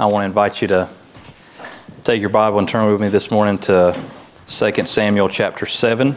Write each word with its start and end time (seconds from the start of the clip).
I 0.00 0.06
want 0.06 0.22
to 0.22 0.24
invite 0.24 0.62
you 0.62 0.68
to 0.68 0.88
take 2.04 2.22
your 2.22 2.30
Bible 2.30 2.58
and 2.58 2.66
turn 2.66 2.90
with 2.90 3.02
me 3.02 3.08
this 3.08 3.30
morning 3.30 3.58
to 3.58 3.94
2 4.46 4.86
Samuel 4.86 5.28
chapter 5.28 5.66
7. 5.66 6.16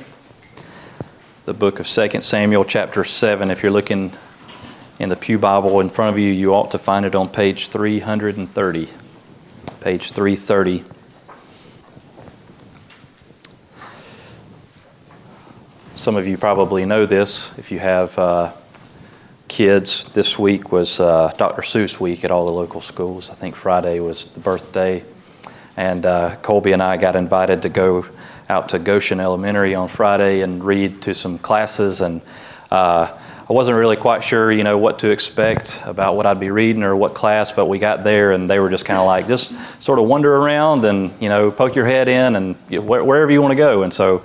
The 1.43 1.54
book 1.54 1.82
of 1.82 1.85
2 1.85 2.22
Samuel 2.22 2.64
chapter 2.64 3.04
7. 3.04 3.51
If 3.51 3.61
you're 3.61 3.74
looking 3.74 4.14
in 5.00 5.09
the 5.09 5.17
Pew 5.17 5.38
Bible 5.38 5.82
in 5.82 5.90
front 5.90 6.16
of 6.16 6.17
you, 6.17 6.32
you 6.32 6.54
ought 6.54 6.72
to 6.72 6.77
find 6.77 7.06
it 7.06 7.14
on 7.14 7.27
page 7.27 7.67
330. 7.67 8.88
Page 9.82 10.11
330. 10.13 10.86
Some 15.95 16.15
of 16.15 16.25
you 16.25 16.38
probably 16.38 16.86
know 16.86 17.05
this 17.05 17.52
if 17.57 17.70
you 17.70 17.79
have 17.79 18.18
uh, 18.18 18.54
kids. 19.54 20.07
This 20.07 20.39
week 20.39 20.71
was 20.71 20.99
uh, 20.99 21.31
Dr. 21.38 21.61
Seuss 21.61 21.99
week 21.99 22.23
at 22.25 22.31
all 22.31 22.47
the 22.47 22.51
local 22.51 22.81
schools. 22.81 23.29
I 23.29 23.36
think 23.36 23.55
Friday 23.55 23.99
was 23.99 24.25
the 24.25 24.39
birthday. 24.39 25.04
And 25.78 26.07
uh, 26.07 26.37
Colby 26.37 26.71
and 26.71 26.82
I 26.82 26.97
got 26.97 27.15
invited 27.15 27.61
to 27.61 27.69
go 27.69 28.04
out 28.50 28.69
to 28.69 28.79
Goshen 28.79 29.19
Elementary 29.19 29.75
on 29.75 29.89
Friday 29.89 30.42
and 30.42 30.64
read 30.64 31.04
to 31.04 31.14
some 31.14 31.37
classes. 31.37 32.02
And 32.02 32.22
uh, 32.72 33.16
I 33.48 33.54
wasn't 33.54 33.78
really 33.78 33.95
quite 33.95 34.23
sure, 34.23 34.52
you 34.52 34.64
know, 34.64 34.80
what 34.80 34.98
to 35.00 35.12
expect 35.12 35.84
about 35.86 36.16
what 36.16 36.26
I'd 36.26 36.40
be 36.40 36.50
reading 36.50 36.81
or 36.81 36.95
what 36.95 37.14
class, 37.14 37.52
but 37.52 37.67
we 37.67 37.78
got 37.78 38.04
there 38.04 38.31
and 38.31 38.50
they 38.50 38.58
were 38.58 38.72
just 38.72 38.86
kind 38.86 38.98
of 38.98 39.06
like, 39.06 39.28
just 39.28 39.54
sort 39.84 40.00
of 40.00 40.06
wander 40.06 40.36
around 40.36 40.84
and, 40.84 41.12
you 41.22 41.30
know, 41.30 41.52
poke 41.52 41.76
your 41.76 41.86
head 41.86 42.08
in 42.08 42.36
and 42.36 42.56
wherever 42.72 43.31
you 43.31 43.40
want 43.40 43.52
to 43.52 43.56
go. 43.56 43.84
And 43.84 43.94
so 43.94 44.23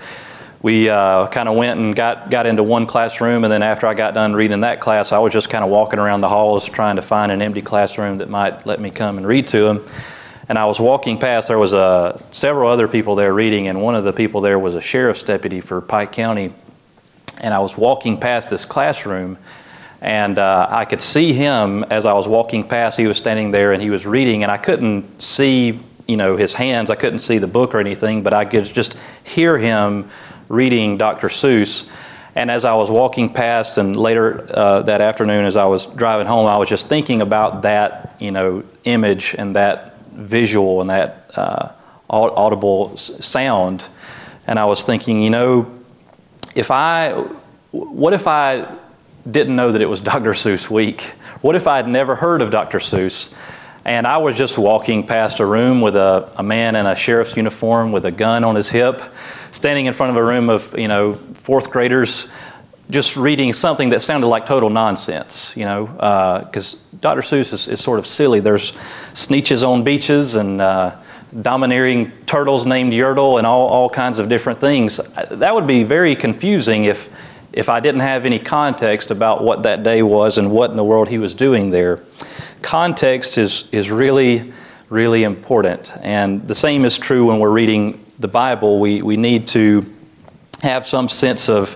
we 0.62 0.89
uh, 0.89 1.29
kind 1.29 1.48
of 1.48 1.55
went 1.55 1.79
and 1.79 1.95
got, 1.95 2.30
got 2.30 2.47
into 2.47 2.65
one 2.65 2.87
classroom, 2.87 3.45
and 3.45 3.53
then 3.53 3.62
after 3.62 3.87
I 3.87 3.95
got 3.95 4.15
done 4.15 4.35
reading 4.35 4.62
that 4.62 4.81
class, 4.81 5.12
I 5.12 5.19
was 5.19 5.33
just 5.33 5.51
kind 5.51 5.62
of 5.62 5.71
walking 5.71 6.01
around 6.01 6.21
the 6.21 6.29
halls 6.29 6.69
trying 6.69 6.97
to 6.97 7.03
find 7.03 7.31
an 7.31 7.41
empty 7.41 7.62
classroom 7.62 8.19
that 8.19 8.29
might 8.29 8.67
let 8.67 8.81
me 8.81 8.91
come 8.91 9.19
and 9.19 9.27
read 9.27 9.47
to 9.48 9.62
them. 9.62 9.87
And 10.48 10.59
I 10.59 10.65
was 10.65 10.81
walking 10.81 11.19
past, 11.19 11.48
there 11.48 11.59
was 11.59 11.75
uh, 11.75 12.21
several 12.31 12.70
other 12.70 12.89
people 12.89 13.14
there 13.14 13.33
reading, 13.33 13.69
and 13.69 13.83
one 13.83 13.95
of 13.95 14.03
the 14.03 14.12
people 14.12 14.41
there 14.41 14.59
was 14.59 14.75
a 14.75 14.81
sheriff's 14.81 15.23
deputy 15.23 15.61
for 15.61 15.81
Pike 15.81 16.11
County. 16.11 16.53
And 17.41 17.55
I 17.55 17.61
was 17.61 17.79
walking 17.79 18.19
past 18.19 18.51
this 18.51 18.64
classroom, 18.64 19.39
and 20.01 20.39
uh, 20.41 20.67
I 20.70 20.86
could 20.86 21.01
see 21.01 21.34
him 21.34 21.84
as 21.84 22.05
I 22.05 22.14
was 22.14 22.27
walking 22.27 22.67
past. 22.67 22.98
He 22.98 23.06
was 23.06 23.17
standing 23.17 23.53
there 23.53 23.73
and 23.73 23.81
he 23.81 23.91
was 23.91 24.06
reading, 24.06 24.42
and 24.42 24.51
I 24.51 24.56
couldn't 24.56 25.23
see, 25.23 25.79
you 26.09 26.17
know, 26.17 26.36
his 26.36 26.55
hands. 26.55 26.91
I 26.91 26.97
couldn't 26.97 27.20
see 27.20 27.39
the 27.39 27.47
book 27.47 27.75
or 27.75 27.79
anything, 27.79 28.23
but 28.23 28.33
I 28.33 28.45
could 28.45 28.64
just 28.64 28.97
hear 29.23 29.56
him 29.56 30.09
reading 30.49 30.97
Dr. 30.97 31.29
Seuss. 31.29 31.89
And 32.35 32.51
as 32.51 32.65
I 32.65 32.75
was 32.75 32.91
walking 32.91 33.33
past, 33.33 33.79
and 33.79 33.97
later 33.97 34.47
uh, 34.51 34.83
that 34.83 35.01
afternoon, 35.01 35.45
as 35.45 35.57
I 35.57 35.65
was 35.65 35.87
driving 35.87 36.27
home, 36.27 36.47
I 36.47 36.57
was 36.57 36.69
just 36.69 36.89
thinking 36.89 37.21
about 37.21 37.63
that, 37.63 38.17
you 38.21 38.31
know, 38.31 38.65
image 38.85 39.35
and 39.37 39.57
that 39.57 39.99
visual 40.13 40.81
and 40.81 40.91
that 40.91 41.31
uh, 41.35 41.73
audible 42.09 42.97
sound. 42.97 43.87
And 44.47 44.59
I 44.59 44.67
was 44.67 44.85
thinking, 44.85 45.23
you 45.23 45.31
know, 45.31 45.71
if 46.55 46.71
I, 46.71 47.13
what 47.71 48.13
if 48.13 48.27
I 48.27 48.73
didn't 49.29 49.57
know 49.57 49.73
that 49.73 49.83
it 49.83 49.89
was 49.89 50.01
Dr. 50.13 50.31
Seuss 50.31 50.71
week? 50.71 51.03
What 51.41 51.55
if 51.55 51.67
I 51.67 51.77
had 51.77 51.89
never 51.89 52.15
heard 52.15 52.41
of 52.41 52.51
Dr. 52.51 52.79
Seuss? 52.79 53.33
And 53.85 54.07
I 54.07 54.19
was 54.19 54.37
just 54.37 54.59
walking 54.59 55.07
past 55.07 55.41
a 55.41 55.47
room 55.47 55.81
with 55.81 55.97
a, 55.97 56.31
a 56.37 56.43
man 56.43 56.77
in 56.77 56.85
a 56.87 56.95
sheriff's 56.95 57.37
uniform 57.37 57.91
with 57.91 58.05
a 58.05 58.11
gun 58.11 58.45
on 58.45 58.55
his 58.55 58.69
hip 58.69 59.01
standing 59.51 59.87
in 59.87 59.93
front 59.93 60.11
of 60.11 60.17
a 60.17 60.25
room 60.25 60.51
of, 60.51 60.79
you 60.79 60.89
know, 60.89 61.15
fourth 61.15 61.71
graders 61.71 62.29
just 62.91 63.17
reading 63.17 63.53
something 63.53 63.91
that 63.91 64.01
sounded 64.01 64.27
like 64.27 64.47
total 64.47 64.71
nonsense, 64.71 65.55
you 65.57 65.65
know, 65.65 65.87
because 66.47 66.75
uh, 66.75 66.79
Dr. 67.01 67.21
Seuss 67.21 67.53
is, 67.53 67.69
is, 67.69 67.81
sort 67.81 67.99
of 67.99 68.07
silly. 68.07 68.41
There's 68.41 68.73
Sneetches 69.13 69.67
on 69.67 69.85
beaches 69.85 70.37
and 70.37 70.61
uh, 70.61 70.97
domineering 71.43 72.11
turtles 72.25 72.65
named 72.65 72.93
Yertle 72.95 73.39
and 73.39 73.47
all, 73.47 73.67
all 73.69 73.91
kinds 73.91 74.19
of 74.19 74.31
different 74.31 74.59
things. 74.59 74.99
That 75.31 75.55
would 75.55 75.67
be 75.67 75.85
very 75.85 76.17
confusing 76.17 76.85
if, 76.85 77.11
if 77.53 77.69
I 77.69 77.81
didn't 77.81 78.01
have 78.01 78.25
any 78.25 78.39
context 78.39 79.11
about 79.11 79.45
what 79.45 79.64
that 79.64 79.83
day 79.83 80.03
was 80.03 80.39
and 80.39 80.51
what 80.51 80.70
in 80.70 80.77
the 80.77 80.85
world 80.85 81.08
he 81.08 81.19
was 81.19 81.35
doing 81.35 81.69
there. 81.70 82.03
Context 82.63 83.37
is, 83.37 83.69
is 83.70 83.91
really, 83.91 84.53
really 84.89 85.25
important. 85.25 85.92
And 86.01 86.48
the 86.48 86.55
same 86.55 86.87
is 86.87 86.98
true 86.98 87.27
when 87.27 87.39
we're 87.39 87.51
reading 87.51 88.03
the 88.18 88.29
Bible, 88.29 88.80
we, 88.80 89.01
we 89.01 89.17
need 89.17 89.46
to 89.48 89.86
have 90.62 90.84
some 90.84 91.08
sense 91.08 91.48
of 91.48 91.74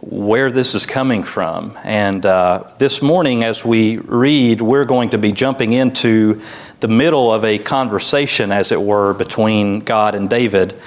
where 0.00 0.50
this 0.50 0.74
is 0.74 0.86
coming 0.86 1.22
from. 1.22 1.78
And 1.84 2.24
uh, 2.24 2.70
this 2.78 3.02
morning, 3.02 3.44
as 3.44 3.64
we 3.64 3.98
read, 3.98 4.62
we're 4.62 4.84
going 4.84 5.10
to 5.10 5.18
be 5.18 5.32
jumping 5.32 5.74
into 5.74 6.40
the 6.80 6.88
middle 6.88 7.32
of 7.32 7.44
a 7.44 7.58
conversation, 7.58 8.50
as 8.50 8.72
it 8.72 8.80
were, 8.80 9.12
between 9.12 9.80
God 9.80 10.14
and 10.14 10.28
David. 10.28 10.80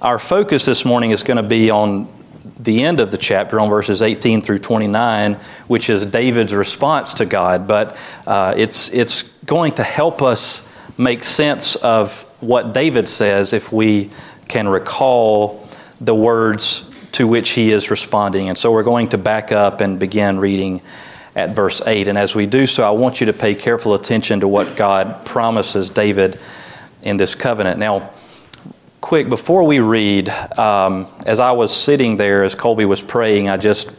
Our 0.00 0.18
focus 0.18 0.64
this 0.64 0.84
morning 0.84 1.10
is 1.10 1.22
going 1.22 1.36
to 1.36 1.42
be 1.42 1.70
on 1.70 2.08
the 2.58 2.82
end 2.82 3.00
of 3.00 3.10
the 3.10 3.18
chapter, 3.18 3.60
on 3.60 3.68
verses 3.68 4.00
18 4.00 4.40
through 4.40 4.60
29, 4.60 5.34
which 5.66 5.90
is 5.90 6.06
David's 6.06 6.54
response 6.54 7.14
to 7.14 7.26
God. 7.26 7.68
But 7.68 7.98
uh, 8.26 8.54
it's, 8.56 8.88
it's 8.90 9.22
going 9.44 9.72
to 9.74 9.82
help 9.82 10.22
us 10.22 10.62
make 10.96 11.22
sense 11.22 11.76
of 11.76 12.24
what 12.40 12.72
David 12.72 13.08
says 13.08 13.52
if 13.52 13.72
we 13.72 14.10
can 14.48 14.66
recall 14.68 15.68
the 16.00 16.14
words 16.14 16.84
to 17.12 17.26
which 17.26 17.50
he 17.50 17.72
is 17.72 17.90
responding. 17.90 18.48
And 18.48 18.56
so 18.56 18.72
we're 18.72 18.82
going 18.82 19.08
to 19.10 19.18
back 19.18 19.52
up 19.52 19.80
and 19.80 19.98
begin 19.98 20.38
reading 20.38 20.82
at 21.34 21.50
verse 21.50 21.82
8. 21.84 22.08
And 22.08 22.18
as 22.18 22.34
we 22.34 22.46
do 22.46 22.66
so, 22.66 22.86
I 22.86 22.90
want 22.90 23.20
you 23.20 23.26
to 23.26 23.32
pay 23.32 23.54
careful 23.54 23.94
attention 23.94 24.40
to 24.40 24.48
what 24.48 24.76
God 24.76 25.24
promises 25.24 25.90
David 25.90 26.38
in 27.02 27.16
this 27.16 27.34
covenant. 27.34 27.78
Now, 27.78 28.10
quick, 29.00 29.28
before 29.28 29.64
we 29.64 29.80
read, 29.80 30.28
um, 30.28 31.06
as 31.26 31.40
I 31.40 31.52
was 31.52 31.74
sitting 31.74 32.16
there, 32.16 32.44
as 32.44 32.54
Colby 32.54 32.84
was 32.84 33.02
praying, 33.02 33.48
I 33.48 33.56
just, 33.56 33.92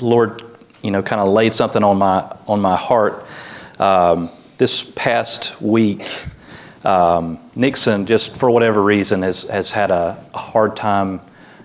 Lord, 0.00 0.42
you 0.82 0.90
know, 0.90 1.02
kind 1.02 1.20
of 1.20 1.28
laid 1.28 1.54
something 1.54 1.82
on 1.82 1.98
my, 1.98 2.36
on 2.46 2.60
my 2.60 2.76
heart. 2.76 3.26
Um, 3.78 4.30
this 4.58 4.82
past 4.82 5.60
week, 5.60 6.24
um, 6.86 7.40
Nixon, 7.56 8.06
just 8.06 8.36
for 8.36 8.48
whatever 8.48 8.80
reason, 8.80 9.22
has, 9.22 9.42
has 9.44 9.72
had 9.72 9.90
a, 9.90 10.24
a, 10.32 10.38
hard 10.38 10.76
time 10.76 11.20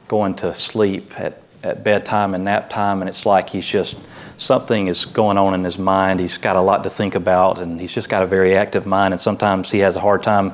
going 0.07 0.33
to 0.35 0.51
sleep 0.55 1.11
at, 1.19 1.43
at 1.61 1.83
bedtime 1.83 2.33
and 2.33 2.43
nap 2.43 2.71
time, 2.71 3.03
and 3.03 3.07
it's 3.07 3.23
like 3.23 3.47
he's 3.47 3.67
just 3.67 3.99
something 4.37 4.87
is 4.87 5.05
going 5.05 5.37
on 5.37 5.53
in 5.53 5.63
his 5.63 5.77
mind. 5.77 6.19
He's 6.19 6.39
got 6.39 6.55
a 6.55 6.61
lot 6.61 6.83
to 6.85 6.89
think 6.89 7.13
about, 7.13 7.59
and 7.59 7.79
he's 7.79 7.93
just 7.93 8.09
got 8.09 8.23
a 8.23 8.25
very 8.25 8.55
active 8.55 8.87
mind, 8.87 9.13
and 9.13 9.21
sometimes 9.21 9.69
he 9.69 9.77
has 9.79 9.95
a 9.95 9.99
hard 9.99 10.23
time 10.23 10.53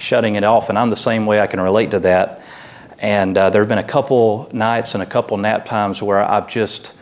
shutting 0.00 0.34
it 0.34 0.42
off. 0.42 0.68
And 0.68 0.76
I'm 0.76 0.90
the 0.90 0.96
same 0.96 1.24
way, 1.24 1.40
I 1.40 1.46
can 1.46 1.60
relate 1.60 1.92
to 1.92 2.00
that. 2.00 2.42
And 2.98 3.38
uh, 3.38 3.50
there 3.50 3.62
have 3.62 3.68
been 3.68 3.78
a 3.78 3.84
couple 3.84 4.50
nights 4.52 4.94
and 4.94 5.02
a 5.02 5.06
couple 5.06 5.36
nap 5.36 5.64
times 5.64 6.02
where 6.02 6.18
I've 6.18 6.48
just 6.48 6.92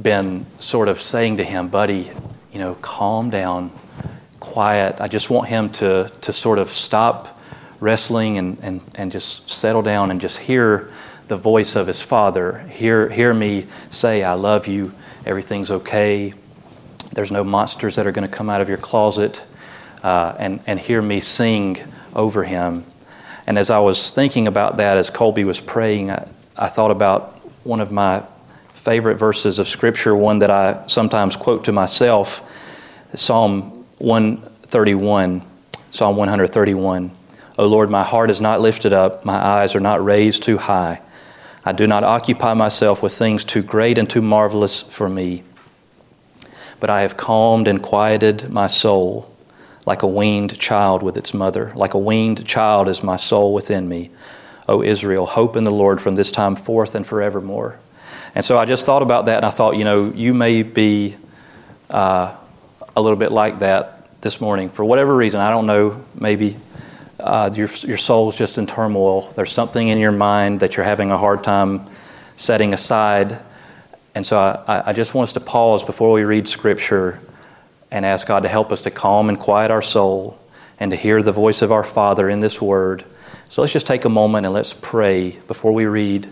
been 0.00 0.46
sort 0.58 0.88
of 0.88 0.98
saying 0.98 1.36
to 1.36 1.44
him, 1.44 1.68
buddy, 1.68 2.10
you 2.54 2.58
know, 2.58 2.74
calm 2.76 3.28
down, 3.28 3.70
quiet. 4.44 5.00
I 5.00 5.08
just 5.08 5.30
want 5.30 5.48
him 5.48 5.70
to, 5.70 6.10
to 6.20 6.32
sort 6.32 6.58
of 6.58 6.70
stop 6.70 7.40
wrestling 7.80 8.38
and, 8.38 8.58
and, 8.62 8.80
and 8.94 9.10
just 9.10 9.48
settle 9.48 9.82
down 9.82 10.10
and 10.10 10.20
just 10.20 10.38
hear 10.38 10.90
the 11.28 11.36
voice 11.36 11.76
of 11.76 11.86
his 11.86 12.02
father. 12.02 12.58
Hear, 12.68 13.08
hear 13.08 13.32
me 13.32 13.66
say, 13.90 14.22
I 14.22 14.34
love 14.34 14.66
you, 14.66 14.92
everything's 15.24 15.70
okay, 15.70 16.34
there's 17.12 17.32
no 17.32 17.42
monsters 17.42 17.96
that 17.96 18.06
are 18.06 18.12
going 18.12 18.28
to 18.28 18.36
come 18.36 18.50
out 18.50 18.60
of 18.60 18.68
your 18.68 18.78
closet, 18.78 19.44
uh, 20.02 20.34
and, 20.38 20.62
and 20.66 20.78
hear 20.78 21.00
me 21.00 21.20
sing 21.20 21.78
over 22.14 22.44
him. 22.44 22.84
And 23.46 23.58
as 23.58 23.70
I 23.70 23.78
was 23.78 24.10
thinking 24.10 24.46
about 24.46 24.76
that, 24.76 24.98
as 24.98 25.10
Colby 25.10 25.44
was 25.44 25.60
praying, 25.60 26.10
I, 26.10 26.28
I 26.56 26.68
thought 26.68 26.90
about 26.90 27.40
one 27.64 27.80
of 27.80 27.90
my 27.90 28.22
favorite 28.74 29.16
verses 29.16 29.58
of 29.58 29.66
Scripture, 29.66 30.14
one 30.14 30.40
that 30.40 30.50
I 30.50 30.86
sometimes 30.86 31.36
quote 31.36 31.64
to 31.64 31.72
myself 31.72 32.42
Psalm 33.14 33.83
131, 34.04 35.42
Psalm 35.90 36.16
131. 36.16 37.10
O 37.56 37.66
Lord, 37.66 37.90
my 37.90 38.02
heart 38.02 38.30
is 38.30 38.40
not 38.40 38.60
lifted 38.60 38.92
up, 38.92 39.24
my 39.24 39.36
eyes 39.36 39.74
are 39.74 39.80
not 39.80 40.04
raised 40.04 40.42
too 40.42 40.58
high. 40.58 41.00
I 41.64 41.72
do 41.72 41.86
not 41.86 42.04
occupy 42.04 42.52
myself 42.52 43.02
with 43.02 43.14
things 43.14 43.44
too 43.44 43.62
great 43.62 43.96
and 43.96 44.08
too 44.08 44.20
marvelous 44.20 44.82
for 44.82 45.08
me. 45.08 45.42
But 46.80 46.90
I 46.90 47.02
have 47.02 47.16
calmed 47.16 47.66
and 47.66 47.82
quieted 47.82 48.50
my 48.50 48.66
soul 48.66 49.34
like 49.86 50.02
a 50.02 50.06
weaned 50.06 50.58
child 50.58 51.02
with 51.02 51.16
its 51.16 51.32
mother. 51.32 51.72
Like 51.74 51.94
a 51.94 51.98
weaned 51.98 52.46
child 52.46 52.88
is 52.88 53.02
my 53.02 53.16
soul 53.16 53.54
within 53.54 53.88
me. 53.88 54.10
O 54.68 54.82
Israel, 54.82 55.24
hope 55.26 55.56
in 55.56 55.62
the 55.62 55.70
Lord 55.70 56.00
from 56.00 56.16
this 56.16 56.30
time 56.30 56.56
forth 56.56 56.94
and 56.94 57.06
forevermore. 57.06 57.78
And 58.34 58.44
so 58.44 58.58
I 58.58 58.64
just 58.64 58.84
thought 58.84 59.02
about 59.02 59.26
that 59.26 59.36
and 59.36 59.46
I 59.46 59.50
thought, 59.50 59.76
you 59.76 59.84
know, 59.84 60.10
you 60.10 60.34
may 60.34 60.62
be 60.62 61.16
uh, 61.88 62.36
a 62.96 63.00
little 63.00 63.18
bit 63.18 63.32
like 63.32 63.60
that 63.60 63.93
this 64.24 64.40
morning. 64.40 64.70
For 64.70 64.86
whatever 64.86 65.14
reason, 65.14 65.40
I 65.40 65.50
don't 65.50 65.66
know, 65.66 66.02
maybe 66.14 66.56
uh, 67.20 67.50
your, 67.54 67.68
your 67.82 67.98
soul's 67.98 68.38
just 68.38 68.56
in 68.56 68.66
turmoil. 68.66 69.30
There's 69.32 69.52
something 69.52 69.86
in 69.86 69.98
your 69.98 70.12
mind 70.12 70.60
that 70.60 70.76
you're 70.76 70.84
having 70.84 71.12
a 71.12 71.18
hard 71.18 71.44
time 71.44 71.84
setting 72.38 72.72
aside. 72.72 73.38
And 74.14 74.24
so 74.24 74.38
I, 74.38 74.88
I 74.88 74.92
just 74.94 75.14
want 75.14 75.28
us 75.28 75.34
to 75.34 75.40
pause 75.40 75.84
before 75.84 76.10
we 76.10 76.24
read 76.24 76.48
Scripture 76.48 77.18
and 77.90 78.06
ask 78.06 78.26
God 78.26 78.44
to 78.44 78.48
help 78.48 78.72
us 78.72 78.80
to 78.82 78.90
calm 78.90 79.28
and 79.28 79.38
quiet 79.38 79.70
our 79.70 79.82
soul 79.82 80.40
and 80.80 80.90
to 80.90 80.96
hear 80.96 81.22
the 81.22 81.30
voice 81.30 81.60
of 81.60 81.70
our 81.70 81.84
Father 81.84 82.30
in 82.30 82.40
this 82.40 82.62
word. 82.62 83.04
So 83.50 83.60
let's 83.60 83.74
just 83.74 83.86
take 83.86 84.06
a 84.06 84.08
moment 84.08 84.46
and 84.46 84.54
let's 84.54 84.72
pray 84.72 85.38
before 85.46 85.72
we 85.72 85.84
read, 85.84 86.26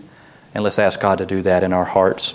and 0.55 0.63
let's 0.63 0.79
ask 0.79 0.99
God 0.99 1.19
to 1.19 1.27
do 1.27 1.43
that 1.43 1.63
in 1.63 1.71
our 1.73 1.85
hearts. 1.85 2.33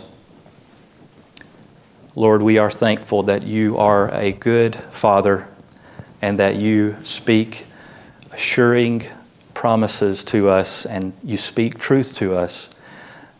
Lord, 2.18 2.42
we 2.42 2.58
are 2.58 2.68
thankful 2.68 3.22
that 3.22 3.46
you 3.46 3.78
are 3.78 4.12
a 4.12 4.32
good 4.32 4.74
Father 4.74 5.46
and 6.20 6.40
that 6.40 6.56
you 6.56 6.96
speak 7.04 7.64
assuring 8.32 9.04
promises 9.54 10.24
to 10.24 10.48
us 10.48 10.84
and 10.84 11.12
you 11.22 11.36
speak 11.36 11.78
truth 11.78 12.12
to 12.14 12.34
us. 12.34 12.70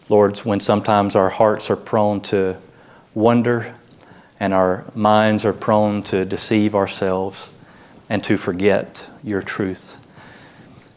Lord, 0.08 0.38
when 0.38 0.60
sometimes 0.60 1.16
our 1.16 1.28
hearts 1.28 1.70
are 1.70 1.76
prone 1.76 2.20
to 2.20 2.56
wonder 3.14 3.74
and 4.38 4.54
our 4.54 4.84
minds 4.94 5.44
are 5.44 5.52
prone 5.52 6.04
to 6.04 6.24
deceive 6.24 6.76
ourselves 6.76 7.50
and 8.08 8.22
to 8.22 8.38
forget 8.38 9.10
your 9.24 9.42
truth. 9.42 10.00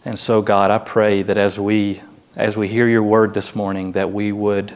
And 0.06 0.20
so, 0.20 0.44
God, 0.44 0.70
I 0.70 0.78
pray 0.78 1.24
that 1.24 1.40
as 1.40 1.60
we 1.60 2.04
as 2.38 2.56
we 2.56 2.68
hear 2.68 2.88
your 2.88 3.02
word 3.02 3.34
this 3.34 3.56
morning, 3.56 3.94
that 3.94 4.12
we 4.12 4.32
would 4.32 4.72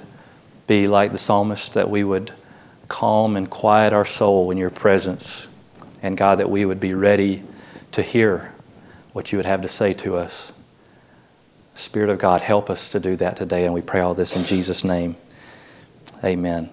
be 0.65 0.87
like 0.87 1.11
the 1.11 1.19
psalmist, 1.19 1.75
that 1.75 1.87
we 1.87 2.03
would 2.03 2.33
calm 2.87 3.35
and 3.37 3.49
quiet 3.49 3.93
our 3.93 4.05
soul 4.05 4.51
in 4.51 4.57
your 4.57 4.69
presence. 4.69 5.47
And 6.01 6.17
God, 6.17 6.39
that 6.39 6.49
we 6.49 6.65
would 6.65 6.79
be 6.79 6.93
ready 6.93 7.43
to 7.93 8.01
hear 8.01 8.53
what 9.13 9.31
you 9.31 9.37
would 9.37 9.45
have 9.45 9.61
to 9.61 9.69
say 9.69 9.93
to 9.93 10.15
us. 10.17 10.51
Spirit 11.73 12.09
of 12.09 12.19
God, 12.19 12.41
help 12.41 12.69
us 12.69 12.89
to 12.89 12.99
do 12.99 13.15
that 13.17 13.35
today. 13.37 13.65
And 13.65 13.73
we 13.73 13.81
pray 13.81 14.01
all 14.01 14.13
this 14.13 14.35
in 14.35 14.45
Jesus' 14.45 14.83
name. 14.83 15.15
Amen. 16.23 16.69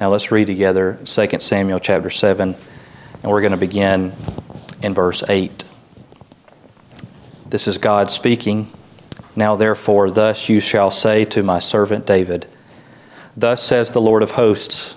Now 0.00 0.10
let's 0.10 0.30
read 0.30 0.46
together 0.46 0.98
2 1.04 1.28
Samuel 1.38 1.78
chapter 1.78 2.10
7, 2.10 2.54
and 3.22 3.30
we're 3.30 3.40
going 3.40 3.52
to 3.52 3.56
begin 3.56 4.12
in 4.82 4.94
verse 4.94 5.22
8. 5.28 5.64
This 7.48 7.68
is 7.68 7.78
God 7.78 8.10
speaking. 8.10 8.68
Now, 9.36 9.56
therefore, 9.56 10.10
thus 10.10 10.48
you 10.48 10.60
shall 10.60 10.90
say 10.90 11.24
to 11.26 11.42
my 11.42 11.58
servant 11.58 12.06
David, 12.06 12.46
Thus 13.36 13.62
says 13.62 13.90
the 13.90 14.00
Lord 14.00 14.22
of 14.22 14.32
hosts, 14.32 14.96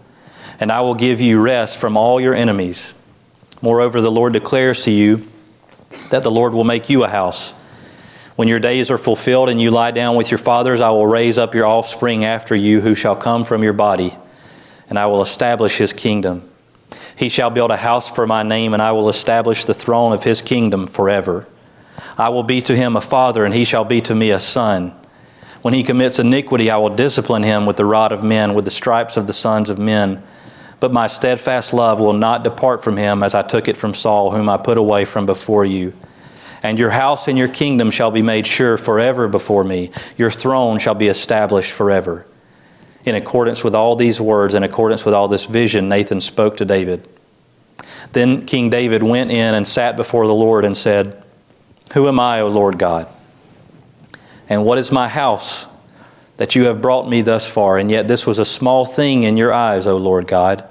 And 0.61 0.71
I 0.71 0.79
will 0.79 0.95
give 0.95 1.19
you 1.19 1.41
rest 1.41 1.77
from 1.77 1.97
all 1.97 2.21
your 2.21 2.33
enemies. 2.33 2.93
Moreover, 3.61 3.99
the 3.99 4.11
Lord 4.11 4.31
declares 4.31 4.83
to 4.85 4.91
you 4.91 5.27
that 6.09 6.23
the 6.23 6.31
Lord 6.31 6.53
will 6.53 6.63
make 6.63 6.89
you 6.89 7.03
a 7.03 7.09
house 7.09 7.53
when 8.41 8.47
your 8.47 8.59
days 8.59 8.89
are 8.89 8.97
fulfilled 8.97 9.49
and 9.49 9.61
you 9.61 9.69
lie 9.69 9.91
down 9.91 10.15
with 10.15 10.31
your 10.31 10.39
fathers, 10.39 10.81
I 10.81 10.89
will 10.89 11.05
raise 11.05 11.37
up 11.37 11.53
your 11.53 11.67
offspring 11.67 12.25
after 12.25 12.55
you, 12.55 12.81
who 12.81 12.95
shall 12.95 13.15
come 13.15 13.43
from 13.43 13.63
your 13.63 13.73
body, 13.73 14.17
and 14.89 14.97
I 14.97 15.05
will 15.05 15.21
establish 15.21 15.77
his 15.77 15.93
kingdom. 15.93 16.49
He 17.15 17.29
shall 17.29 17.51
build 17.51 17.69
a 17.69 17.77
house 17.77 18.09
for 18.09 18.25
my 18.25 18.41
name, 18.41 18.73
and 18.73 18.81
I 18.81 18.93
will 18.93 19.09
establish 19.09 19.65
the 19.65 19.75
throne 19.75 20.11
of 20.11 20.23
his 20.23 20.41
kingdom 20.41 20.87
forever. 20.87 21.45
I 22.17 22.29
will 22.29 22.41
be 22.41 22.61
to 22.61 22.75
him 22.75 22.95
a 22.95 23.01
father, 23.01 23.45
and 23.45 23.53
he 23.53 23.63
shall 23.63 23.85
be 23.85 24.01
to 24.01 24.15
me 24.15 24.31
a 24.31 24.39
son. 24.39 24.93
When 25.61 25.75
he 25.75 25.83
commits 25.83 26.17
iniquity, 26.17 26.71
I 26.71 26.77
will 26.77 26.95
discipline 26.95 27.43
him 27.43 27.67
with 27.67 27.75
the 27.75 27.85
rod 27.85 28.11
of 28.11 28.23
men, 28.23 28.55
with 28.55 28.65
the 28.65 28.71
stripes 28.71 29.17
of 29.17 29.27
the 29.27 29.33
sons 29.33 29.69
of 29.69 29.77
men. 29.77 30.23
But 30.81 30.91
my 30.91 31.05
steadfast 31.05 31.73
love 31.73 31.99
will 31.99 32.11
not 32.11 32.43
depart 32.43 32.83
from 32.83 32.97
him, 32.97 33.21
as 33.21 33.35
I 33.35 33.43
took 33.43 33.67
it 33.67 33.77
from 33.77 33.93
Saul, 33.93 34.31
whom 34.31 34.49
I 34.49 34.57
put 34.57 34.79
away 34.79 35.05
from 35.05 35.27
before 35.27 35.63
you. 35.63 35.93
And 36.63 36.79
your 36.79 36.89
house 36.89 37.27
and 37.27 37.37
your 37.37 37.47
kingdom 37.47 37.91
shall 37.91 38.09
be 38.09 38.23
made 38.23 38.47
sure 38.47 38.79
forever 38.79 39.27
before 39.27 39.63
me. 39.63 39.91
Your 40.17 40.31
throne 40.31 40.79
shall 40.79 40.95
be 40.95 41.07
established 41.07 41.71
forever. 41.71 42.25
In 43.05 43.13
accordance 43.13 43.63
with 43.63 43.75
all 43.75 43.95
these 43.95 44.19
words, 44.19 44.55
in 44.55 44.63
accordance 44.63 45.05
with 45.05 45.13
all 45.13 45.27
this 45.27 45.45
vision, 45.45 45.87
Nathan 45.87 46.19
spoke 46.19 46.57
to 46.57 46.65
David. 46.65 47.07
Then 48.13 48.47
King 48.47 48.71
David 48.71 49.03
went 49.03 49.29
in 49.29 49.53
and 49.53 49.67
sat 49.67 49.95
before 49.95 50.25
the 50.25 50.33
Lord 50.33 50.65
and 50.65 50.75
said, 50.75 51.21
Who 51.93 52.07
am 52.07 52.19
I, 52.19 52.41
O 52.41 52.47
Lord 52.47 52.79
God? 52.79 53.07
And 54.49 54.65
what 54.65 54.79
is 54.79 54.91
my 54.91 55.07
house 55.07 55.67
that 56.37 56.55
you 56.55 56.65
have 56.65 56.81
brought 56.81 57.07
me 57.07 57.21
thus 57.21 57.47
far? 57.47 57.77
And 57.77 57.91
yet 57.91 58.07
this 58.07 58.25
was 58.25 58.39
a 58.39 58.45
small 58.45 58.83
thing 58.83 59.23
in 59.23 59.37
your 59.37 59.53
eyes, 59.53 59.85
O 59.85 59.95
Lord 59.95 60.25
God. 60.25 60.67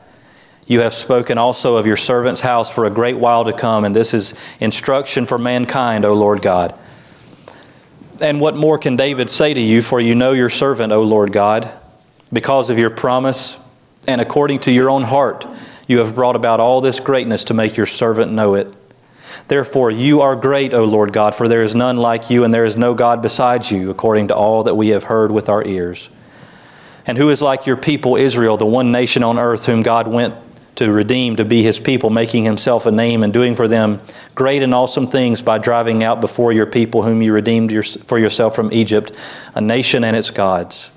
You 0.71 0.83
have 0.83 0.95
spoken 0.95 1.37
also 1.37 1.79
of 1.79 1.87
your 1.89 1.97
servant's 1.97 2.41
house 2.41 2.73
for 2.73 2.85
a 2.85 2.91
great 2.91 3.19
while 3.19 3.43
to 3.43 3.53
come, 3.53 3.85
and 3.85 3.95
this 3.95 4.15
is 4.15 4.35
instruction 4.61 5.27
for 5.27 5.37
mankind, 5.37 6.05
O 6.05 6.15
Lord 6.15 6.43
God. 6.43 6.79
And 8.23 8.41
what 8.41 8.55
more 8.55 8.79
can 8.79 8.95
David 8.95 9.31
say 9.31 9.53
to 9.53 9.61
you? 9.61 9.83
For 9.83 10.01
you 10.01 10.15
know 10.15 10.31
your 10.31 10.49
servant, 10.49 10.93
O 10.93 11.03
Lord 11.03 11.33
God, 11.33 11.69
because 12.33 12.71
of 12.71 12.79
your 12.79 12.91
promise, 12.91 13.59
and 14.07 14.21
according 14.21 14.61
to 14.61 14.71
your 14.71 14.91
own 14.91 15.03
heart, 15.03 15.45
you 15.89 15.99
have 15.99 16.15
brought 16.15 16.37
about 16.37 16.61
all 16.61 16.81
this 16.81 17.01
greatness 17.01 17.47
to 17.47 17.55
make 17.55 17.77
your 17.77 17.87
servant 17.87 18.31
know 18.31 18.55
it. 18.55 18.73
Therefore, 19.49 19.91
you 19.91 20.21
are 20.21 20.37
great, 20.37 20.73
O 20.73 20.85
Lord 20.85 21.13
God, 21.13 21.35
for 21.35 21.49
there 21.49 21.63
is 21.63 21.75
none 21.75 21.97
like 21.97 22.31
you, 22.31 22.45
and 22.45 22.55
there 22.55 22.65
is 22.65 22.77
no 22.77 22.95
God 22.95 23.23
besides 23.23 23.73
you, 23.73 23.91
according 23.91 24.29
to 24.29 24.37
all 24.37 24.63
that 24.63 24.77
we 24.77 24.91
have 24.91 25.03
heard 25.03 25.33
with 25.33 25.49
our 25.49 25.65
ears. 25.65 26.11
And 27.09 27.19
who 27.19 27.29
is 27.31 27.43
like 27.43 27.67
your 27.67 27.77
people, 27.77 28.15
Israel, 28.15 28.57
the 28.57 28.67
one 28.67 28.93
nation 28.93 29.25
on 29.25 29.37
earth 29.37 29.67
whom 29.67 29.83
God 29.83 30.07
went 30.07 30.37
to 30.77 30.91
redeem, 30.91 31.37
to 31.37 31.45
be 31.45 31.63
his 31.63 31.79
people, 31.79 32.11
making 32.11 32.45
himself 32.45 32.87
a 32.87 32.91
name 32.91 33.23
and 33.23 33.33
doing 33.33 33.55
for 33.55 33.69
them 33.69 34.01
great 34.35 34.63
and 34.63 34.75
awesome 34.75 35.07
things 35.07 35.43
by 35.43 35.59
driving 35.59 36.03
out 36.03 36.21
before 36.21 36.53
your 36.53 36.67
people, 36.67 37.03
whom 37.03 37.23
you 37.23 37.33
redeemed 37.33 37.71
your, 37.71 37.83
for 37.83 38.19
yourself 38.19 38.55
from 38.55 38.73
Egypt, 38.73 39.13
a 39.55 39.61
nation 39.61 40.05
and 40.05 40.17
its 40.17 40.31
gods. 40.31 40.91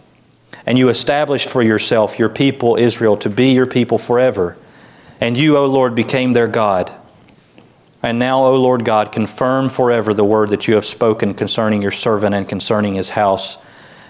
And 0.66 0.78
you 0.78 0.90
established 0.90 1.50
for 1.50 1.62
yourself 1.62 2.20
your 2.20 2.30
people, 2.30 2.78
Israel, 2.78 3.18
to 3.18 3.30
be 3.30 3.52
your 3.52 3.66
people 3.66 3.98
forever. 3.98 4.58
And 5.20 5.36
you, 5.36 5.58
O 5.58 5.66
Lord, 5.66 5.96
became 5.96 6.34
their 6.34 6.48
God. 6.48 6.92
And 8.02 8.20
now, 8.20 8.46
O 8.46 8.56
Lord 8.56 8.86
God, 8.86 9.12
confirm 9.12 9.70
forever 9.70 10.14
the 10.14 10.26
word 10.26 10.50
that 10.50 10.68
you 10.68 10.76
have 10.76 10.86
spoken 10.86 11.34
concerning 11.34 11.82
your 11.82 11.92
servant 11.92 12.36
and 12.36 12.48
concerning 12.48 12.96
his 12.96 13.10
house, 13.10 13.58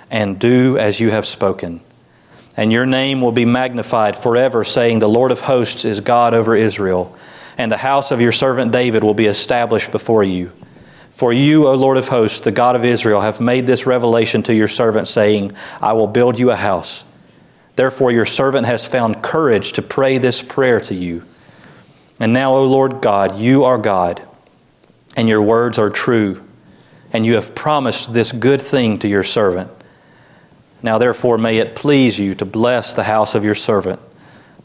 and 0.09 0.39
do 0.39 0.77
as 0.77 0.99
you 0.99 1.11
have 1.11 1.25
spoken 1.25 1.81
and 2.55 2.71
your 2.71 2.85
name 2.85 3.21
will 3.21 3.31
be 3.31 3.45
magnified 3.45 4.15
forever, 4.15 4.63
saying, 4.63 4.99
The 4.99 5.09
Lord 5.09 5.31
of 5.31 5.41
hosts 5.41 5.85
is 5.85 6.01
God 6.01 6.33
over 6.33 6.55
Israel, 6.55 7.15
and 7.57 7.71
the 7.71 7.77
house 7.77 8.11
of 8.11 8.21
your 8.21 8.31
servant 8.31 8.71
David 8.71 9.03
will 9.03 9.13
be 9.13 9.25
established 9.25 9.91
before 9.91 10.23
you. 10.23 10.51
For 11.09 11.31
you, 11.31 11.67
O 11.67 11.75
Lord 11.75 11.97
of 11.97 12.07
hosts, 12.07 12.39
the 12.39 12.51
God 12.51 12.75
of 12.75 12.85
Israel, 12.85 13.21
have 13.21 13.39
made 13.39 13.67
this 13.67 13.85
revelation 13.85 14.41
to 14.43 14.53
your 14.53 14.67
servant, 14.67 15.07
saying, 15.07 15.53
I 15.81 15.93
will 15.93 16.07
build 16.07 16.39
you 16.39 16.51
a 16.51 16.55
house. 16.55 17.03
Therefore, 17.75 18.11
your 18.11 18.25
servant 18.25 18.65
has 18.67 18.87
found 18.87 19.21
courage 19.21 19.73
to 19.73 19.81
pray 19.81 20.17
this 20.17 20.41
prayer 20.41 20.79
to 20.81 20.95
you. 20.95 21.23
And 22.19 22.33
now, 22.33 22.55
O 22.55 22.65
Lord 22.65 23.01
God, 23.01 23.37
you 23.37 23.63
are 23.63 23.77
God, 23.77 24.21
and 25.15 25.27
your 25.27 25.41
words 25.41 25.79
are 25.79 25.89
true, 25.89 26.43
and 27.11 27.25
you 27.25 27.35
have 27.35 27.55
promised 27.55 28.13
this 28.13 28.31
good 28.31 28.61
thing 28.61 28.99
to 28.99 29.07
your 29.07 29.23
servant. 29.23 29.69
Now, 30.83 30.97
therefore, 30.97 31.37
may 31.37 31.59
it 31.59 31.75
please 31.75 32.19
you 32.19 32.35
to 32.35 32.45
bless 32.45 32.93
the 32.93 33.05
house 33.05 33.35
of 33.35 33.45
your 33.45 33.55
servant, 33.55 34.01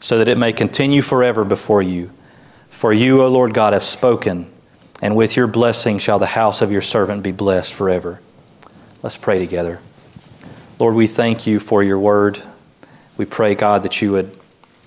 so 0.01 0.17
that 0.17 0.27
it 0.27 0.37
may 0.37 0.51
continue 0.51 1.01
forever 1.01 1.45
before 1.45 1.81
you. 1.81 2.11
For 2.69 2.91
you, 2.91 3.21
O 3.23 3.29
Lord 3.29 3.53
God, 3.53 3.71
have 3.71 3.83
spoken, 3.83 4.51
and 5.01 5.15
with 5.15 5.37
your 5.37 5.47
blessing 5.47 5.97
shall 5.97 6.19
the 6.19 6.25
house 6.25 6.61
of 6.61 6.73
your 6.73 6.81
servant 6.81 7.23
be 7.23 7.31
blessed 7.31 7.73
forever. 7.73 8.19
Let's 9.01 9.17
pray 9.17 9.39
together. 9.39 9.79
Lord, 10.77 10.93
we 10.93 11.07
thank 11.07 11.47
you 11.47 11.59
for 11.59 11.83
your 11.83 11.99
word. 11.99 12.41
We 13.15 13.25
pray, 13.25 13.55
God, 13.55 13.83
that 13.83 14.01
you 14.01 14.11
would 14.11 14.37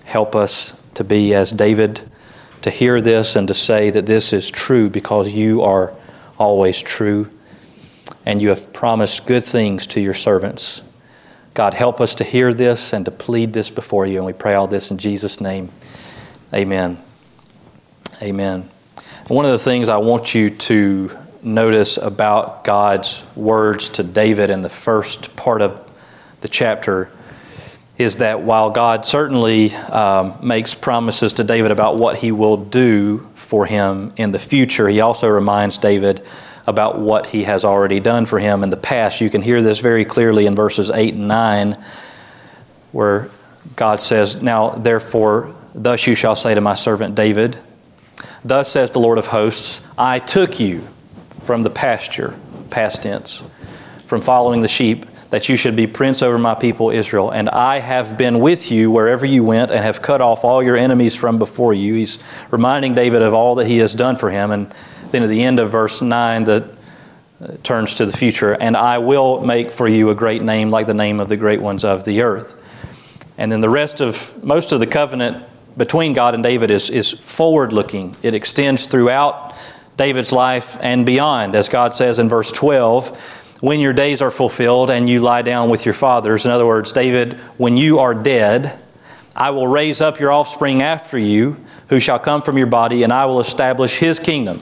help 0.05 0.35
us 0.35 0.75
to 0.93 1.03
be 1.03 1.33
as 1.33 1.51
David, 1.51 2.01
to 2.61 2.69
hear 2.69 3.01
this 3.01 3.35
and 3.35 3.47
to 3.47 3.55
say 3.55 3.89
that 3.89 4.05
this 4.05 4.33
is 4.33 4.51
true 4.51 4.89
because 4.89 5.33
you 5.33 5.63
are 5.63 5.97
always 6.37 6.79
true, 6.79 7.29
and 8.23 8.39
you 8.39 8.49
have 8.49 8.71
promised 8.71 9.25
good 9.25 9.43
things 9.43 9.87
to 9.87 9.99
your 9.99 10.13
servants. 10.13 10.83
God, 11.53 11.75
help 11.75 12.01
us 12.01 12.15
to 12.15 12.23
hear 12.23 12.51
this 12.53 12.93
and 12.93 13.05
to 13.05 13.11
plead 13.11 13.53
this 13.53 13.69
before 13.69 14.07
you. 14.07 14.17
And 14.17 14.25
we 14.25 14.33
pray 14.33 14.55
all 14.55 14.67
this 14.67 14.89
in 14.89 14.97
Jesus' 14.97 15.39
name. 15.39 15.69
Amen. 16.53 16.97
Amen. 18.21 18.69
One 19.27 19.45
of 19.45 19.51
the 19.51 19.59
things 19.59 19.87
I 19.87 19.97
want 19.97 20.33
you 20.33 20.49
to 20.49 21.15
notice 21.43 21.97
about 21.97 22.63
God's 22.63 23.23
words 23.35 23.89
to 23.89 24.03
David 24.03 24.49
in 24.49 24.61
the 24.61 24.69
first 24.69 25.35
part 25.35 25.61
of 25.61 25.89
the 26.41 26.47
chapter 26.47 27.11
is 27.97 28.17
that 28.17 28.41
while 28.41 28.71
God 28.71 29.05
certainly 29.05 29.73
um, 29.75 30.37
makes 30.41 30.73
promises 30.73 31.33
to 31.33 31.43
David 31.43 31.69
about 31.69 31.97
what 31.97 32.17
he 32.17 32.31
will 32.31 32.57
do 32.57 33.29
for 33.35 33.67
him 33.67 34.11
in 34.17 34.31
the 34.31 34.39
future, 34.39 34.87
he 34.87 35.01
also 35.01 35.27
reminds 35.27 35.77
David 35.77 36.25
about 36.65 36.99
what 36.99 37.27
he 37.27 37.43
has 37.43 37.65
already 37.65 37.99
done 37.99 38.25
for 38.25 38.39
him 38.39 38.63
in 38.63 38.69
the 38.69 38.77
past. 38.77 39.21
You 39.21 39.29
can 39.29 39.41
hear 39.41 39.61
this 39.61 39.79
very 39.79 40.05
clearly 40.05 40.45
in 40.45 40.55
verses 40.55 40.89
8 40.89 41.13
and 41.13 41.27
9, 41.27 41.83
where 42.91 43.29
God 43.75 43.99
says, 43.99 44.41
Now, 44.41 44.69
therefore, 44.69 45.53
thus 45.75 46.07
you 46.07 46.15
shall 46.15 46.35
say 46.35 46.53
to 46.53 46.61
my 46.61 46.73
servant 46.73 47.15
David, 47.15 47.57
Thus 48.43 48.71
says 48.71 48.91
the 48.91 48.99
Lord 48.99 49.17
of 49.17 49.27
hosts, 49.27 49.81
I 49.97 50.19
took 50.19 50.59
you 50.59 50.87
from 51.41 51.63
the 51.63 51.69
pasture, 51.69 52.37
past 52.69 53.03
tense, 53.03 53.43
from 54.05 54.21
following 54.21 54.61
the 54.61 54.67
sheep 54.67 55.05
that 55.33 55.49
you 55.49 55.55
should 55.55 55.75
be 55.75 55.87
prince 55.87 56.21
over 56.21 56.37
my 56.37 56.53
people 56.53 56.91
Israel. 56.91 57.31
And 57.31 57.49
I 57.49 57.79
have 57.79 58.19
been 58.19 58.39
with 58.39 58.71
you 58.71 58.91
wherever 58.91 59.25
you 59.25 59.43
went 59.43 59.71
and 59.71 59.83
have 59.83 59.99
cut 59.99 60.21
off 60.21 60.43
all 60.43 60.61
your 60.61 60.77
enemies 60.77 61.15
from 61.15 61.39
before 61.39 61.73
you. 61.73 61.95
He's 61.95 62.19
reminding 62.51 62.93
David 62.93 63.23
of 63.23 63.33
all 63.33 63.55
that 63.55 63.65
he 63.65 63.79
has 63.79 63.95
done 63.95 64.15
for 64.15 64.29
him. 64.29 64.51
And 64.51 64.71
then 65.13 65.23
at 65.23 65.29
the 65.29 65.41
end 65.41 65.59
of 65.59 65.69
verse 65.69 66.01
9, 66.01 66.43
that 66.43 66.63
uh, 67.39 67.47
turns 67.63 67.95
to 67.95 68.05
the 68.05 68.11
future. 68.11 68.53
And 68.53 68.75
I 68.75 68.97
will 68.97 69.45
make 69.45 69.71
for 69.71 69.87
you 69.87 70.09
a 70.09 70.15
great 70.15 70.41
name 70.41 70.71
like 70.71 70.87
the 70.87 70.93
name 70.93 71.19
of 71.19 71.29
the 71.29 71.37
great 71.37 71.61
ones 71.61 71.85
of 71.85 72.03
the 72.03 72.21
earth. 72.21 72.59
And 73.37 73.51
then 73.51 73.61
the 73.61 73.69
rest 73.69 74.01
of 74.01 74.43
most 74.43 74.71
of 74.71 74.79
the 74.79 74.87
covenant 74.87 75.45
between 75.77 76.13
God 76.13 76.33
and 76.33 76.43
David 76.43 76.71
is, 76.71 76.89
is 76.89 77.11
forward 77.11 77.71
looking, 77.71 78.15
it 78.21 78.35
extends 78.35 78.87
throughout 78.87 79.55
David's 79.97 80.31
life 80.31 80.77
and 80.81 81.05
beyond. 81.05 81.55
As 81.55 81.69
God 81.69 81.93
says 81.95 82.19
in 82.19 82.27
verse 82.27 82.51
12, 82.51 83.59
when 83.61 83.79
your 83.79 83.93
days 83.93 84.21
are 84.21 84.31
fulfilled 84.31 84.89
and 84.89 85.09
you 85.09 85.19
lie 85.19 85.41
down 85.41 85.69
with 85.69 85.85
your 85.85 85.93
fathers. 85.93 86.45
In 86.45 86.51
other 86.51 86.65
words, 86.65 86.91
David, 86.91 87.33
when 87.57 87.77
you 87.77 87.99
are 87.99 88.13
dead, 88.13 88.79
I 89.35 89.49
will 89.49 89.67
raise 89.67 90.01
up 90.01 90.19
your 90.19 90.31
offspring 90.31 90.81
after 90.81 91.17
you, 91.17 91.57
who 91.89 91.99
shall 91.99 92.19
come 92.19 92.41
from 92.41 92.57
your 92.57 92.67
body, 92.67 93.03
and 93.03 93.11
I 93.11 93.25
will 93.25 93.39
establish 93.39 93.97
his 93.97 94.19
kingdom. 94.19 94.61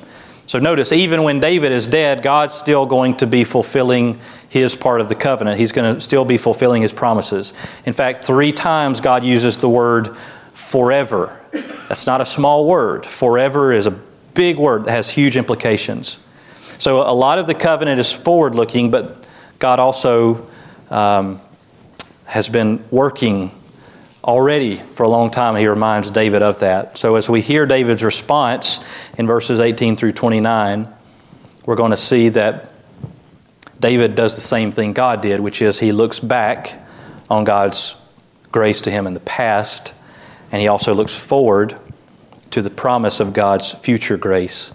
So 0.52 0.60
notice, 0.60 0.92
even 0.92 1.24
when 1.24 1.40
David 1.40 1.72
is 1.72 1.88
dead, 1.88 2.22
God's 2.22 2.54
still 2.54 2.86
going 2.86 3.16
to 3.16 3.26
be 3.26 3.46
fulfilling 3.46 4.20
his 4.50 4.76
part 4.76 5.00
of 5.00 5.08
the 5.08 5.16
covenant. 5.16 5.58
He's 5.58 5.72
going 5.72 5.96
to 5.96 6.02
still 6.02 6.26
be 6.26 6.38
fulfilling 6.38 6.82
his 6.82 6.92
promises. 6.92 7.54
In 7.86 7.94
fact, 7.94 8.26
three 8.26 8.52
times 8.52 9.00
God 9.00 9.24
uses 9.24 9.60
the 9.60 9.70
word 9.70 10.14
forever. 10.54 11.40
That's 11.88 12.06
not 12.06 12.20
a 12.20 12.26
small 12.26 12.68
word. 12.68 13.06
Forever 13.06 13.72
is 13.72 13.88
a 13.88 13.92
big 13.92 14.58
word 14.58 14.84
that 14.84 14.92
has 14.92 15.10
huge 15.10 15.38
implications. 15.38 16.20
So 16.80 17.00
a 17.00 17.16
lot 17.16 17.40
of 17.40 17.48
the 17.48 17.56
covenant 17.56 18.02
is 18.02 18.12
forward 18.12 18.54
looking, 18.54 18.92
but 18.92 19.26
God 19.58 19.80
also 19.80 20.50
um, 20.90 21.40
has 22.26 22.50
been 22.50 22.84
working 22.92 23.52
already 24.24 24.78
for 24.78 25.04
a 25.04 25.10
long 25.10 25.32
time. 25.32 25.56
He 25.56 25.68
reminds 25.68 26.12
David 26.12 26.44
of 26.44 26.60
that. 26.60 26.98
So 26.98 27.16
as 27.16 27.30
we 27.30 27.42
hear 27.42 27.66
David's 27.66 28.04
response 28.04 28.80
in 29.18 29.28
verses 29.28 29.60
18 29.60 29.96
through 29.96 30.14
29, 30.14 30.88
we're 31.66 31.76
going 31.76 31.92
to 31.92 31.98
see 31.98 32.30
that 32.30 32.72
David 33.80 34.16
does 34.16 34.36
the 34.36 34.42
same 34.42 34.72
thing 34.72 34.94
God 34.94 35.22
did, 35.22 35.40
which 35.40 35.62
is 35.62 35.80
he 35.80 35.92
looks 35.92 36.20
back 36.20 36.80
on 37.30 37.44
God's 37.44 37.96
grace 38.52 38.82
to 38.82 38.92
him 38.92 39.08
in 39.08 39.14
the 39.14 39.20
past, 39.22 39.94
and 40.52 40.62
he 40.62 40.68
also 40.68 40.94
looks 40.94 41.16
forward 41.16 41.80
to 42.52 42.62
the 42.62 42.70
promise 42.70 43.20
of 43.20 43.34
God's 43.34 43.72
future 43.72 44.18
grace 44.18 44.72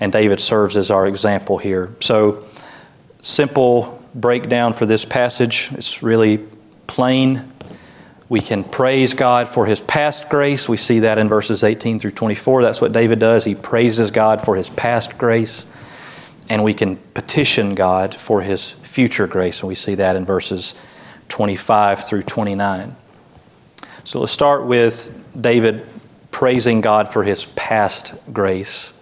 and 0.00 0.10
David 0.10 0.40
serves 0.40 0.76
as 0.76 0.90
our 0.90 1.06
example 1.06 1.58
here. 1.58 1.94
So, 2.00 2.46
simple 3.20 4.02
breakdown 4.14 4.72
for 4.72 4.86
this 4.86 5.04
passage. 5.04 5.68
It's 5.72 6.02
really 6.02 6.38
plain. 6.86 7.49
We 8.30 8.40
can 8.40 8.62
praise 8.62 9.12
God 9.12 9.48
for 9.48 9.66
his 9.66 9.80
past 9.80 10.28
grace. 10.28 10.68
We 10.68 10.76
see 10.76 11.00
that 11.00 11.18
in 11.18 11.28
verses 11.28 11.64
18 11.64 11.98
through 11.98 12.12
24. 12.12 12.62
That's 12.62 12.80
what 12.80 12.92
David 12.92 13.18
does. 13.18 13.44
He 13.44 13.56
praises 13.56 14.12
God 14.12 14.40
for 14.40 14.54
his 14.54 14.70
past 14.70 15.18
grace. 15.18 15.66
And 16.48 16.62
we 16.62 16.72
can 16.72 16.94
petition 16.94 17.74
God 17.74 18.14
for 18.14 18.40
his 18.40 18.70
future 18.70 19.26
grace. 19.26 19.60
And 19.60 19.68
we 19.68 19.74
see 19.74 19.96
that 19.96 20.14
in 20.14 20.24
verses 20.24 20.76
25 21.28 22.04
through 22.04 22.22
29. 22.22 22.94
So 24.04 24.20
let's 24.20 24.30
start 24.30 24.64
with 24.64 25.12
David 25.40 25.84
praising 26.30 26.80
God 26.80 27.08
for 27.08 27.24
his 27.24 27.46
past 27.46 28.14
grace. 28.32 28.92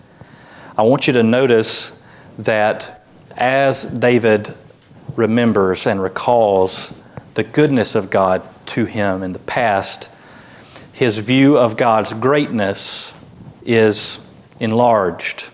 I 0.78 0.82
want 0.82 1.06
you 1.06 1.12
to 1.12 1.23
notice 1.23 1.92
that 2.38 3.04
as 3.37 3.85
David 3.85 4.54
remembers 5.16 5.87
and 5.87 6.02
recalls 6.02 6.94
the 7.35 7.44
goodness 7.44 7.94
of 7.94 8.08
God 8.08 8.42
to 8.68 8.84
him 8.84 9.22
in 9.22 9.32
the 9.32 9.38
past, 9.40 10.10
his 10.92 11.18
view 11.18 11.56
of 11.58 11.76
God's 11.76 12.14
greatness 12.14 13.14
is 13.64 14.20
enlarged. 14.60 15.50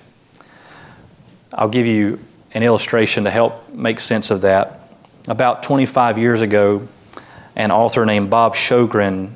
I'll 1.53 1.69
give 1.69 1.87
you 1.87 2.19
an 2.53 2.63
illustration 2.63 3.25
to 3.25 3.31
help 3.31 3.69
make 3.71 4.01
sense 4.01 4.31
of 4.31 4.43
that. 4.43 4.81
About 5.29 5.63
25 5.63 6.19
years 6.19 6.41
ago, 6.41 6.87
an 7.57 7.71
author 7.71 8.05
named 8.05 8.31
Bob 8.31 8.55
Sjogren 8.55 9.33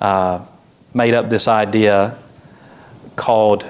uh, 0.00 0.44
made 0.92 1.14
up 1.14 1.30
this 1.30 1.48
idea 1.48 2.16
called 3.16 3.66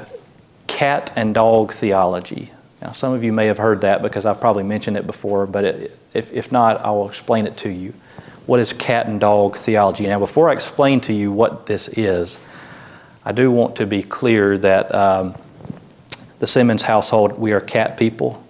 cat 0.66 1.12
and 1.16 1.34
dog 1.34 1.72
theology. 1.72 2.50
Now, 2.82 2.92
some 2.92 3.12
of 3.12 3.24
you 3.24 3.32
may 3.32 3.46
have 3.46 3.58
heard 3.58 3.82
that 3.82 4.02
because 4.02 4.26
I've 4.26 4.40
probably 4.40 4.64
mentioned 4.64 4.96
it 4.96 5.06
before, 5.06 5.46
but 5.46 5.64
it, 5.64 5.98
if, 6.12 6.32
if 6.32 6.52
not, 6.52 6.80
I 6.80 6.90
will 6.90 7.08
explain 7.08 7.46
it 7.46 7.56
to 7.58 7.68
you. 7.68 7.94
What 8.46 8.60
is 8.60 8.74
cat 8.74 9.06
and 9.06 9.18
dog 9.18 9.56
theology? 9.56 10.06
Now, 10.06 10.18
before 10.18 10.50
I 10.50 10.52
explain 10.52 11.00
to 11.02 11.14
you 11.14 11.32
what 11.32 11.64
this 11.64 11.88
is, 11.88 12.38
I 13.24 13.32
do 13.32 13.50
want 13.50 13.76
to 13.76 13.86
be 13.86 14.02
clear 14.02 14.58
that 14.58 14.94
um, 14.94 15.34
the 16.40 16.46
Simmons 16.46 16.82
household, 16.82 17.38
we 17.38 17.54
are 17.54 17.60
cat 17.60 17.96
people, 17.96 18.44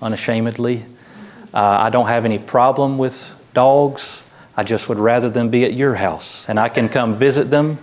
unashamedly. 0.00 0.84
Uh, 1.52 1.78
I 1.80 1.90
don't 1.90 2.06
have 2.06 2.24
any 2.24 2.38
problem 2.38 2.96
with 2.96 3.34
dogs. 3.52 4.22
I 4.56 4.62
just 4.62 4.88
would 4.88 4.98
rather 4.98 5.28
them 5.28 5.50
be 5.50 5.64
at 5.64 5.72
your 5.72 5.96
house, 5.96 6.48
and 6.48 6.60
I 6.60 6.68
can 6.68 6.88
come 6.88 7.14
visit 7.14 7.50
them 7.50 7.78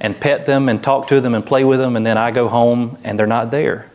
and 0.00 0.20
pet 0.20 0.46
them 0.46 0.68
and 0.68 0.82
talk 0.82 1.06
to 1.08 1.20
them 1.20 1.36
and 1.36 1.46
play 1.46 1.62
with 1.62 1.78
them, 1.78 1.94
and 1.94 2.04
then 2.04 2.18
I 2.18 2.32
go 2.32 2.48
home 2.48 2.98
and 3.04 3.16
they're 3.16 3.28
not 3.28 3.52
there. 3.52 3.88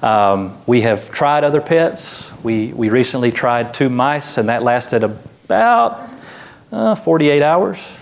Um, 0.00 0.56
we 0.64 0.82
have 0.82 1.10
tried 1.10 1.42
other 1.42 1.60
pets. 1.60 2.32
We, 2.44 2.72
we 2.72 2.88
recently 2.88 3.32
tried 3.32 3.74
two 3.74 3.88
mice, 3.88 4.38
and 4.38 4.48
that 4.48 4.62
lasted 4.62 5.02
about 5.02 6.15
uh, 6.76 6.94
48 6.94 7.42
hours. 7.42 7.98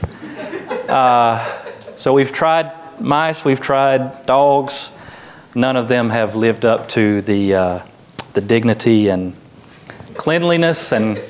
Uh, 0.88 1.38
so 1.97 2.12
we've 2.12 2.33
tried 2.33 3.00
mice, 3.00 3.45
we've 3.45 3.61
tried 3.61 4.26
dogs. 4.26 4.90
None 5.54 5.76
of 5.76 5.87
them 5.87 6.11
have 6.11 6.35
lived 6.35 6.64
up 6.64 6.88
to 6.90 7.23
the, 7.23 7.54
uh, 7.54 7.83
the 8.33 8.40
dignity 8.40 9.09
and 9.09 9.37
cleanliness 10.16 10.93
and 10.93 11.21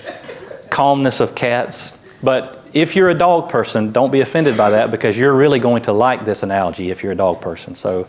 calmness 0.71 1.21
of 1.21 1.35
cats. 1.35 1.93
But 2.23 2.67
if 2.73 2.97
you're 2.97 3.11
a 3.11 3.15
dog 3.15 3.51
person, 3.51 3.93
don't 3.93 4.11
be 4.11 4.23
offended 4.23 4.57
by 4.57 4.71
that 4.71 4.91
because 4.91 5.19
you're 5.19 5.37
really 5.37 5.61
going 5.61 5.83
to 5.83 5.93
like 5.93 6.25
this 6.25 6.43
analogy 6.43 6.91
if 6.91 7.03
you're 7.03 7.13
a 7.13 7.17
dog 7.17 7.43
person. 7.43 7.75
So 7.75 8.09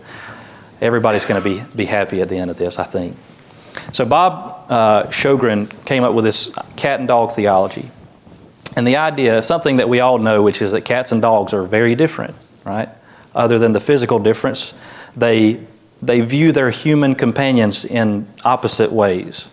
everybody's 0.79 1.25
going 1.25 1.43
to 1.43 1.49
be, 1.49 1.61
be 1.75 1.85
happy 1.85 2.21
at 2.21 2.29
the 2.29 2.37
end 2.37 2.49
of 2.49 2.57
this, 2.57 2.79
I 2.79 2.83
think. 2.85 3.17
So 3.91 4.05
Bob 4.05 4.71
uh, 4.71 5.11
came 5.11 6.03
up 6.05 6.13
with 6.13 6.23
this 6.23 6.57
cat 6.77 6.99
and 6.99 7.07
dog 7.09 7.33
theology. 7.33 7.91
And 8.75 8.85
the 8.85 8.97
idea, 8.97 9.37
is 9.37 9.45
something 9.45 9.77
that 9.77 9.87
we 9.87 9.99
all 10.01 10.17
know, 10.17 10.41
which 10.41 10.61
is 10.61 10.71
that 10.71 10.81
cats 10.81 11.11
and 11.11 11.21
dogs 11.21 11.53
are 11.53 11.63
very 11.63 11.95
different, 11.95 12.35
right? 12.63 12.89
Other 13.33 13.57
than 13.57 13.73
the 13.73 13.79
physical 13.79 14.19
difference, 14.19 14.73
they, 15.15 15.65
they 16.01 16.21
view 16.21 16.51
their 16.51 16.69
human 16.69 17.15
companions 17.15 17.85
in 17.85 18.27
opposite 18.43 18.91
ways. 18.91 19.47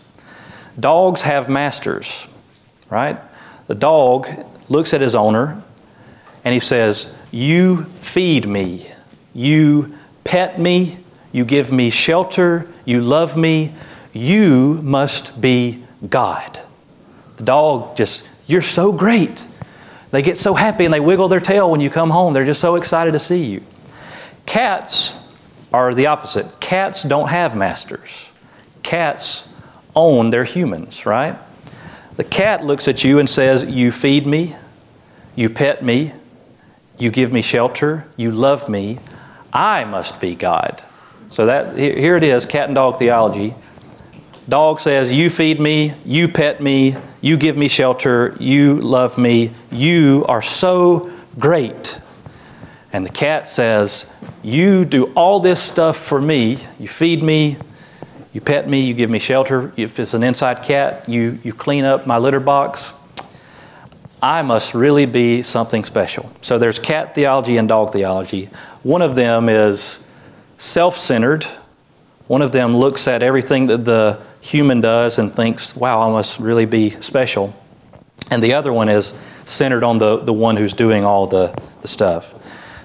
Dogs 0.79 1.23
have 1.23 1.49
masters, 1.49 2.27
right? 2.91 3.19
The 3.67 3.75
dog 3.75 4.29
looks 4.69 4.95
at 4.95 5.01
his 5.01 5.15
owner 5.15 5.63
and 6.45 6.53
he 6.53 6.61
says, 6.61 7.15
You 7.31 7.85
feed 7.85 8.47
me, 8.47 8.89
you 9.35 9.97
pet 10.25 10.59
me, 10.59 10.99
you 11.31 11.45
give 11.45 11.73
me 11.73 11.91
shelter, 11.91 12.67
you 12.85 13.01
love 13.01 13.37
me, 13.37 13.75
you 14.13 14.81
must 14.83 15.41
be 15.41 15.85
God. 16.09 16.61
The 17.37 17.45
dog 17.45 17.97
just, 17.97 18.29
You're 18.47 18.63
so 18.63 18.93
great. 18.93 19.47
They 20.11 20.23
get 20.23 20.37
so 20.37 20.55
happy 20.55 20.85
and 20.85 20.93
they 20.93 21.01
wiggle 21.01 21.29
their 21.29 21.41
tail 21.41 21.71
when 21.71 21.81
you 21.81 21.91
come 21.91 22.11
home. 22.11 22.35
They're 22.35 22.45
just 22.45 22.61
so 22.61 22.77
excited 22.77 23.13
to 23.13 23.19
see 23.19 23.45
you. 23.45 23.63
Cats 24.45 25.17
are 25.73 25.95
the 25.95 26.07
opposite. 26.07 26.61
Cats 26.61 27.03
don't 27.03 27.29
have 27.29 27.57
masters. 27.57 28.29
Cats 28.83 29.49
own 29.97 30.31
their 30.31 30.45
humans, 30.45 31.07
right? 31.07 31.39
The 32.17 32.25
cat 32.25 32.65
looks 32.65 32.89
at 32.89 33.05
you 33.05 33.19
and 33.19 33.29
says, 33.29 33.65
You 33.65 33.91
feed 33.91 34.27
me, 34.27 34.55
you 35.35 35.49
pet 35.49 35.83
me, 35.83 36.13
you 36.99 37.11
give 37.11 37.33
me 37.33 37.41
shelter, 37.41 38.07
you 38.17 38.31
love 38.31 38.69
me. 38.69 38.99
I 39.53 39.85
must 39.85 40.21
be 40.21 40.35
God. 40.35 40.83
So 41.31 41.47
that 41.47 41.77
here 41.79 42.17
it 42.17 42.23
is, 42.23 42.45
cat 42.45 42.67
and 42.67 42.75
dog 42.75 42.99
theology. 42.99 43.55
Dog 44.49 44.81
says, 44.81 45.13
You 45.13 45.31
feed 45.31 45.61
me, 45.61 45.95
you 46.05 46.29
pet 46.29 46.61
me, 46.61 46.97
you 47.21 47.37
give 47.37 47.57
me 47.57 47.69
shelter, 47.69 48.37
you 48.41 48.75
love 48.81 49.17
me, 49.17 49.53
you 49.71 50.25
are 50.29 50.43
so 50.43 51.13
great. 51.39 52.01
And 52.93 53.07
the 53.07 53.11
cat 53.11 53.49
says, 53.49 54.07
You 54.43 54.85
do 54.85 55.13
all 55.15 55.39
this 55.41 55.63
stuff 55.63 55.97
for 55.97 56.21
me. 56.21 56.59
You 56.79 56.89
feed 56.89 57.23
me, 57.23 57.57
you 58.33 58.41
pet 58.41 58.69
me, 58.69 58.81
you 58.81 58.95
give 58.95 59.11
me 59.11 59.19
shelter. 59.19 59.73
If 59.77 60.01
it's 60.01 60.15
an 60.15 60.23
inside 60.23 60.63
cat, 60.63 61.09
you, 61.09 61.39
you 61.45 61.53
clean 61.53 61.85
up 61.85 62.07
my 62.07 62.19
litter 62.19 62.41
box. 62.41 62.93
I 64.21 64.43
must 64.43 64.75
really 64.75 65.07
be 65.07 65.43
something 65.43 65.85
special. 65.85 66.31
So 66.41 66.59
there's 66.59 66.79
cat 66.79 67.15
theology 67.15 67.57
and 67.57 67.69
dog 67.69 67.93
theology. 67.93 68.49
One 68.83 69.03
of 69.03 69.15
them 69.15 69.49
is 69.49 70.01
self 70.59 70.97
centered, 70.97 71.45
one 72.27 72.43
of 72.43 72.53
them 72.53 72.77
looks 72.77 73.09
at 73.09 73.23
everything 73.23 73.67
that 73.67 73.85
the 73.85 74.21
human 74.43 74.81
does 74.81 75.19
and 75.19 75.35
thinks, 75.35 75.75
wow, 75.75 76.01
I 76.01 76.11
must 76.11 76.39
really 76.39 76.67
be 76.67 76.91
special. 76.91 77.55
And 78.31 78.43
the 78.43 78.55
other 78.55 78.73
one 78.73 78.89
is 78.89 79.15
centered 79.45 79.85
on 79.85 79.99
the, 79.99 80.19
the 80.19 80.33
one 80.33 80.57
who's 80.57 80.75
doing 80.75 81.05
all 81.05 81.27
the, 81.27 81.57
the 81.81 81.89
stuff. 81.89 82.35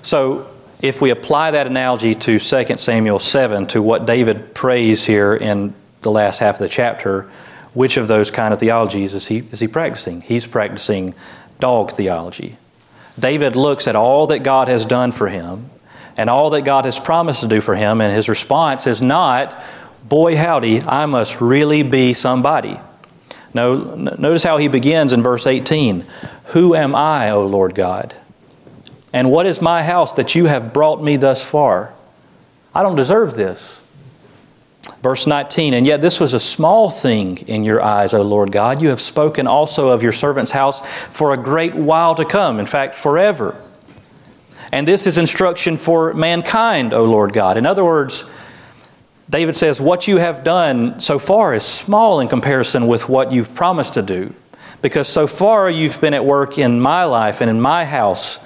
So 0.03 0.49
if 0.81 1.01
we 1.01 1.09
apply 1.09 1.51
that 1.51 1.67
analogy 1.67 2.15
to 2.15 2.39
2 2.39 2.77
Samuel 2.77 3.19
7, 3.19 3.67
to 3.67 3.81
what 3.81 4.05
David 4.05 4.53
prays 4.53 5.05
here 5.05 5.33
in 5.33 5.73
the 6.01 6.11
last 6.11 6.39
half 6.39 6.55
of 6.55 6.59
the 6.59 6.69
chapter, 6.69 7.29
which 7.73 7.97
of 7.97 8.07
those 8.07 8.31
kind 8.31 8.53
of 8.53 8.59
theologies 8.59 9.15
is 9.15 9.27
he, 9.27 9.39
is 9.51 9.59
he 9.59 9.67
practicing? 9.67 10.21
He's 10.21 10.47
practicing 10.47 11.15
dog 11.59 11.91
theology. 11.91 12.57
David 13.19 13.55
looks 13.55 13.87
at 13.87 13.95
all 13.95 14.27
that 14.27 14.39
God 14.39 14.67
has 14.67 14.85
done 14.85 15.11
for 15.11 15.27
him 15.27 15.69
and 16.17 16.29
all 16.29 16.51
that 16.51 16.61
God 16.61 16.85
has 16.85 16.99
promised 16.99 17.41
to 17.41 17.47
do 17.47 17.61
for 17.61 17.75
him, 17.75 18.01
and 18.01 18.11
his 18.11 18.27
response 18.27 18.87
is 18.87 19.01
not, 19.01 19.61
Boy, 20.07 20.37
howdy, 20.37 20.81
I 20.81 21.05
must 21.05 21.41
really 21.41 21.83
be 21.83 22.13
somebody. 22.13 22.79
No, 23.53 23.95
notice 23.95 24.43
how 24.43 24.57
he 24.57 24.69
begins 24.69 25.11
in 25.11 25.21
verse 25.21 25.45
18 25.45 26.05
Who 26.45 26.75
am 26.75 26.95
I, 26.95 27.31
O 27.31 27.45
Lord 27.45 27.75
God? 27.75 28.15
And 29.11 29.31
what 29.31 29.45
is 29.45 29.61
my 29.61 29.83
house 29.83 30.13
that 30.13 30.35
you 30.35 30.45
have 30.45 30.73
brought 30.73 31.03
me 31.03 31.17
thus 31.17 31.43
far? 31.43 31.93
I 32.73 32.83
don't 32.83 32.95
deserve 32.95 33.33
this. 33.33 33.81
Verse 35.01 35.27
19, 35.27 35.73
and 35.73 35.85
yet 35.85 35.99
this 35.99 36.19
was 36.19 36.33
a 36.33 36.39
small 36.39 36.89
thing 36.89 37.37
in 37.39 37.65
your 37.65 37.81
eyes, 37.81 38.13
O 38.13 38.21
Lord 38.21 38.51
God. 38.51 38.81
You 38.81 38.89
have 38.89 39.01
spoken 39.01 39.45
also 39.45 39.89
of 39.89 40.03
your 40.03 40.13
servant's 40.13 40.51
house 40.51 40.85
for 41.07 41.33
a 41.33 41.37
great 41.37 41.75
while 41.75 42.15
to 42.15 42.23
come, 42.23 42.59
in 42.59 42.65
fact, 42.65 42.95
forever. 42.95 43.61
And 44.71 44.87
this 44.87 45.05
is 45.05 45.17
instruction 45.17 45.75
for 45.75 46.13
mankind, 46.13 46.93
O 46.93 47.03
Lord 47.03 47.33
God. 47.33 47.57
In 47.57 47.65
other 47.65 47.83
words, 47.83 48.23
David 49.29 49.55
says, 49.55 49.81
What 49.81 50.07
you 50.07 50.17
have 50.17 50.43
done 50.43 50.99
so 50.99 51.19
far 51.19 51.53
is 51.53 51.63
small 51.63 52.19
in 52.19 52.27
comparison 52.27 52.87
with 52.87 53.09
what 53.09 53.31
you've 53.31 53.53
promised 53.53 53.95
to 53.95 54.01
do. 54.01 54.33
Because 54.81 55.07
so 55.07 55.27
far 55.27 55.69
you've 55.69 55.99
been 55.99 56.13
at 56.13 56.23
work 56.23 56.57
in 56.57 56.79
my 56.79 57.03
life 57.03 57.41
and 57.41 57.49
in 57.49 57.59
my 57.59 57.83
house, 57.83 58.39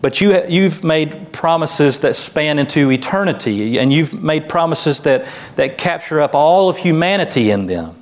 but 0.00 0.20
you, 0.20 0.44
you've 0.46 0.84
made 0.84 1.32
promises 1.32 2.00
that 2.00 2.14
span 2.14 2.58
into 2.58 2.90
eternity, 2.90 3.78
and 3.78 3.92
you've 3.92 4.14
made 4.22 4.48
promises 4.48 5.00
that, 5.00 5.28
that 5.56 5.76
capture 5.76 6.20
up 6.20 6.34
all 6.34 6.68
of 6.68 6.76
humanity 6.78 7.50
in 7.50 7.66
them. 7.66 7.96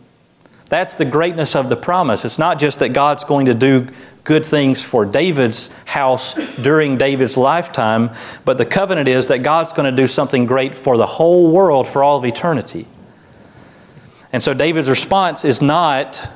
That's 0.68 0.96
the 0.96 1.04
greatness 1.04 1.56
of 1.56 1.68
the 1.68 1.76
promise. 1.76 2.24
It's 2.24 2.38
not 2.38 2.58
just 2.58 2.80
that 2.80 2.90
God's 2.90 3.24
going 3.24 3.46
to 3.46 3.54
do 3.54 3.88
good 4.26 4.44
things 4.44 4.84
for 4.84 5.04
David's 5.04 5.70
house 5.84 6.34
during 6.56 6.98
David's 6.98 7.36
lifetime, 7.36 8.10
but 8.44 8.58
the 8.58 8.66
covenant 8.66 9.06
is 9.06 9.28
that 9.28 9.38
God's 9.38 9.72
going 9.72 9.88
to 9.88 9.96
do 9.96 10.08
something 10.08 10.46
great 10.46 10.76
for 10.76 10.96
the 10.96 11.06
whole 11.06 11.52
world 11.52 11.86
for 11.86 12.02
all 12.02 12.18
of 12.18 12.24
eternity. 12.24 12.88
And 14.32 14.42
so 14.42 14.52
David's 14.52 14.90
response 14.90 15.44
is 15.44 15.62
not, 15.62 16.32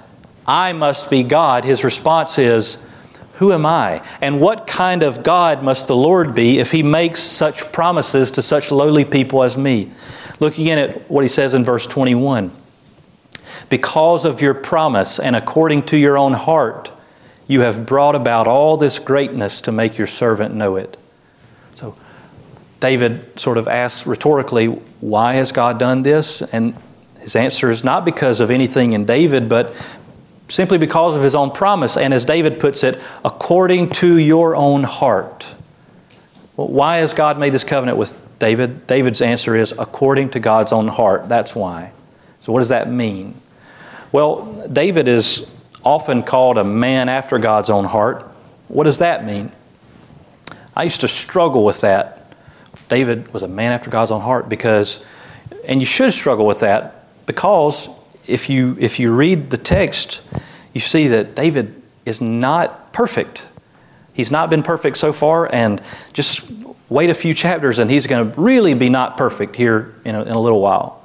I 0.46 0.72
must 0.72 1.10
be 1.10 1.24
God. 1.24 1.64
His 1.64 1.82
response 1.82 2.38
is, 2.38 2.78
Who 3.34 3.52
am 3.52 3.66
I? 3.66 4.06
And 4.20 4.40
what 4.40 4.68
kind 4.68 5.02
of 5.02 5.24
God 5.24 5.64
must 5.64 5.88
the 5.88 5.96
Lord 5.96 6.32
be 6.32 6.60
if 6.60 6.70
he 6.70 6.84
makes 6.84 7.20
such 7.20 7.72
promises 7.72 8.30
to 8.32 8.42
such 8.42 8.70
lowly 8.70 9.04
people 9.04 9.42
as 9.42 9.58
me? 9.58 9.90
Look 10.38 10.58
again 10.58 10.78
at 10.78 11.10
what 11.10 11.22
he 11.22 11.28
says 11.28 11.54
in 11.54 11.64
verse 11.64 11.88
21. 11.88 12.52
Because 13.68 14.24
of 14.24 14.40
your 14.40 14.54
promise 14.54 15.18
and 15.18 15.34
according 15.34 15.82
to 15.86 15.98
your 15.98 16.16
own 16.16 16.34
heart, 16.34 16.92
you 17.50 17.62
have 17.62 17.84
brought 17.84 18.14
about 18.14 18.46
all 18.46 18.76
this 18.76 19.00
greatness 19.00 19.62
to 19.62 19.72
make 19.72 19.98
your 19.98 20.06
servant 20.06 20.54
know 20.54 20.76
it. 20.76 20.96
So 21.74 21.96
David 22.78 23.40
sort 23.40 23.58
of 23.58 23.66
asks 23.66 24.06
rhetorically, 24.06 24.66
Why 24.66 25.34
has 25.34 25.50
God 25.50 25.76
done 25.76 26.02
this? 26.02 26.42
And 26.42 26.76
his 27.18 27.34
answer 27.34 27.68
is 27.68 27.82
not 27.82 28.04
because 28.04 28.40
of 28.40 28.52
anything 28.52 28.92
in 28.92 29.04
David, 29.04 29.48
but 29.48 29.74
simply 30.46 30.78
because 30.78 31.16
of 31.16 31.24
his 31.24 31.34
own 31.34 31.50
promise. 31.50 31.96
And 31.96 32.14
as 32.14 32.24
David 32.24 32.60
puts 32.60 32.84
it, 32.84 33.00
according 33.24 33.90
to 33.94 34.16
your 34.16 34.54
own 34.54 34.84
heart. 34.84 35.52
Well, 36.56 36.68
why 36.68 36.98
has 36.98 37.14
God 37.14 37.36
made 37.36 37.52
this 37.52 37.64
covenant 37.64 37.98
with 37.98 38.14
David? 38.38 38.86
David's 38.86 39.22
answer 39.22 39.56
is 39.56 39.74
according 39.76 40.30
to 40.30 40.38
God's 40.38 40.70
own 40.70 40.86
heart. 40.86 41.28
That's 41.28 41.56
why. 41.56 41.90
So, 42.38 42.52
what 42.52 42.60
does 42.60 42.68
that 42.68 42.88
mean? 42.88 43.34
Well, 44.12 44.68
David 44.68 45.08
is 45.08 45.50
often 45.84 46.22
called 46.22 46.58
a 46.58 46.64
man 46.64 47.08
after 47.08 47.38
God's 47.38 47.70
own 47.70 47.84
heart. 47.84 48.26
What 48.68 48.84
does 48.84 48.98
that 48.98 49.24
mean? 49.24 49.50
I 50.76 50.84
used 50.84 51.00
to 51.00 51.08
struggle 51.08 51.64
with 51.64 51.80
that. 51.80 52.34
David 52.88 53.32
was 53.32 53.42
a 53.42 53.48
man 53.48 53.72
after 53.72 53.90
God's 53.90 54.10
own 54.10 54.20
heart 54.20 54.48
because, 54.48 55.04
and 55.64 55.80
you 55.80 55.86
should 55.86 56.12
struggle 56.12 56.46
with 56.46 56.60
that 56.60 57.06
because 57.26 57.88
if 58.26 58.48
you, 58.50 58.76
if 58.78 58.98
you 58.98 59.14
read 59.14 59.50
the 59.50 59.56
text, 59.56 60.22
you 60.72 60.80
see 60.80 61.08
that 61.08 61.34
David 61.34 61.80
is 62.04 62.20
not 62.20 62.92
perfect. 62.92 63.46
He's 64.14 64.30
not 64.30 64.50
been 64.50 64.62
perfect 64.62 64.96
so 64.96 65.12
far, 65.12 65.52
and 65.52 65.80
just 66.12 66.50
wait 66.90 67.08
a 67.08 67.14
few 67.14 67.32
chapters 67.32 67.78
and 67.78 67.90
he's 67.90 68.06
going 68.06 68.32
to 68.32 68.40
really 68.40 68.74
be 68.74 68.90
not 68.90 69.16
perfect 69.16 69.56
here 69.56 69.94
in 70.04 70.14
a, 70.14 70.22
in 70.22 70.32
a 70.32 70.40
little 70.40 70.60
while. 70.60 70.99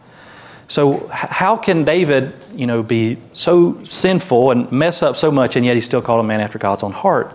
So 0.68 1.08
how 1.08 1.58
can 1.58 1.84
David, 1.84 2.34
you 2.56 2.66
know, 2.66 2.82
be 2.82 3.18
so 3.34 3.84
sinful 3.84 4.52
and 4.52 4.72
mess 4.72 5.04
up 5.04 5.16
so 5.16 5.30
much, 5.30 5.56
and 5.56 5.66
yet 5.66 5.76
he's 5.76 5.86
still 5.86 6.02
called 6.02 6.26
a 6.26 6.28
man 6.28 6.42
after 6.42 6.58
God's 6.58 6.82
own 6.82 6.92
heart? 6.92 7.32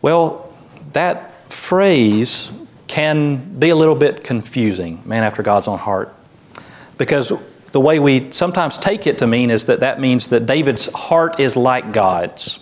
Well, 0.00 0.52
that 0.92 1.52
phrase 1.52 2.50
can 2.86 3.58
be 3.58 3.68
a 3.68 3.76
little 3.76 3.94
bit 3.94 4.24
confusing, 4.24 5.02
man 5.04 5.24
after 5.24 5.42
God's 5.42 5.68
own 5.68 5.78
heart, 5.78 6.14
because 6.98 7.32
the 7.72 7.80
way 7.80 7.98
we 7.98 8.30
sometimes 8.32 8.76
take 8.76 9.06
it 9.06 9.18
to 9.18 9.26
mean 9.26 9.50
is 9.50 9.64
that 9.66 9.80
that 9.80 9.98
means 9.98 10.28
that 10.28 10.44
David's 10.44 10.92
heart 10.92 11.40
is 11.40 11.56
like 11.56 11.92
God's, 11.92 12.58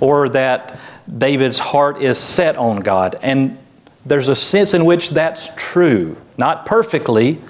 or 0.00 0.28
that 0.30 0.78
David's 1.18 1.58
heart 1.58 2.02
is 2.02 2.18
set 2.18 2.56
on 2.58 2.80
God. 2.80 3.16
And 3.22 3.58
there's 4.04 4.28
a 4.28 4.36
sense 4.36 4.74
in 4.74 4.84
which 4.84 5.10
that's 5.10 5.50
true, 5.56 6.16
not 6.36 6.66
perfectly, 6.66 7.40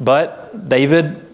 but 0.00 0.41
David 0.68 1.24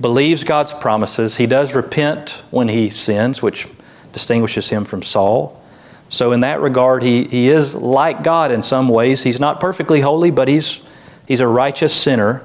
believes 0.00 0.44
God's 0.44 0.72
promises. 0.72 1.36
He 1.36 1.46
does 1.46 1.74
repent 1.74 2.42
when 2.50 2.68
he 2.68 2.90
sins, 2.90 3.42
which 3.42 3.68
distinguishes 4.12 4.68
him 4.68 4.84
from 4.84 5.02
Saul. 5.02 5.60
So, 6.08 6.32
in 6.32 6.40
that 6.40 6.60
regard, 6.60 7.02
he, 7.02 7.24
he 7.24 7.48
is 7.48 7.74
like 7.74 8.22
God 8.22 8.52
in 8.52 8.62
some 8.62 8.88
ways. 8.88 9.22
He's 9.22 9.40
not 9.40 9.60
perfectly 9.60 10.00
holy, 10.00 10.30
but 10.30 10.48
he's, 10.48 10.80
he's 11.26 11.40
a 11.40 11.48
righteous 11.48 11.94
sinner. 11.94 12.42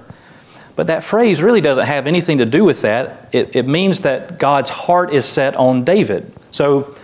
But 0.76 0.88
that 0.88 1.04
phrase 1.04 1.42
really 1.44 1.62
doesn't 1.62 1.86
have 1.86 2.08
anything 2.08 2.38
to 2.38 2.46
do 2.46 2.64
with 2.64 2.82
that. 2.84 3.30
It, 3.32 3.56
it 3.56 3.68
means 3.68 4.02
that 4.02 4.40
God's 4.40 4.70
heart 4.70 5.14
is 5.14 5.26
set 5.26 5.56
on 5.56 5.84
David. 5.84 6.32
So, 6.52 6.96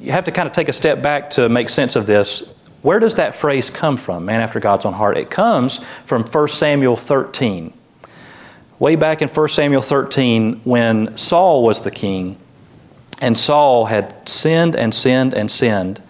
you 0.00 0.12
have 0.12 0.24
to 0.24 0.32
kind 0.32 0.46
of 0.46 0.52
take 0.52 0.68
a 0.68 0.72
step 0.72 1.02
back 1.02 1.30
to 1.30 1.48
make 1.48 1.68
sense 1.68 1.96
of 1.96 2.06
this. 2.06 2.52
Where 2.82 2.98
does 2.98 3.14
that 3.14 3.34
phrase 3.34 3.70
come 3.70 3.96
from, 3.96 4.26
man 4.26 4.40
after 4.40 4.60
God's 4.60 4.84
own 4.84 4.92
heart? 4.92 5.16
It 5.16 5.30
comes 5.30 5.78
from 6.04 6.24
1 6.24 6.48
Samuel 6.48 6.96
13 6.96 7.72
way 8.78 8.96
back 8.96 9.22
in 9.22 9.28
1 9.28 9.48
Samuel 9.48 9.82
13 9.82 10.60
when 10.64 11.16
Saul 11.16 11.62
was 11.62 11.82
the 11.82 11.90
king, 11.90 12.38
and 13.20 13.36
Saul 13.36 13.86
had 13.86 14.28
sinned 14.28 14.74
and 14.74 14.94
sinned 14.94 15.34
and 15.34 15.50
sinned. 15.50 16.02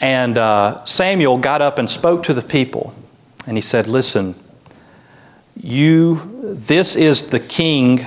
And 0.00 0.38
uh, 0.38 0.84
Samuel 0.84 1.38
got 1.38 1.62
up 1.62 1.78
and 1.78 1.88
spoke 1.88 2.22
to 2.24 2.34
the 2.34 2.42
people, 2.42 2.94
and 3.46 3.56
he 3.56 3.60
said, 3.60 3.88
Listen, 3.88 4.34
you, 5.56 6.40
this 6.42 6.96
is 6.96 7.24
the 7.24 7.40
king 7.40 8.00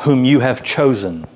whom 0.00 0.24
you 0.24 0.40
have 0.40 0.62
chosen. 0.62 1.26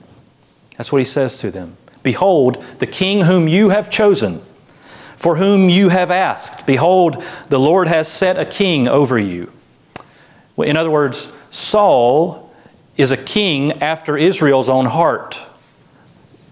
That's 0.77 0.93
what 0.93 0.99
he 0.99 1.05
says 1.05 1.37
to 1.39 1.51
them. 1.51 1.77
Behold, 2.03 2.63
the 2.79 2.87
king 2.87 3.23
whom 3.23 3.49
you 3.49 3.71
have 3.71 3.91
chosen, 3.91 4.43
for 5.17 5.37
whom 5.37 5.69
you 5.69 5.89
have 5.89 6.11
asked. 6.11 6.67
Behold, 6.67 7.23
the 7.49 7.59
Lord 7.59 7.89
has 7.89 8.09
set 8.09 8.39
a 8.39 8.45
king 8.45 8.89
over 8.89 9.19
you. 9.19 9.51
In 10.59 10.77
other 10.77 10.91
words, 10.91 11.33
Saul 11.55 12.51
is 12.97 13.13
a 13.13 13.17
king 13.17 13.81
after 13.81 14.17
Israel's 14.17 14.69
own 14.69 14.87
heart. 14.87 15.41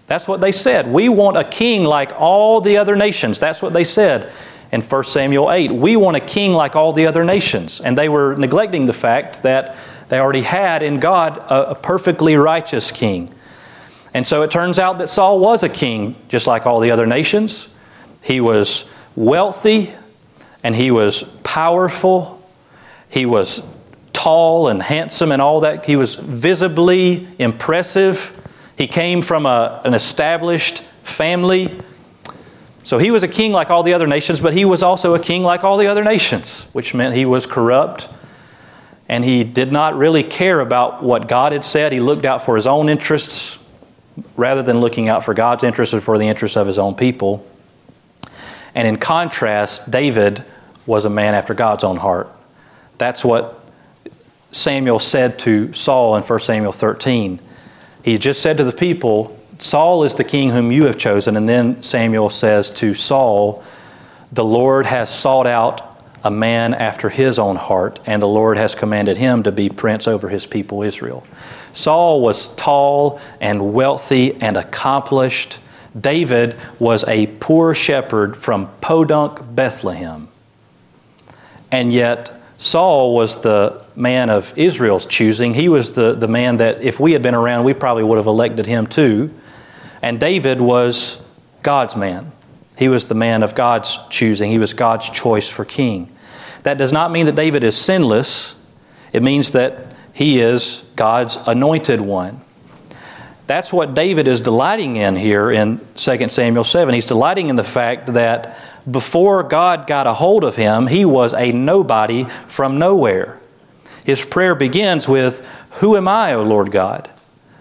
That's 0.07 0.29
what 0.29 0.41
they 0.41 0.53
said. 0.53 0.87
We 0.87 1.09
want 1.09 1.37
a 1.37 1.43
king 1.43 1.83
like 1.83 2.13
all 2.13 2.61
the 2.61 2.77
other 2.77 2.95
nations. 2.95 3.41
That's 3.41 3.61
what 3.61 3.73
they 3.73 3.83
said. 3.83 4.31
in 4.71 4.81
1 4.81 5.05
Samuel 5.05 5.51
8. 5.51 5.73
We 5.73 5.97
want 5.97 6.17
a 6.17 6.21
king 6.21 6.53
like 6.53 6.77
all 6.77 6.93
the 6.93 7.09
other 7.09 7.25
nations. 7.25 7.81
And 7.81 7.99
they 7.99 8.09
were 8.09 8.37
neglecting 8.37 8.87
the 8.87 8.93
fact 8.93 9.43
that 9.43 9.77
they 10.09 10.21
already 10.21 10.43
had 10.43 10.85
in 10.85 11.01
God 11.01 11.37
a, 11.37 11.71
a 11.71 11.75
perfectly 11.75 12.37
righteous 12.37 12.93
king. 12.93 13.29
And 14.15 14.25
so 14.25 14.43
it 14.43 14.53
turns 14.53 14.79
out 14.79 14.99
that 14.99 15.09
Saul 15.09 15.41
was 15.41 15.65
a 15.65 15.69
king 15.69 16.15
just 16.29 16.47
like 16.47 16.65
all 16.65 16.79
the 16.79 16.93
other 16.93 17.07
nations. 17.07 17.69
He 18.23 18.41
was 18.41 18.85
wealthy 19.17 19.93
and 20.63 20.77
he 20.77 20.93
was 20.93 21.25
powerful. 21.43 22.41
He 23.09 23.27
was 23.27 23.65
tall 24.23 24.69
and 24.69 24.81
handsome 24.81 25.33
and 25.33 25.43
all 25.43 25.61
that. 25.61 25.85
He 25.85 25.97
was 25.97 26.15
visibly 26.15 27.27
impressive. 27.41 28.33
He 28.79 28.87
came 28.87 29.21
from 29.21 29.47
a, 29.47 29.81
an 29.85 29.95
established 29.95 30.83
family. 31.03 31.81
So 32.85 32.99
he 32.99 33.11
was 33.11 33.25
a 33.25 33.29
king 33.29 33.53
like 33.53 33.71
all 33.71 33.83
the 33.83 33.95
other 33.95 34.07
nations, 34.07 34.41
but 34.41 34.55
he 34.55 34.65
was 34.65 34.85
also 34.85 35.15
a 35.15 35.19
king 35.19 35.43
like 35.43 35.65
all 35.65 35.77
the 35.77 35.89
other 35.89 36.05
nations, 36.05 36.69
which 36.73 36.95
meant 36.95 37.17
he 37.17 37.25
was 37.25 37.47
corrupt 37.47 38.09
and 39.09 39.25
he 39.25 39.43
did 39.43 39.73
not 39.73 39.97
really 39.97 40.23
care 40.23 40.61
about 40.61 41.03
what 41.03 41.29
God 41.29 41.53
had 41.53 41.65
said. 41.65 41.93
He 41.93 41.99
looked 41.99 42.25
out 42.25 42.43
for 42.43 42.55
his 42.55 42.69
own 42.69 42.89
interests 42.89 43.59
rather 44.37 44.63
than 44.63 44.81
looking 44.81 45.09
out 45.09 45.25
for 45.25 45.35
God's 45.35 45.65
interests 45.65 45.93
or 45.93 46.01
for 46.01 46.17
the 46.17 46.29
interests 46.29 46.57
of 46.57 46.69
his 46.69 46.79
own 46.79 46.95
people. 46.95 47.45
And 48.75 48.87
in 48.87 48.99
contrast, 48.99 49.91
David 49.91 50.45
was 50.87 51.07
a 51.07 51.11
man 51.11 51.35
after 51.35 51.55
God's 51.55 51.83
own 51.83 51.97
heart. 51.97 52.31
That's 52.99 53.25
what 53.25 53.62
Samuel 54.53 54.99
said 54.99 55.39
to 55.41 55.73
Saul 55.73 56.17
in 56.17 56.23
1 56.23 56.41
Samuel 56.41 56.73
13. 56.73 57.41
He 58.05 58.19
just 58.19 58.43
said 58.43 58.59
to 58.59 58.65
the 58.65 58.73
people, 58.73 59.39
Saul 59.59 60.05
is 60.05 60.15
the 60.15 60.25
king 60.25 60.51
whom 60.51 60.71
you 60.71 60.85
have 60.85 60.99
chosen. 60.99 61.37
And 61.37 61.49
then 61.49 61.83
Samuel 61.83 62.31
says 62.31 62.71
to 62.71 62.95
Saul, 62.95 63.65
The 64.33 64.45
Lord 64.45 64.87
has 64.87 65.13
sought 65.13 65.47
out 65.47 65.93
a 66.25 66.31
man 66.31 66.75
after 66.75 67.09
his 67.09 67.39
own 67.39 67.57
heart, 67.57 67.99
and 68.07 68.23
the 68.23 68.29
Lord 68.29 68.57
has 68.57 68.75
commanded 68.75 69.17
him 69.17 69.43
to 69.43 69.53
be 69.53 69.69
prince 69.69 70.07
over 70.07 70.29
his 70.29 70.47
people 70.47 70.83
Israel. 70.83 71.27
Saul 71.73 72.21
was 72.21 72.49
tall 72.55 73.21
and 73.41 73.73
wealthy 73.73 74.35
and 74.41 74.57
accomplished. 74.57 75.59
David 75.99 76.57
was 76.79 77.05
a 77.09 77.27
poor 77.27 77.75
shepherd 77.75 78.37
from 78.37 78.71
Podunk, 78.81 79.41
Bethlehem. 79.55 80.29
And 81.71 81.93
yet, 81.93 82.31
Saul 82.59 83.15
was 83.15 83.41
the 83.41 83.82
man 83.95 84.31
of 84.31 84.53
Israel's 84.57 85.07
choosing. 85.07 85.53
He 85.53 85.69
was 85.69 85.95
the, 85.95 86.15
the 86.15 86.29
man 86.29 86.59
that, 86.59 86.83
if 86.83 86.99
we 86.99 87.13
had 87.13 87.23
been 87.23 87.35
around, 87.35 87.65
we 87.65 87.75
probably 87.75 88.05
would 88.05 88.17
have 88.17 88.27
elected 88.27 88.67
him 88.67 88.87
too. 88.87 89.31
And 90.01 90.19
David 90.19 90.61
was 90.61 91.21
God's 91.63 91.97
man. 91.97 92.33
He 92.77 92.89
was 92.89 93.05
the 93.07 93.15
man 93.15 93.43
of 93.43 93.55
God's 93.55 93.99
choosing. 94.09 94.51
He 94.51 94.59
was 94.59 94.75
God's 94.75 95.09
choice 95.11 95.49
for 95.49 95.65
king. 95.65 96.11
That 96.63 96.79
does 96.79 96.93
not 96.93 97.11
mean 97.11 97.27
that 97.27 97.37
David 97.37 97.65
is 97.65 97.77
sinless, 97.77 98.55
it 99.13 99.23
means 99.23 99.53
that 99.53 99.95
he 100.13 100.41
is 100.41 100.85
God's 100.97 101.39
anointed 101.47 102.01
one. 102.01 102.41
That's 103.47 103.73
what 103.73 103.95
David 103.95 104.29
is 104.29 104.41
delighting 104.41 104.97
in 104.97 105.17
here 105.17 105.51
in 105.51 105.81
2 105.97 106.29
Samuel 106.29 106.65
7. 106.65 106.95
He's 106.95 107.07
delighting 107.07 107.49
in 107.49 107.57
the 107.57 107.65
fact 107.65 108.15
that 108.15 108.57
before 108.91 109.43
God 109.43 109.87
got 109.87 110.07
a 110.07 110.15
hold 110.15 110.45
of 110.45 110.57
him, 110.57 110.87
he 110.87 111.05
was 111.05 111.35
a 111.35 111.53
nobody 111.53 112.25
from 112.25 112.79
nowhere. 112.79 113.39
His 114.05 114.25
prayer 114.25 114.55
begins 114.55 115.09
with, 115.09 115.47
Who 115.73 115.97
am 115.97 116.09
I, 116.09 116.35
O 116.35 116.43
Lord 116.43 116.73
God, 116.73 117.11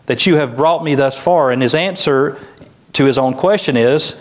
that 0.07 0.25
you 0.25 0.35
have 0.37 0.55
brought 0.55 0.83
me 0.83 0.95
thus 0.95 1.21
far? 1.21 1.51
And 1.51 1.61
his 1.61 1.75
answer 1.75 2.39
to 2.93 3.05
his 3.05 3.17
own 3.17 3.33
question 3.35 3.77
is, 3.77 4.19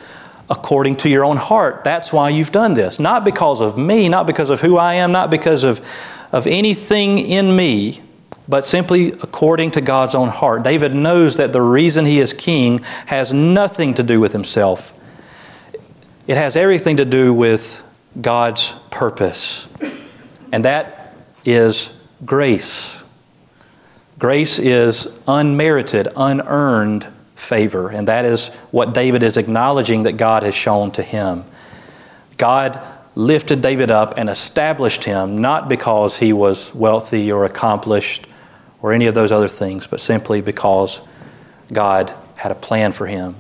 according 0.51 0.97
to 0.97 1.09
your 1.09 1.25
own 1.25 1.37
heart. 1.37 1.85
That's 1.85 2.13
why 2.13 2.31
you've 2.31 2.51
done 2.51 2.75
this. 2.75 2.99
Not 2.99 3.25
because 3.25 3.61
of 3.61 3.79
me, 3.79 4.09
not 4.09 4.27
because 4.27 4.51
of 4.51 4.61
who 4.61 4.77
I 4.77 4.95
am, 4.95 5.13
not 5.13 5.31
because 5.31 5.63
of, 5.63 5.81
of 6.33 6.47
anything 6.49 7.19
in 7.19 7.55
me, 7.55 8.03
but 8.49 8.67
simply 8.67 9.13
according 9.13 9.71
to 9.73 9.81
God's 9.81 10.17
own 10.17 10.29
heart. 10.29 10.65
David 10.65 10.93
knows 10.93 11.37
that 11.37 11.53
the 11.53 11.63
reason 11.63 12.05
he 12.05 12.19
is 12.19 12.35
king 12.35 12.81
has 13.07 13.33
nothing 13.33 13.95
to 13.95 14.03
do 14.03 14.19
with 14.19 14.33
himself, 14.33 14.93
it 16.27 16.37
has 16.37 16.57
everything 16.57 16.97
to 16.97 17.05
do 17.05 17.33
with 17.33 17.83
God's 18.21 18.73
purpose. 18.91 19.69
And 20.53 20.65
that 20.65 21.15
is 21.45 21.93
grace. 22.25 23.03
Grace 24.19 24.59
is 24.59 25.19
unmerited, 25.27 26.09
unearned 26.17 27.07
favor. 27.37 27.89
And 27.89 28.09
that 28.09 28.25
is 28.25 28.49
what 28.71 28.93
David 28.93 29.23
is 29.23 29.37
acknowledging 29.37 30.03
that 30.03 30.13
God 30.13 30.43
has 30.43 30.55
shown 30.55 30.91
to 30.93 31.03
him. 31.03 31.45
God 32.37 32.83
lifted 33.15 33.61
David 33.61 33.91
up 33.91 34.15
and 34.17 34.29
established 34.29 35.05
him 35.05 35.39
not 35.39 35.69
because 35.69 36.19
he 36.19 36.33
was 36.33 36.75
wealthy 36.75 37.33
or 37.33 37.45
accomplished 37.45 38.27
or 38.83 38.93
any 38.93 39.07
of 39.07 39.15
those 39.15 39.33
other 39.33 39.49
things, 39.49 39.87
but 39.87 40.01
simply 40.01 40.41
because 40.41 41.01
God 41.73 42.13
had 42.37 42.53
a 42.53 42.55
plan 42.55 42.93
for 42.93 43.07
him. 43.07 43.37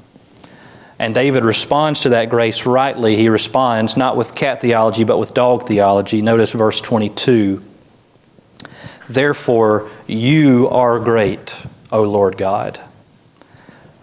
And 0.98 1.14
David 1.14 1.44
responds 1.44 2.02
to 2.02 2.10
that 2.10 2.28
grace 2.28 2.66
rightly. 2.66 3.16
He 3.16 3.30
responds 3.30 3.96
not 3.96 4.18
with 4.18 4.34
cat 4.34 4.60
theology, 4.60 5.04
but 5.04 5.16
with 5.16 5.32
dog 5.32 5.66
theology. 5.66 6.20
Notice 6.20 6.52
verse 6.52 6.80
22. 6.82 7.62
Therefore, 9.10 9.90
you 10.06 10.68
are 10.68 11.00
great, 11.00 11.60
O 11.90 12.02
Lord 12.02 12.36
God. 12.36 12.78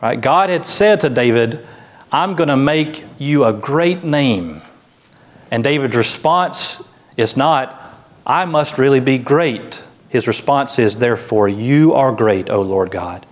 Right? 0.02 0.20
God 0.20 0.50
had 0.50 0.66
said 0.66 1.00
to 1.00 1.10
David, 1.10 1.66
I'm 2.12 2.36
going 2.36 2.50
to 2.50 2.58
make 2.58 3.06
you 3.18 3.46
a 3.46 3.54
great 3.54 4.04
name. 4.04 4.62
And 5.50 5.64
David's 5.64 5.96
response 5.96 6.84
is 7.16 7.38
not, 7.38 7.82
I 8.26 8.44
must 8.44 8.78
really 8.78 9.00
be 9.00 9.18
great. 9.18 9.82
His 10.10 10.28
response 10.28 10.78
is, 10.78 10.98
Therefore, 10.98 11.48
you 11.48 11.94
are 11.94 12.12
great, 12.12 12.50
O 12.50 12.62
Lord 12.62 12.92
God. 12.92 13.26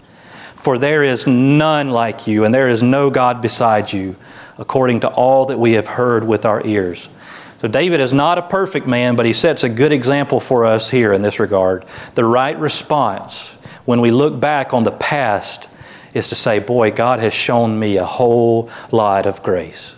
For 0.56 0.78
there 0.78 1.04
is 1.04 1.28
none 1.28 1.90
like 1.90 2.26
you, 2.26 2.46
and 2.46 2.54
there 2.54 2.70
is 2.70 2.84
no 2.84 3.10
God 3.10 3.42
beside 3.42 3.92
you, 3.92 4.16
according 4.58 5.02
to 5.02 5.10
all 5.10 5.48
that 5.48 5.60
we 5.60 5.74
have 5.74 5.88
heard 5.88 6.24
with 6.24 6.46
our 6.46 6.66
ears. 6.66 7.10
So, 7.65 7.71
David 7.71 7.99
is 7.99 8.13
not 8.13 8.38
a 8.38 8.43
perfect 8.43 8.86
man, 8.86 9.15
but 9.15 9.25
he 9.25 9.34
sets 9.34 9.63
a 9.63 9.69
good 9.69 9.91
example 9.91 10.39
for 10.39 10.65
us 10.65 10.88
here 10.88 11.13
in 11.13 11.23
this 11.23 11.39
regard. 11.39 11.84
The 12.13 12.23
right 12.23 12.56
response 12.60 13.54
when 13.86 14.01
we 14.01 14.12
look 14.12 14.39
back 14.39 14.71
on 14.75 14.84
the 14.84 14.91
past 14.91 15.71
is 16.13 16.30
to 16.30 16.36
say, 16.36 16.60
Boy, 16.60 16.91
God 16.91 17.19
has 17.21 17.34
shown 17.34 17.80
me 17.80 17.97
a 17.97 18.06
whole 18.06 18.69
lot 18.91 19.25
of 19.25 19.41
grace. 19.41 19.95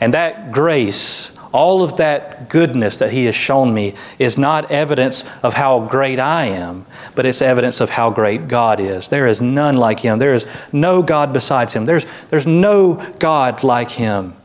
And 0.00 0.14
that 0.14 0.50
grace, 0.50 1.30
all 1.52 1.82
of 1.82 1.98
that 1.98 2.48
goodness 2.48 3.00
that 3.00 3.12
He 3.12 3.26
has 3.26 3.34
shown 3.34 3.74
me, 3.74 3.92
is 4.18 4.38
not 4.38 4.70
evidence 4.70 5.30
of 5.42 5.52
how 5.52 5.80
great 5.80 6.18
I 6.18 6.46
am, 6.46 6.86
but 7.14 7.26
it's 7.26 7.42
evidence 7.42 7.82
of 7.82 7.90
how 7.90 8.08
great 8.08 8.48
God 8.48 8.80
is. 8.80 9.10
There 9.10 9.26
is 9.26 9.42
none 9.42 9.76
like 9.76 10.00
Him. 10.00 10.18
There 10.18 10.32
is 10.32 10.46
no 10.72 11.02
God 11.02 11.34
besides 11.34 11.74
Him. 11.74 11.84
There's, 11.84 12.06
there's 12.30 12.46
no 12.46 12.94
God 13.18 13.62
like 13.62 13.90
Him. 13.90 14.37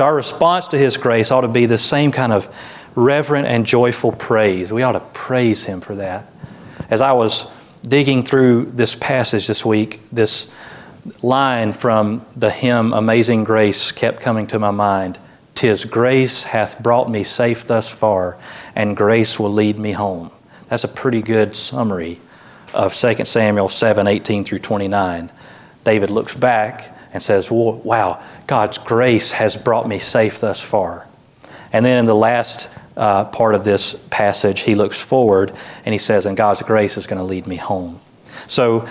So 0.00 0.06
our 0.06 0.14
response 0.14 0.68
to 0.68 0.78
His 0.78 0.96
grace 0.96 1.30
ought 1.30 1.42
to 1.42 1.48
be 1.48 1.66
the 1.66 1.76
same 1.76 2.10
kind 2.10 2.32
of 2.32 2.48
reverent 2.94 3.46
and 3.46 3.66
joyful 3.66 4.12
praise. 4.12 4.72
We 4.72 4.82
ought 4.82 4.92
to 4.92 5.00
praise 5.00 5.64
Him 5.64 5.82
for 5.82 5.96
that. 5.96 6.32
As 6.88 7.02
I 7.02 7.12
was 7.12 7.44
digging 7.86 8.22
through 8.22 8.72
this 8.72 8.94
passage 8.94 9.46
this 9.46 9.62
week, 9.62 10.00
this 10.10 10.48
line 11.20 11.74
from 11.74 12.24
the 12.34 12.50
hymn 12.50 12.94
Amazing 12.94 13.44
Grace 13.44 13.92
kept 13.92 14.22
coming 14.22 14.46
to 14.46 14.58
my 14.58 14.70
mind. 14.70 15.18
Tis 15.54 15.84
grace 15.84 16.44
hath 16.44 16.82
brought 16.82 17.10
me 17.10 17.22
safe 17.22 17.66
thus 17.66 17.90
far, 17.90 18.38
and 18.74 18.96
grace 18.96 19.38
will 19.38 19.52
lead 19.52 19.78
me 19.78 19.92
home. 19.92 20.30
That's 20.68 20.84
a 20.84 20.88
pretty 20.88 21.20
good 21.20 21.54
summary 21.54 22.22
of 22.72 22.94
2 22.94 23.26
Samuel 23.26 23.68
7 23.68 24.06
18 24.06 24.44
through 24.44 24.60
29. 24.60 25.30
David 25.84 26.08
looks 26.08 26.34
back 26.34 26.96
and 27.12 27.22
says, 27.22 27.50
Wow, 27.50 28.22
God's 28.46 28.78
grace 28.78 29.32
has 29.32 29.56
brought 29.56 29.88
me 29.88 29.98
safe 29.98 30.40
thus 30.40 30.60
far. 30.60 31.06
And 31.72 31.84
then 31.84 31.98
in 31.98 32.04
the 32.04 32.14
last 32.14 32.68
uh, 32.96 33.24
part 33.24 33.54
of 33.54 33.64
this 33.64 33.94
passage, 34.10 34.60
he 34.60 34.74
looks 34.74 35.00
forward 35.00 35.52
and 35.84 35.92
he 35.92 35.98
says, 35.98 36.26
And 36.26 36.36
God's 36.36 36.62
grace 36.62 36.96
is 36.96 37.06
going 37.06 37.18
to 37.18 37.24
lead 37.24 37.46
me 37.46 37.56
home. 37.56 38.00
So 38.46 38.86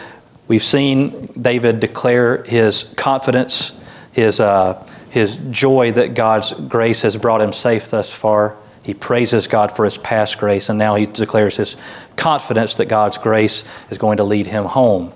we've 0.48 0.64
seen 0.64 1.28
David 1.40 1.80
declare 1.80 2.44
his 2.44 2.84
confidence, 2.96 3.78
his, 4.12 4.40
uh, 4.40 4.86
his 5.10 5.38
joy 5.50 5.92
that 5.94 6.14
God's 6.14 6.54
grace 6.54 7.02
has 7.04 7.18
brought 7.18 7.42
him 7.42 7.54
safe 7.54 7.90
thus 7.90 8.14
far. 8.14 8.58
He 8.84 8.94
praises 8.94 9.48
God 9.48 9.72
for 9.72 9.86
his 9.86 9.98
past 9.98 10.40
grace, 10.40 10.70
and 10.70 10.80
now 10.80 10.96
he 10.96 11.06
declares 11.06 11.58
his 11.58 11.78
confidence 12.16 12.76
that 12.76 12.86
God's 12.86 13.18
grace 13.18 13.64
is 13.92 13.98
going 13.98 14.18
to 14.18 14.24
lead 14.24 14.48
him 14.48 14.66
home. 14.66 15.14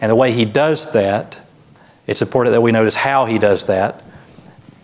And 0.00 0.10
the 0.10 0.14
way 0.14 0.30
he 0.30 0.44
does 0.44 0.92
that, 0.92 1.40
it's 2.08 2.22
important 2.22 2.54
that 2.54 2.62
we 2.62 2.72
notice 2.72 2.94
how 2.94 3.26
he 3.26 3.38
does 3.38 3.66
that, 3.66 4.02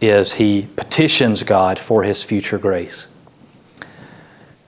is 0.01 0.35
he 0.35 0.69
petitions 0.77 1.43
God 1.43 1.79
for 1.79 2.03
his 2.03 2.23
future 2.23 2.59
grace. 2.59 3.09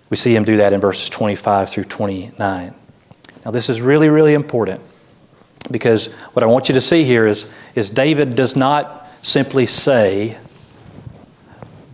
We 0.09 0.16
see 0.16 0.35
him 0.35 0.45
do 0.45 0.57
that 0.57 0.73
in 0.73 0.81
verses 0.81 1.11
25 1.11 1.69
through 1.69 1.85
29. 1.85 2.75
Now, 3.45 3.51
this 3.51 3.69
is 3.69 3.83
really, 3.83 4.09
really 4.09 4.33
important 4.33 4.81
because 5.71 6.07
what 6.33 6.42
I 6.42 6.47
want 6.47 6.71
you 6.71 6.75
to 6.75 6.81
see 6.81 7.05
here 7.05 7.27
is, 7.27 7.47
is 7.75 7.90
David 7.90 8.35
does 8.35 8.57
not 8.57 9.07
simply 9.21 9.66
say, 9.66 10.38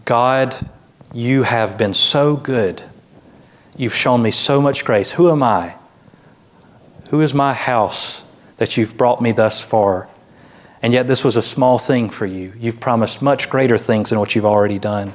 God, 0.04 0.56
you 1.12 1.42
have 1.42 1.76
been 1.76 1.94
so 1.94 2.36
good. 2.36 2.82
You've 3.76 3.94
shown 3.94 4.22
me 4.22 4.30
so 4.30 4.60
much 4.60 4.84
grace. 4.84 5.10
Who 5.10 5.28
am 5.28 5.42
I? 5.42 5.74
Who 7.10 7.20
is 7.20 7.34
my 7.34 7.52
house 7.52 8.22
that 8.58 8.76
you've 8.76 8.96
brought 8.96 9.20
me 9.20 9.32
thus 9.32 9.64
far? 9.64 10.08
And 10.82 10.92
yet, 10.92 11.06
this 11.06 11.24
was 11.24 11.36
a 11.36 11.42
small 11.42 11.78
thing 11.78 12.10
for 12.10 12.26
you. 12.26 12.52
You've 12.58 12.80
promised 12.80 13.22
much 13.22 13.48
greater 13.48 13.78
things 13.78 14.10
than 14.10 14.18
what 14.18 14.34
you've 14.34 14.44
already 14.44 14.80
done. 14.80 15.14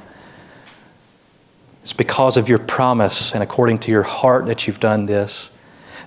It's 1.82 1.92
because 1.92 2.38
of 2.38 2.48
your 2.48 2.58
promise 2.58 3.34
and 3.34 3.42
according 3.42 3.80
to 3.80 3.90
your 3.90 4.02
heart 4.02 4.46
that 4.46 4.66
you've 4.66 4.80
done 4.80 5.06
this. 5.06 5.50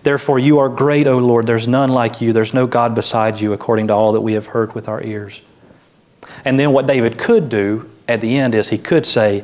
Therefore, 0.03 0.39
you 0.39 0.57
are 0.59 0.69
great, 0.69 1.05
O 1.05 1.19
Lord. 1.19 1.45
There's 1.45 1.67
none 1.67 1.89
like 1.89 2.21
you. 2.21 2.33
There's 2.33 2.55
no 2.55 2.65
God 2.65 2.95
beside 2.95 3.39
you, 3.39 3.53
according 3.53 3.87
to 3.87 3.93
all 3.93 4.13
that 4.13 4.21
we 4.21 4.33
have 4.33 4.47
heard 4.47 4.73
with 4.73 4.89
our 4.89 5.03
ears. 5.03 5.43
And 6.43 6.59
then, 6.59 6.71
what 6.71 6.87
David 6.87 7.19
could 7.19 7.49
do 7.49 7.89
at 8.07 8.19
the 8.19 8.37
end 8.37 8.55
is 8.55 8.69
he 8.69 8.79
could 8.79 9.05
say, 9.05 9.43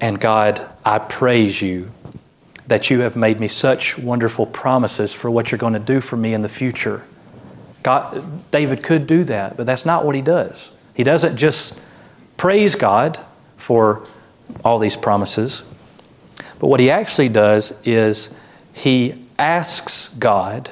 And 0.00 0.18
God, 0.18 0.66
I 0.84 0.98
praise 0.98 1.60
you 1.60 1.92
that 2.68 2.90
you 2.90 3.00
have 3.00 3.16
made 3.16 3.38
me 3.38 3.48
such 3.48 3.98
wonderful 3.98 4.46
promises 4.46 5.12
for 5.12 5.30
what 5.30 5.50
you're 5.50 5.58
going 5.58 5.74
to 5.74 5.78
do 5.78 6.00
for 6.00 6.16
me 6.16 6.34
in 6.34 6.42
the 6.42 6.48
future. 6.48 7.02
God, 7.86 8.50
David 8.50 8.82
could 8.82 9.06
do 9.06 9.22
that, 9.22 9.56
but 9.56 9.64
that's 9.64 9.86
not 9.86 10.04
what 10.04 10.16
he 10.16 10.20
does. 10.20 10.72
He 10.94 11.04
doesn't 11.04 11.36
just 11.36 11.78
praise 12.36 12.74
God 12.74 13.20
for 13.58 14.04
all 14.64 14.80
these 14.80 14.96
promises, 14.96 15.62
but 16.58 16.66
what 16.66 16.80
he 16.80 16.90
actually 16.90 17.28
does 17.28 17.72
is 17.84 18.34
he 18.72 19.24
asks 19.38 20.08
God 20.08 20.68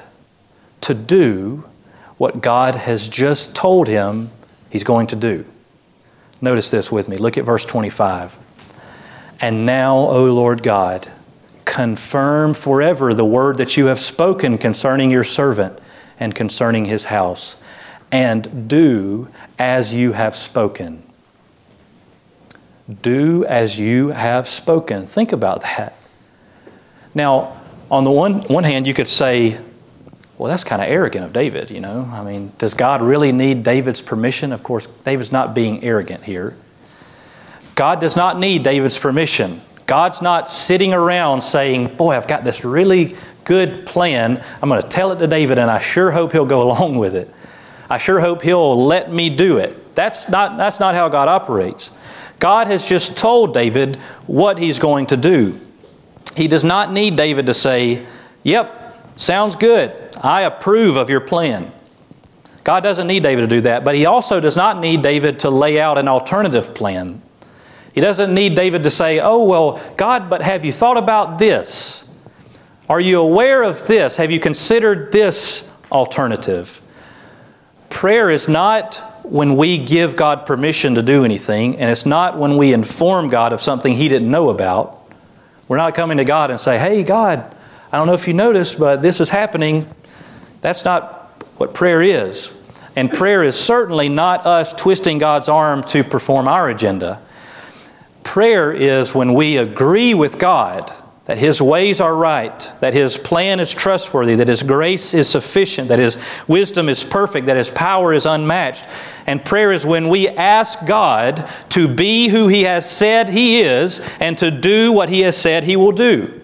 to 0.81 0.93
do 0.93 1.63
what 2.17 2.41
God 2.41 2.75
has 2.75 3.07
just 3.07 3.55
told 3.55 3.87
him 3.87 4.29
he's 4.69 4.83
going 4.83 5.07
to 5.07 5.17
do. 5.17 5.45
Notice 6.41 6.69
this 6.73 6.91
with 6.91 7.07
me. 7.07 7.17
Look 7.17 7.39
at 7.39 7.45
verse 7.45 7.65
25. 7.65 8.37
And 9.41 9.65
now, 9.65 9.99
O 9.99 10.25
Lord 10.35 10.65
God, 10.65 11.09
confirm 11.65 12.55
forever 12.55 13.15
the 13.15 13.25
word 13.25 13.59
that 13.59 13.77
you 13.77 13.87
have 13.87 14.01
spoken 14.01 14.59
concerning 14.59 15.13
your 15.13 15.23
servant 15.23 15.79
and 16.21 16.35
concerning 16.35 16.85
his 16.85 17.07
house, 17.07 17.57
and 18.13 18.69
do 18.69 19.29
as 19.59 19.93
you 19.93 20.13
have 20.13 20.37
spoken. 20.37 21.03
Do 23.03 23.45
as 23.47 23.79
you 23.79 24.09
have 24.09 24.47
spoken. 24.47 25.07
Think 25.07 25.33
about 25.33 25.63
that. 25.63 25.97
Now, 27.15 27.61
on 27.91 28.05
the 28.05 28.11
one, 28.11 28.41
one 28.43 28.65
hand, 28.65 28.87
you 28.87 28.95
could 28.95 29.09
say, 29.09 29.59
well, 30.37 30.51
that's 30.51 30.65
kind 30.65 30.83
of 30.83 30.89
arrogant 30.89 31.25
of 31.25 31.33
David, 31.33 31.71
you 31.71 31.81
know? 31.81 32.09
I 32.13 32.23
mean, 32.25 32.53
does 32.59 32.75
God 32.75 33.03
really 33.03 33.33
need 33.33 33.63
David's 33.63 34.03
permission? 34.03 34.53
Of 34.53 34.63
course, 34.63 34.87
David's 35.05 35.31
not 35.31 35.55
being 35.55 35.83
arrogant 35.85 36.25
here. 36.25 36.57
God 37.75 38.01
does 38.01 38.17
not 38.17 38.39
need 38.39 38.63
David's 38.63 38.99
permission. 38.99 39.61
God's 39.87 40.23
not 40.23 40.49
sitting 40.49 40.93
around 40.93 41.41
saying, 41.43 41.97
Boy, 41.97 42.17
I've 42.17 42.27
got 42.27 42.45
this 42.45 42.65
really 42.65 43.17
good 43.45 43.87
plan. 43.87 44.43
I'm 44.61 44.69
going 44.69 44.81
to 44.81 44.89
tell 44.89 45.13
it 45.13 45.19
to 45.19 45.27
David, 45.27 45.59
and 45.59 45.71
I 45.71 45.79
sure 45.79 46.11
hope 46.11 46.33
he'll 46.33 46.47
go 46.47 46.63
along 46.71 46.97
with 46.97 47.15
it. 47.15 47.31
I 47.89 47.99
sure 47.99 48.21
hope 48.21 48.43
he'll 48.43 48.87
let 48.87 49.13
me 49.13 49.31
do 49.31 49.59
it. 49.59 49.95
That's 49.95 50.29
not, 50.29 50.57
that's 50.57 50.81
not 50.81 50.95
how 50.95 51.09
God 51.09 51.29
operates. 51.29 51.91
God 52.39 52.67
has 52.67 52.89
just 52.89 53.17
told 53.17 53.55
David 53.55 53.97
what 54.27 54.59
he's 54.59 54.79
going 54.79 55.07
to 55.07 55.17
do. 55.17 55.61
He 56.37 56.49
does 56.49 56.65
not 56.65 56.93
need 56.93 57.17
David 57.17 57.47
to 57.47 57.55
say, 57.55 58.07
Yep, 58.43 59.19
sounds 59.19 59.57
good. 59.57 59.93
I 60.21 60.43
approve 60.43 60.97
of 60.97 61.09
your 61.09 61.21
plan. 61.21 61.73
God 62.65 62.83
doesn't 62.83 63.07
need 63.07 63.23
David 63.23 63.43
to 63.43 63.47
do 63.47 63.61
that, 63.63 63.85
but 63.85 63.95
he 63.95 64.07
also 64.07 64.41
does 64.41 64.57
not 64.57 64.81
need 64.81 65.03
David 65.03 65.41
to 65.41 65.51
lay 65.51 65.81
out 65.81 65.99
an 65.99 66.09
alternative 66.09 66.75
plan. 66.75 67.23
He 67.95 68.01
doesn't 68.01 68.35
need 68.35 68.57
David 68.57 68.83
to 68.83 68.91
say, 68.91 69.21
Oh, 69.21 69.45
well, 69.45 69.81
God, 69.97 70.29
but 70.29 70.43
have 70.43 70.65
you 70.65 70.73
thought 70.73 70.97
about 70.97 71.39
this? 71.39 72.04
Are 72.89 73.01
you 73.01 73.19
aware 73.21 73.63
of 73.63 73.87
this? 73.87 74.19
Have 74.19 74.31
you 74.31 74.39
considered 74.39 75.11
this 75.11 75.67
alternative? 75.91 76.83
Prayer 77.89 78.29
is 78.29 78.47
not 78.47 78.97
when 79.25 79.57
we 79.57 79.79
give 79.79 80.17
God 80.17 80.45
permission 80.45 80.97
to 80.97 81.03
do 81.03 81.25
anything, 81.25 81.79
and 81.79 81.91
it's 81.91 82.05
not 82.05 82.39
when 82.39 82.59
we 82.59 82.75
inform 82.75 83.29
God 83.29 83.55
of 83.55 83.63
something 83.63 83.95
He 83.95 84.11
didn't 84.11 84.31
know 84.31 84.51
about. 84.51 85.11
We're 85.67 85.79
not 85.79 85.95
coming 85.95 86.19
to 86.19 86.27
God 86.27 86.51
and 86.51 86.61
say, 86.61 86.79
Hey, 86.79 87.03
God, 87.05 87.57
I 87.91 87.97
don't 87.97 88.07
know 88.07 88.13
if 88.13 88.29
you 88.29 88.35
noticed, 88.35 88.79
but 88.79 89.01
this 89.01 89.19
is 89.19 89.31
happening. 89.31 89.89
That's 90.61 90.85
not 90.85 91.43
what 91.57 91.73
prayer 91.73 92.03
is. 92.03 92.53
And 92.97 93.11
prayer 93.11 93.43
is 93.43 93.59
certainly 93.59 94.11
not 94.11 94.45
us 94.45 94.75
twisting 94.75 95.17
God's 95.17 95.49
arm 95.49 95.85
to 95.85 96.05
perform 96.05 96.49
our 96.49 96.69
agenda. 96.69 97.23
Prayer 98.25 98.73
is 98.73 99.15
when 99.15 99.33
we 99.33 99.57
agree 99.57 100.13
with 100.13 100.39
God 100.39 100.93
that 101.27 101.39
His 101.39 101.63
ways 101.63 102.01
are 102.01 102.15
right, 102.15 102.73
that 102.81 102.93
His 102.93 103.17
plan 103.17 103.59
is 103.59 103.73
trustworthy, 103.73 104.35
that 104.37 104.49
His 104.49 104.63
grace 104.63 105.15
is 105.15 105.29
sufficient, 105.29 105.89
that 105.89 105.99
His 105.99 106.19
wisdom 106.47 106.89
is 106.89 107.03
perfect, 107.03 107.47
that 107.47 107.57
His 107.57 107.71
power 107.71 108.13
is 108.13 108.27
unmatched. 108.27 108.85
And 109.27 109.43
prayer 109.45 109.73
is 109.73 109.87
when 109.87 110.09
we 110.09 110.29
ask 110.29 110.85
God 110.85 111.51
to 111.71 111.89
be 111.89 112.29
who 112.29 112.49
He 112.49 112.65
has 112.65 112.89
said 112.91 113.31
He 113.31 113.63
is 113.63 114.01
and 114.21 114.37
to 114.39 114.51
do 114.51 114.93
what 114.93 115.09
He 115.09 115.21
has 115.21 115.37
said 115.37 115.65
He 115.65 115.77
will 115.77 115.93
do. 115.93 116.43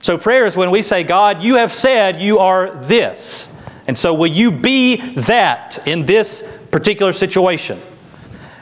So, 0.00 0.16
prayer 0.16 0.46
is 0.46 0.56
when 0.56 0.70
we 0.70 0.82
say, 0.82 1.02
God, 1.02 1.42
you 1.42 1.56
have 1.56 1.72
said 1.72 2.20
you 2.20 2.38
are 2.38 2.70
this. 2.82 3.48
And 3.88 3.96
so, 3.96 4.14
will 4.14 4.26
you 4.26 4.50
be 4.50 4.96
that 5.14 5.78
in 5.86 6.04
this 6.04 6.48
particular 6.70 7.12
situation? 7.12 7.80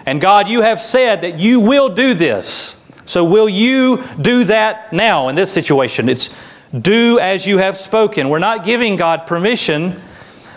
And 0.07 0.20
God, 0.20 0.48
you 0.48 0.62
have 0.62 0.81
said 0.81 1.22
that 1.22 1.38
you 1.38 1.61
will 1.61 1.88
do 1.88 2.14
this. 2.14 2.77
So, 3.07 3.25
will 3.25 3.49
you 3.49 4.05
do 4.21 4.45
that 4.45 4.93
now 4.93 5.29
in 5.29 5.35
this 5.35 5.53
situation? 5.53 6.09
It's 6.09 6.31
do 6.81 7.19
as 7.21 7.47
you 7.47 7.59
have 7.59 7.77
spoken. 7.77 8.29
We're 8.29 8.38
not 8.38 8.64
giving 8.64 8.97
God 8.97 9.27
permission, 9.27 10.01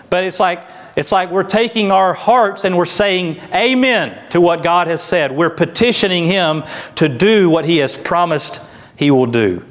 but 0.09 0.23
it's 0.23 0.39
like, 0.39 0.67
it's 0.95 1.11
like 1.11 1.29
we're 1.29 1.43
taking 1.43 1.91
our 1.91 2.13
hearts 2.13 2.65
and 2.65 2.75
we're 2.75 2.85
saying 2.85 3.37
amen 3.53 4.29
to 4.31 4.41
what 4.41 4.63
God 4.63 4.87
has 4.87 5.03
said. 5.03 5.31
We're 5.31 5.51
petitioning 5.51 6.25
Him 6.25 6.63
to 6.95 7.07
do 7.07 7.49
what 7.49 7.65
He 7.65 7.77
has 7.77 7.97
promised 7.97 8.61
He 8.95 9.11
will 9.11 9.27
do. 9.27 9.63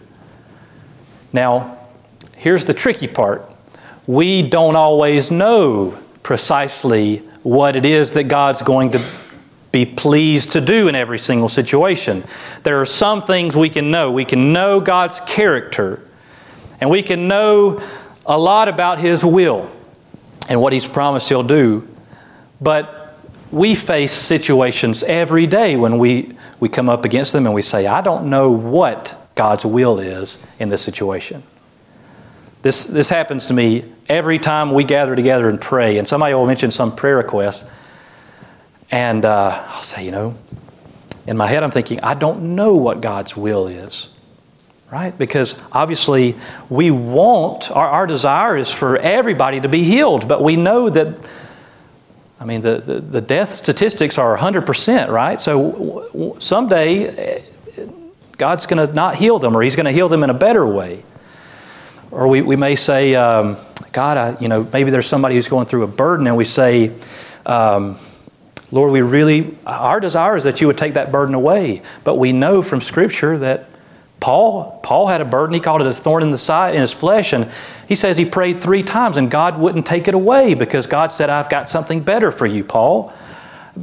Now, 1.33 1.79
here's 2.37 2.65
the 2.65 2.75
tricky 2.75 3.09
part 3.09 3.51
we 4.07 4.49
don't 4.49 4.77
always 4.77 5.33
know 5.33 5.99
precisely 6.23 7.19
what 7.43 7.75
it 7.75 7.85
is 7.85 8.13
that 8.13 8.25
God's 8.25 8.63
going 8.63 8.93
to 8.93 8.99
be 9.77 9.85
pleased 9.85 10.53
to 10.53 10.61
do 10.63 10.89
in 10.89 10.95
every 10.95 11.19
single 11.19 11.51
situation. 11.51 12.25
There 12.63 12.81
are 12.81 12.87
some 12.87 13.21
things 13.21 13.55
we 13.55 13.69
can 13.69 13.91
know. 13.91 14.11
We 14.11 14.25
can 14.25 14.55
know 14.55 14.81
God's 14.81 15.21
character, 15.21 16.01
and 16.81 16.89
we 16.89 17.03
can 17.03 17.29
know 17.29 17.83
a 18.25 18.39
lot 18.39 18.69
about 18.69 18.99
His 18.99 19.23
will 19.23 19.71
and 20.49 20.63
what 20.63 20.73
He's 20.73 20.87
promised 20.87 21.29
He'll 21.29 21.43
do. 21.43 21.87
But 22.59 23.19
we 23.53 23.75
face 23.75 24.13
situations 24.13 25.03
every 25.03 25.47
day 25.47 25.77
when 25.77 25.99
we, 25.99 26.33
we 26.59 26.71
come 26.71 26.89
up 26.89 27.05
against 27.05 27.35
them 27.35 27.45
and 27.45 27.55
we 27.55 27.61
say, 27.61 27.87
I 27.87 28.01
don't 28.01 28.31
know 28.31 28.51
what 28.51 29.15
God's 29.35 29.67
will 29.67 29.99
is 29.99 30.39
in 30.59 30.71
this 30.71 30.81
situation. 30.81 31.43
This, 32.63 32.87
this 32.87 33.11
happens 33.11 33.47
to 33.49 33.55
me 33.55 33.85
every 34.09 34.39
time 34.39 34.71
we 34.71 34.85
gather 34.85 35.15
together 35.15 35.51
and 35.51 35.61
pray, 35.61 35.99
and 35.99 36.09
somebody 36.09 36.33
will 36.33 36.47
mention 36.47 36.71
some 36.71 36.97
prayer 36.97 37.19
request. 37.19 37.67
And 38.91 39.25
uh, 39.25 39.65
I'll 39.69 39.83
say, 39.83 40.05
you 40.05 40.11
know, 40.11 40.35
in 41.27 41.37
my 41.37 41.47
head, 41.47 41.63
I'm 41.63 41.71
thinking, 41.71 42.01
I 42.01 42.15
don't 42.15 42.55
know 42.55 42.77
what 42.77 43.01
God's 43.01 43.37
will 43.37 43.67
is, 43.67 44.09
right? 44.91 45.17
Because 45.17 45.61
obviously, 45.73 46.37
we 46.71 46.91
want, 46.91 47.71
our, 47.71 47.89
our 47.89 48.07
desire 48.07 48.57
is 48.57 48.73
for 48.73 48.97
everybody 48.97 49.61
to 49.61 49.69
be 49.69 49.83
healed, 49.83 50.29
but 50.29 50.43
we 50.43 50.55
know 50.55 50.89
that, 50.89 51.29
I 52.39 52.45
mean, 52.45 52.63
the, 52.63 52.79
the, 52.79 53.01
the 53.01 53.21
death 53.21 53.51
statistics 53.51 54.19
are 54.19 54.37
100%, 54.37 55.09
right? 55.09 55.41
So 55.41 55.73
w- 55.73 56.09
w- 56.13 56.37
someday, 56.39 57.07
eh, 57.09 57.43
God's 58.39 58.67
going 58.67 58.87
to 58.87 58.93
not 58.93 59.17
heal 59.17 59.39
them, 59.41 59.57
or 59.57 59.63
He's 59.63 59.77
going 59.77 59.87
to 59.87 59.93
heal 59.93 60.09
them 60.09 60.23
in 60.23 60.31
a 60.31 60.35
better 60.35 60.65
way. 60.65 61.03
Or 62.13 62.29
we, 62.29 62.41
we 62.41 62.55
may 62.55 62.77
say, 62.77 63.17
um, 63.17 63.57
God, 63.93 64.17
I, 64.17 64.41
you 64.41 64.49
know, 64.49 64.69
maybe 64.73 64.91
there's 64.91 65.09
somebody 65.09 65.35
who's 65.35 65.49
going 65.49 65.67
through 65.67 65.83
a 65.83 65.89
burden, 65.89 66.29
and 66.29 66.37
we 66.37 66.45
say, 66.45 66.93
um, 67.47 67.97
Lord, 68.73 68.93
we 68.93 69.01
really, 69.01 69.57
our 69.65 70.01
desire 70.01 70.37
is 70.37 70.45
that 70.45 70.61
you 70.61 70.67
would 70.67 70.79
take 70.79 70.95
that 70.95 71.13
burden 71.13 71.35
away. 71.35 71.83
But 72.05 72.17
we 72.17 72.33
know 72.33 72.63
from 72.63 72.81
Scripture 72.81 73.39
that 73.39 73.69
Paul, 74.19 74.81
Paul 74.83 75.07
had 75.07 75.21
a 75.21 75.25
burden. 75.25 75.55
He 75.55 75.61
called 75.61 75.83
it 75.83 75.87
a 75.87 75.93
thorn 75.93 76.23
in 76.23 76.31
the 76.31 76.39
side, 76.39 76.75
in 76.75 76.81
his 76.81 76.93
flesh. 76.93 77.33
And 77.33 77.49
he 77.87 77.95
says 77.95 78.19
he 78.19 78.25
prayed 78.25 78.61
three 78.63 78.83
times 78.83 79.19
and 79.19 79.31
God 79.31 79.59
wouldn't 79.59 79.87
take 79.87 80.09
it 80.09 80.15
away 80.15 80.55
because 80.55 80.87
God 80.87 81.13
said, 81.13 81.31
I've 81.31 81.49
got 81.49 81.69
something 81.69 82.01
better 82.01 82.31
for 82.31 82.47
you, 82.47 82.65
Paul. 82.65 83.13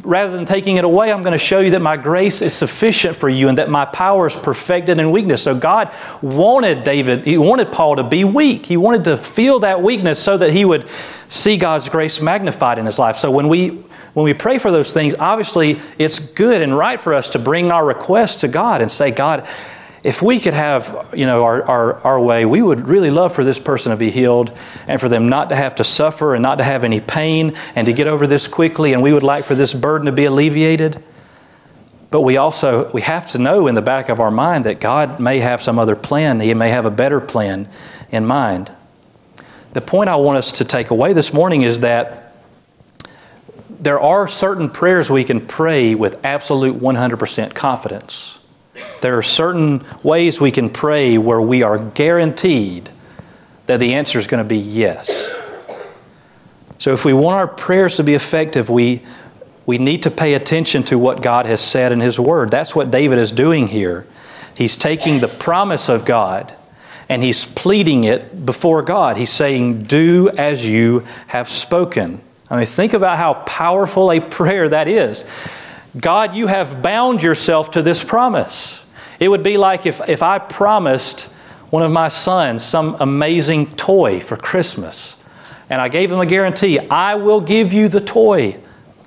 Rather 0.02 0.36
than 0.36 0.44
taking 0.44 0.78
it 0.78 0.84
away, 0.84 1.14
I'm 1.14 1.22
going 1.22 1.34
to 1.34 1.38
show 1.38 1.60
you 1.60 1.70
that 1.72 1.82
my 1.82 1.96
grace 1.96 2.42
is 2.42 2.56
sufficient 2.56 3.16
for 3.16 3.30
you 3.30 3.48
and 3.48 3.60
that 3.60 3.70
my 3.70 3.86
power 3.86 4.26
is 4.26 4.36
perfected 4.36 5.00
in 5.00 5.12
weakness. 5.12 5.44
So 5.44 5.54
God 5.54 5.94
wanted 6.24 6.84
David, 6.84 7.26
he 7.26 7.38
wanted 7.38 7.72
Paul 7.72 7.98
to 7.98 8.04
be 8.04 8.24
weak. 8.24 8.66
He 8.66 8.76
wanted 8.76 9.04
to 9.04 9.18
feel 9.18 9.60
that 9.60 9.84
weakness 9.84 10.22
so 10.22 10.36
that 10.40 10.52
he 10.52 10.66
would 10.66 10.90
see 11.30 11.58
God's 11.58 11.90
grace 11.90 12.20
magnified 12.22 12.80
in 12.80 12.88
his 12.88 12.98
life. 12.98 13.18
So 13.18 13.30
when 13.30 13.48
we 13.48 13.84
when 14.14 14.26
we 14.26 14.34
pray 14.34 14.60
for 14.60 14.72
those 14.72 14.94
things, 14.94 15.16
obviously 15.18 15.82
it's 15.98 16.20
good 16.20 16.62
and 16.62 16.78
right 16.78 17.02
for 17.02 17.14
us 17.14 17.32
to 17.32 17.40
bring 17.40 17.72
our 17.72 17.84
requests 17.84 18.42
to 18.42 18.48
God 18.48 18.82
and 18.82 18.92
say, 18.92 19.10
God, 19.10 19.48
if 20.04 20.22
we 20.22 20.40
could 20.40 20.54
have 20.54 21.10
you 21.16 21.26
know 21.26 21.44
our, 21.44 21.64
our, 21.64 22.00
our 22.02 22.20
way 22.20 22.46
we 22.46 22.62
would 22.62 22.88
really 22.88 23.10
love 23.10 23.34
for 23.34 23.44
this 23.44 23.58
person 23.58 23.92
to 23.92 23.98
be 23.98 24.12
healed 24.12 24.56
and 24.88 25.00
for 25.00 25.08
them 25.08 25.30
not 25.30 25.50
to 25.50 25.56
have 25.56 25.76
to 25.76 25.84
suffer 25.84 26.36
and 26.36 26.44
not 26.44 26.58
to 26.58 26.64
have 26.64 26.84
any 26.84 27.00
pain 27.00 27.56
and 27.76 27.88
to 27.88 27.94
get 27.94 28.08
over 28.08 28.28
this 28.28 28.48
quickly 28.48 28.94
and 28.94 29.02
we 29.02 29.14
would 29.14 29.24
like 29.24 29.46
for 29.46 29.56
this 29.56 29.74
burden 29.74 30.06
to 30.06 30.12
be 30.12 30.26
alleviated. 30.26 31.02
But 32.12 32.22
we 32.22 32.38
also 32.38 32.92
we 32.92 33.02
have 33.02 33.28
to 33.32 33.40
know 33.40 33.68
in 33.68 33.76
the 33.76 33.82
back 33.82 34.10
of 34.10 34.20
our 34.20 34.30
mind 34.30 34.66
that 34.66 34.80
god 34.80 35.20
may 35.20 35.40
have 35.40 35.62
some 35.62 35.80
other 35.80 35.96
plan. 35.96 36.40
He 36.40 36.54
may 36.54 36.70
have 36.70 36.86
a 36.86 36.92
better 36.92 37.22
plan 37.22 37.68
in 38.12 38.26
mind. 38.26 38.72
The 39.72 39.82
point 39.82 40.10
i 40.10 40.16
want 40.18 40.38
us 40.38 40.52
to 40.54 40.66
take 40.66 40.92
away 40.92 41.14
this 41.14 41.34
morning 41.34 41.62
is 41.62 41.80
that 41.80 42.33
there 43.84 44.00
are 44.00 44.28
certain 44.28 44.70
prayers 44.70 45.10
we 45.10 45.24
can 45.24 45.46
pray 45.46 45.94
with 45.94 46.24
absolute 46.26 46.80
100% 46.80 47.54
confidence 47.54 48.40
there 49.02 49.18
are 49.18 49.24
certain 49.24 49.86
ways 50.02 50.42
we 50.42 50.52
can 50.52 50.70
pray 50.70 51.18
where 51.18 51.42
we 51.42 51.64
are 51.64 51.78
guaranteed 51.78 52.90
that 53.66 53.78
the 53.78 53.94
answer 53.94 54.20
is 54.20 54.28
going 54.28 54.44
to 54.44 54.48
be 54.48 54.58
yes. 54.58 55.40
So, 56.80 56.94
if 56.94 57.06
we 57.06 57.14
want 57.14 57.38
our 57.38 57.48
prayers 57.48 57.98
to 57.98 58.04
be 58.04 58.14
effective, 58.14 58.70
we, 58.70 59.04
we 59.66 59.78
need 59.78 60.04
to 60.04 60.12
pay 60.12 60.34
attention 60.34 60.84
to 60.84 60.98
what 60.98 61.22
God 61.22 61.46
has 61.46 61.62
said 61.62 61.92
in 61.92 62.02
His 62.02 62.20
Word. 62.20 62.50
That's 62.50 62.76
what 62.76 62.92
David 62.92 63.20
is 63.20 63.32
doing 63.32 63.68
here. 63.68 64.08
He's 64.56 64.76
taking 64.76 65.20
the 65.20 65.28
promise 65.28 65.90
of 65.90 66.06
God 66.06 66.54
and 67.10 67.22
he's 67.22 67.46
pleading 67.46 68.06
it 68.06 68.46
before 68.46 68.82
God. 68.82 69.18
He's 69.18 69.30
saying, 69.30 69.84
Do 69.84 70.30
as 70.38 70.68
you 70.68 71.06
have 71.28 71.50
spoken. 71.50 72.22
I 72.54 72.58
mean, 72.58 72.66
think 72.68 72.94
about 72.94 73.18
how 73.18 73.34
powerful 73.34 74.12
a 74.12 74.20
prayer 74.20 74.70
that 74.70 74.88
is. 74.88 75.26
God, 76.00 76.36
you 76.36 76.46
have 76.46 76.84
bound 76.84 77.24
yourself 77.24 77.72
to 77.72 77.82
this 77.82 78.04
promise. 78.04 78.86
It 79.20 79.28
would 79.28 79.42
be 79.42 79.58
like 79.58 79.88
if, 79.88 80.08
if 80.08 80.22
I 80.22 80.38
promised 80.38 81.32
one 81.72 81.82
of 81.82 81.92
my 81.92 82.10
sons 82.10 82.64
some 82.64 82.96
amazing 83.00 83.76
toy 83.76 84.20
for 84.20 84.38
Christmas, 84.38 85.18
and 85.68 85.82
I 85.82 85.90
gave 85.90 86.12
him 86.12 86.20
a 86.20 86.28
guarantee, 86.28 86.78
I 86.78 87.16
will 87.16 87.42
give 87.42 87.74
you 87.74 87.90
the 87.90 88.02
toy. 88.02 88.60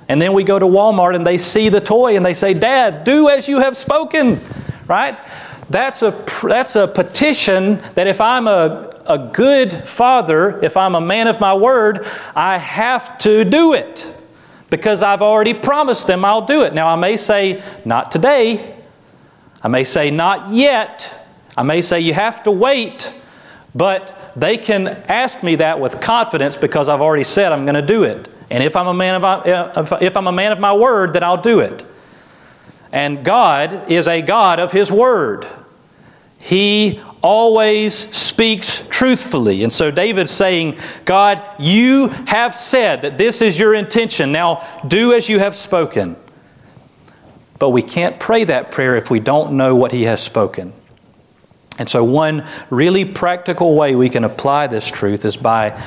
And 0.08 0.20
then 0.20 0.32
we 0.32 0.42
go 0.42 0.58
to 0.58 0.66
Walmart 0.66 1.14
and 1.14 1.24
they 1.24 1.38
see 1.38 1.68
the 1.68 1.80
toy 1.80 2.16
and 2.16 2.26
they 2.26 2.34
say, 2.34 2.52
Dad, 2.52 3.04
do 3.04 3.28
as 3.28 3.48
you 3.48 3.60
have 3.60 3.76
spoken, 3.76 4.40
right? 4.88 5.20
That's 5.68 6.02
a, 6.02 6.24
that's 6.42 6.76
a 6.76 6.86
petition 6.86 7.78
that 7.94 8.06
if 8.06 8.20
I'm 8.20 8.46
a, 8.46 9.02
a 9.06 9.30
good 9.32 9.72
father, 9.72 10.62
if 10.62 10.76
I'm 10.76 10.94
a 10.94 11.00
man 11.00 11.26
of 11.26 11.40
my 11.40 11.54
word, 11.54 12.06
I 12.34 12.58
have 12.58 13.18
to 13.18 13.44
do 13.44 13.74
it 13.74 14.14
because 14.70 15.02
I've 15.02 15.22
already 15.22 15.54
promised 15.54 16.06
them 16.06 16.24
I'll 16.24 16.44
do 16.44 16.62
it. 16.62 16.74
Now, 16.74 16.88
I 16.88 16.96
may 16.96 17.16
say, 17.16 17.62
not 17.84 18.10
today. 18.10 18.76
I 19.62 19.68
may 19.68 19.84
say, 19.84 20.10
not 20.10 20.50
yet. 20.52 21.12
I 21.56 21.62
may 21.62 21.80
say, 21.80 22.00
you 22.00 22.14
have 22.14 22.42
to 22.44 22.50
wait. 22.50 23.14
But 23.74 24.32
they 24.36 24.56
can 24.56 24.88
ask 24.88 25.42
me 25.42 25.56
that 25.56 25.80
with 25.80 26.00
confidence 26.00 26.56
because 26.56 26.88
I've 26.88 27.00
already 27.00 27.24
said 27.24 27.52
I'm 27.52 27.64
going 27.64 27.74
to 27.74 27.82
do 27.82 28.04
it. 28.04 28.28
And 28.50 28.62
if 28.62 28.76
I'm 28.76 28.86
a 28.86 28.94
man 28.94 29.22
of 29.22 29.92
if 30.00 30.16
I'm 30.16 30.26
a 30.26 30.32
man 30.32 30.52
of 30.52 30.60
my 30.60 30.72
word, 30.72 31.12
then 31.12 31.24
I'll 31.24 31.40
do 31.40 31.60
it. 31.60 31.84
And 32.96 33.22
God 33.22 33.90
is 33.90 34.08
a 34.08 34.22
God 34.22 34.58
of 34.58 34.72
His 34.72 34.90
word. 34.90 35.46
He 36.38 36.98
always 37.20 37.94
speaks 37.94 38.84
truthfully. 38.88 39.62
And 39.64 39.70
so 39.70 39.90
David's 39.90 40.30
saying, 40.30 40.78
God, 41.04 41.44
you 41.58 42.08
have 42.26 42.54
said 42.54 43.02
that 43.02 43.18
this 43.18 43.42
is 43.42 43.58
your 43.58 43.74
intention. 43.74 44.32
Now 44.32 44.66
do 44.88 45.12
as 45.12 45.28
you 45.28 45.38
have 45.38 45.54
spoken. 45.54 46.16
But 47.58 47.68
we 47.68 47.82
can't 47.82 48.18
pray 48.18 48.44
that 48.44 48.70
prayer 48.70 48.96
if 48.96 49.10
we 49.10 49.20
don't 49.20 49.58
know 49.58 49.74
what 49.74 49.92
he 49.92 50.04
has 50.04 50.22
spoken. 50.22 50.72
And 51.78 51.90
so, 51.90 52.02
one 52.02 52.48
really 52.70 53.04
practical 53.04 53.74
way 53.74 53.94
we 53.94 54.08
can 54.08 54.24
apply 54.24 54.68
this 54.68 54.90
truth 54.90 55.26
is 55.26 55.36
by 55.36 55.78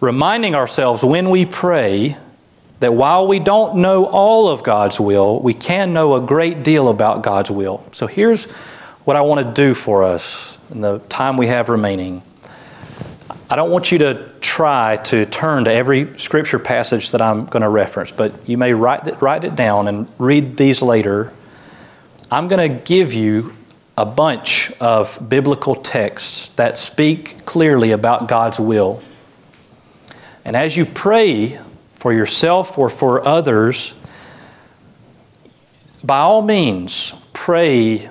reminding 0.00 0.54
ourselves 0.54 1.04
when 1.04 1.28
we 1.28 1.44
pray 1.44 2.16
that 2.82 2.92
while 2.92 3.28
we 3.28 3.38
don't 3.38 3.76
know 3.76 4.06
all 4.06 4.48
of 4.48 4.64
God's 4.64 4.98
will, 4.98 5.40
we 5.40 5.54
can 5.54 5.92
know 5.92 6.16
a 6.16 6.20
great 6.20 6.64
deal 6.64 6.88
about 6.88 7.22
God's 7.22 7.48
will. 7.48 7.84
So, 7.92 8.08
here's 8.08 8.46
what 9.04 9.16
I 9.16 9.20
want 9.20 9.46
to 9.46 9.52
do 9.52 9.72
for 9.72 10.02
us 10.02 10.58
in 10.72 10.80
the 10.80 10.98
time 11.08 11.36
we 11.36 11.46
have 11.46 11.68
remaining. 11.68 12.24
I 13.48 13.54
don't 13.54 13.70
want 13.70 13.92
you 13.92 13.98
to 13.98 14.30
try 14.40 14.96
to 14.96 15.24
turn 15.26 15.64
to 15.64 15.72
every 15.72 16.18
scripture 16.18 16.58
passage 16.58 17.12
that 17.12 17.22
I'm 17.22 17.46
going 17.46 17.62
to 17.62 17.68
reference, 17.68 18.10
but 18.10 18.48
you 18.48 18.58
may 18.58 18.72
write 18.72 19.06
it, 19.06 19.22
write 19.22 19.44
it 19.44 19.54
down 19.54 19.86
and 19.86 20.08
read 20.18 20.56
these 20.56 20.82
later. 20.82 21.32
I'm 22.32 22.48
going 22.48 22.68
to 22.68 22.82
give 22.84 23.14
you 23.14 23.56
a 23.96 24.06
bunch 24.06 24.72
of 24.80 25.28
biblical 25.28 25.76
texts 25.76 26.48
that 26.50 26.78
speak 26.78 27.44
clearly 27.44 27.92
about 27.92 28.26
God's 28.26 28.58
will. 28.58 29.02
And 30.44 30.56
as 30.56 30.76
you 30.76 30.84
pray 30.84 31.60
for 32.02 32.12
yourself 32.12 32.78
or 32.78 32.90
for 32.90 33.24
others, 33.24 33.94
by 36.02 36.18
all 36.18 36.42
means, 36.42 37.14
pray 37.32 38.10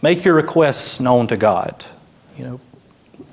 make 0.00 0.24
your 0.24 0.34
requests 0.34 0.98
known 0.98 1.26
to 1.26 1.36
God. 1.36 1.84
You 2.38 2.46
know, 2.46 2.60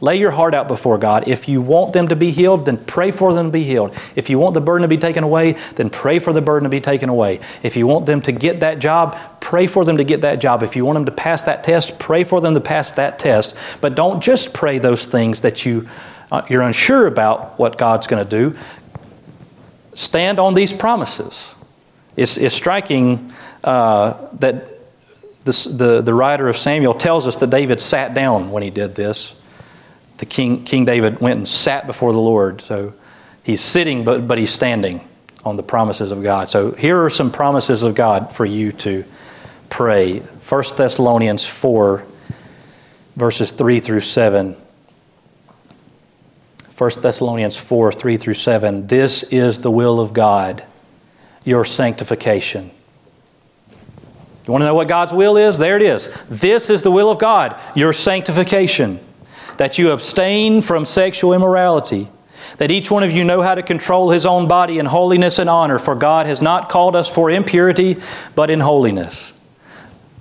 lay 0.01 0.17
your 0.17 0.31
heart 0.31 0.53
out 0.53 0.67
before 0.67 0.97
God. 0.97 1.29
If 1.29 1.47
you 1.47 1.61
want 1.61 1.93
them 1.93 2.09
to 2.09 2.17
be 2.17 2.31
healed, 2.31 2.65
then 2.65 2.83
pray 2.83 3.11
for 3.11 3.33
them 3.33 3.45
to 3.45 3.49
be 3.49 3.63
healed. 3.63 3.95
If 4.13 4.29
you 4.29 4.39
want 4.39 4.55
the 4.55 4.61
burden 4.61 4.81
to 4.81 4.89
be 4.89 4.97
taken 4.97 5.23
away, 5.23 5.53
then 5.75 5.89
pray 5.89 6.19
for 6.19 6.33
the 6.33 6.41
burden 6.41 6.65
to 6.65 6.69
be 6.69 6.81
taken 6.81 7.07
away. 7.07 7.39
If 7.63 7.77
you 7.77 7.87
want 7.87 8.07
them 8.07 8.21
to 8.23 8.33
get 8.33 8.59
that 8.59 8.79
job, 8.79 9.17
pray 9.39 9.67
for 9.67 9.85
them 9.85 9.95
to 9.95 10.03
get 10.03 10.19
that 10.19 10.39
job. 10.39 10.63
If 10.63 10.75
you 10.75 10.83
want 10.83 10.97
them 10.97 11.05
to 11.05 11.13
pass 11.13 11.43
that 11.43 11.63
test, 11.63 11.97
pray 11.97 12.25
for 12.25 12.41
them 12.41 12.55
to 12.55 12.61
pass 12.61 12.91
that 12.91 13.19
test. 13.19 13.55
But 13.79 13.95
don't 13.95 14.21
just 14.21 14.53
pray 14.53 14.79
those 14.79 15.07
things 15.07 15.39
that 15.41 15.65
you 15.65 15.87
uh, 16.31 16.43
you're 16.49 16.61
unsure 16.61 17.07
about 17.07 17.57
what 17.57 17.77
God's 17.77 18.07
going 18.07 18.23
to 18.23 18.29
do. 18.29 18.57
Stand 19.99 20.39
on 20.39 20.53
these 20.53 20.71
promises. 20.71 21.53
It's, 22.15 22.37
it's 22.37 22.55
striking 22.55 23.33
uh, 23.65 24.29
that 24.39 24.79
this, 25.43 25.65
the, 25.65 26.01
the 26.01 26.13
writer 26.13 26.47
of 26.47 26.55
Samuel 26.55 26.93
tells 26.93 27.27
us 27.27 27.35
that 27.35 27.49
David 27.49 27.81
sat 27.81 28.13
down 28.13 28.49
when 28.49 28.63
he 28.63 28.69
did 28.69 28.95
this. 28.95 29.35
The 30.19 30.25
king, 30.25 30.63
king 30.63 30.85
David 30.85 31.19
went 31.19 31.35
and 31.35 31.45
sat 31.45 31.85
before 31.85 32.13
the 32.13 32.19
Lord. 32.19 32.61
So 32.61 32.93
he's 33.43 33.59
sitting, 33.59 34.05
but, 34.05 34.25
but 34.25 34.37
he's 34.37 34.53
standing 34.53 35.05
on 35.43 35.57
the 35.57 35.63
promises 35.63 36.13
of 36.13 36.23
God. 36.23 36.47
So 36.47 36.71
here 36.71 37.03
are 37.03 37.09
some 37.09 37.29
promises 37.29 37.83
of 37.83 37.93
God 37.93 38.31
for 38.31 38.45
you 38.45 38.71
to 38.71 39.03
pray. 39.69 40.19
1 40.19 40.63
Thessalonians 40.77 41.45
4, 41.45 42.05
verses 43.17 43.51
3 43.51 43.81
through 43.81 43.99
7. 43.99 44.55
1 46.79 46.89
Thessalonians 47.01 47.57
4, 47.57 47.91
3 47.91 48.17
through 48.17 48.33
7. 48.33 48.87
This 48.87 49.23
is 49.23 49.59
the 49.59 49.69
will 49.69 49.99
of 49.99 50.13
God, 50.13 50.63
your 51.45 51.65
sanctification 51.65 52.71
you 54.49 54.53
want 54.53 54.63
to 54.63 54.65
know 54.65 54.73
what 54.73 54.87
God's 54.87 55.13
will 55.13 55.37
is? 55.37 55.59
There 55.59 55.75
it 55.75 55.83
is. 55.83 56.09
This 56.27 56.71
is 56.71 56.81
the 56.81 56.89
will 56.89 57.11
of 57.11 57.19
God, 57.19 57.61
your 57.75 57.93
sanctification, 57.93 58.99
that 59.57 59.77
you 59.77 59.91
abstain 59.91 60.61
from 60.61 60.85
sexual 60.85 61.33
immorality, 61.33 62.09
that 62.57 62.71
each 62.71 62.89
one 62.89 63.03
of 63.03 63.11
you 63.11 63.23
know 63.23 63.43
how 63.43 63.53
to 63.53 63.61
control 63.61 64.09
his 64.09 64.25
own 64.25 64.47
body 64.47 64.79
in 64.79 64.87
holiness 64.87 65.37
and 65.37 65.51
honor, 65.51 65.77
for 65.77 65.93
God 65.93 66.25
has 66.25 66.41
not 66.41 66.67
called 66.67 66.95
us 66.95 67.07
for 67.07 67.29
impurity, 67.29 67.97
but 68.33 68.49
in 68.49 68.59
holiness. 68.59 69.33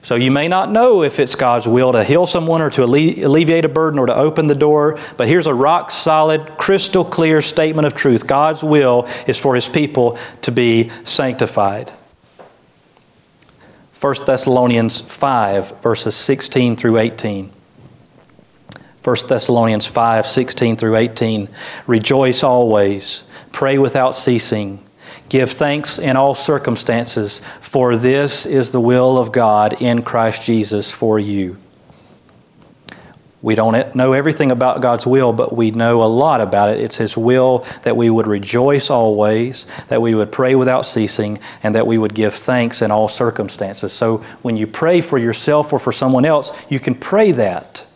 So 0.02 0.14
you 0.14 0.30
may 0.30 0.48
not 0.48 0.70
know 0.70 1.02
if 1.02 1.18
it's 1.18 1.34
God's 1.34 1.66
will 1.66 1.92
to 1.92 2.04
heal 2.04 2.26
someone 2.26 2.62
or 2.62 2.70
to 2.70 2.84
alleviate 2.84 3.64
a 3.64 3.68
burden 3.68 3.98
or 3.98 4.06
to 4.06 4.14
open 4.14 4.46
the 4.46 4.54
door, 4.54 4.98
but 5.16 5.28
here's 5.28 5.46
a 5.46 5.54
rock 5.54 5.90
solid, 5.90 6.56
crystal 6.56 7.04
clear 7.04 7.40
statement 7.40 7.86
of 7.86 7.94
truth. 7.94 8.26
God's 8.26 8.62
will 8.62 9.08
is 9.26 9.38
for 9.38 9.54
his 9.54 9.68
people 9.68 10.16
to 10.42 10.52
be 10.52 10.90
sanctified. 11.04 11.92
1 14.00 14.14
Thessalonians 14.24 15.00
5, 15.00 15.80
verses 15.80 16.14
16 16.14 16.76
through 16.76 16.98
18. 16.98 17.50
1 19.02 19.16
Thessalonians 19.28 19.86
5, 19.86 20.26
16 20.26 20.76
through 20.76 20.94
18. 20.94 21.48
Rejoice 21.88 22.44
always, 22.44 23.24
pray 23.50 23.78
without 23.78 24.14
ceasing, 24.14 24.78
give 25.28 25.50
thanks 25.50 25.98
in 25.98 26.16
all 26.16 26.34
circumstances, 26.34 27.40
for 27.60 27.96
this 27.96 28.46
is 28.46 28.72
the 28.72 28.80
will 28.80 29.18
of 29.18 29.32
God 29.32 29.80
in 29.82 30.02
Christ 30.02 30.42
Jesus 30.42 30.90
for 30.90 31.18
you. 31.18 31.58
We 33.40 33.54
don't 33.54 33.94
know 33.94 34.14
everything 34.14 34.50
about 34.50 34.82
God's 34.82 35.06
will, 35.06 35.32
but 35.32 35.54
we 35.54 35.70
know 35.70 36.02
a 36.02 36.06
lot 36.06 36.40
about 36.40 36.70
it. 36.70 36.80
It's 36.80 36.96
His 36.96 37.16
will 37.16 37.64
that 37.82 37.96
we 37.96 38.10
would 38.10 38.26
rejoice 38.26 38.90
always, 38.90 39.64
that 39.86 40.02
we 40.02 40.14
would 40.14 40.32
pray 40.32 40.56
without 40.56 40.84
ceasing, 40.84 41.38
and 41.62 41.76
that 41.76 41.86
we 41.86 41.98
would 41.98 42.14
give 42.14 42.34
thanks 42.34 42.82
in 42.82 42.90
all 42.90 43.06
circumstances. 43.06 43.92
So 43.92 44.18
when 44.42 44.56
you 44.56 44.66
pray 44.66 45.00
for 45.00 45.18
yourself 45.18 45.72
or 45.72 45.78
for 45.78 45.92
someone 45.92 46.24
else, 46.24 46.50
you 46.68 46.80
can 46.80 46.96
pray 46.96 47.30
that. 47.32 47.86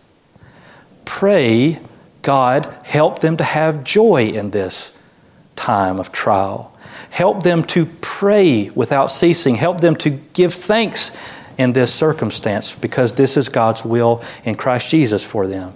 Pray, 1.04 1.80
God, 2.22 2.72
help 2.84 3.18
them 3.18 3.36
to 3.38 3.44
have 3.44 3.82
joy 3.82 4.26
in 4.26 4.52
this 4.52 4.92
time 5.57 5.98
of 5.98 6.12
trial. 6.12 6.71
Help 7.11 7.43
them 7.43 7.64
to 7.64 7.86
pray 8.01 8.70
without 8.70 9.11
ceasing. 9.11 9.55
Help 9.55 9.80
them 9.80 9.97
to 9.97 10.11
give 10.11 10.55
thanks 10.55 11.12
in 11.59 11.72
this 11.72 11.93
circumstance 11.93 12.74
because 12.74 13.12
this 13.12 13.36
is 13.36 13.49
God's 13.49 13.84
will 13.84 14.22
in 14.45 14.55
Christ 14.55 14.90
Jesus 14.90 15.24
for 15.24 15.47
them. 15.47 15.74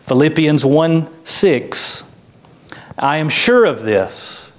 Philippians 0.00 0.64
1 0.64 1.24
6. 1.24 2.04
I 2.98 3.16
am 3.16 3.28
sure 3.28 3.64
of 3.64 3.82
this. 3.82 4.52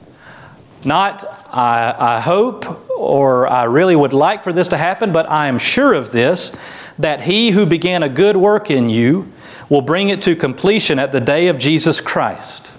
Not, 0.85 1.23
I, 1.47 1.95
I 1.97 2.19
hope 2.19 2.89
or 2.97 3.47
I 3.47 3.63
really 3.65 3.95
would 3.95 4.13
like 4.13 4.43
for 4.43 4.51
this 4.51 4.69
to 4.69 4.77
happen, 4.77 5.13
but 5.13 5.29
I 5.29 5.47
am 5.47 5.57
sure 5.57 5.93
of 5.93 6.11
this 6.11 6.51
that 6.97 7.21
he 7.21 7.51
who 7.51 7.65
began 7.65 8.03
a 8.03 8.09
good 8.09 8.35
work 8.35 8.69
in 8.69 8.89
you 8.89 9.31
will 9.69 9.81
bring 9.81 10.09
it 10.09 10.21
to 10.23 10.35
completion 10.35 10.99
at 10.99 11.11
the 11.11 11.21
day 11.21 11.47
of 11.47 11.57
Jesus 11.57 12.01
Christ. 12.01 12.72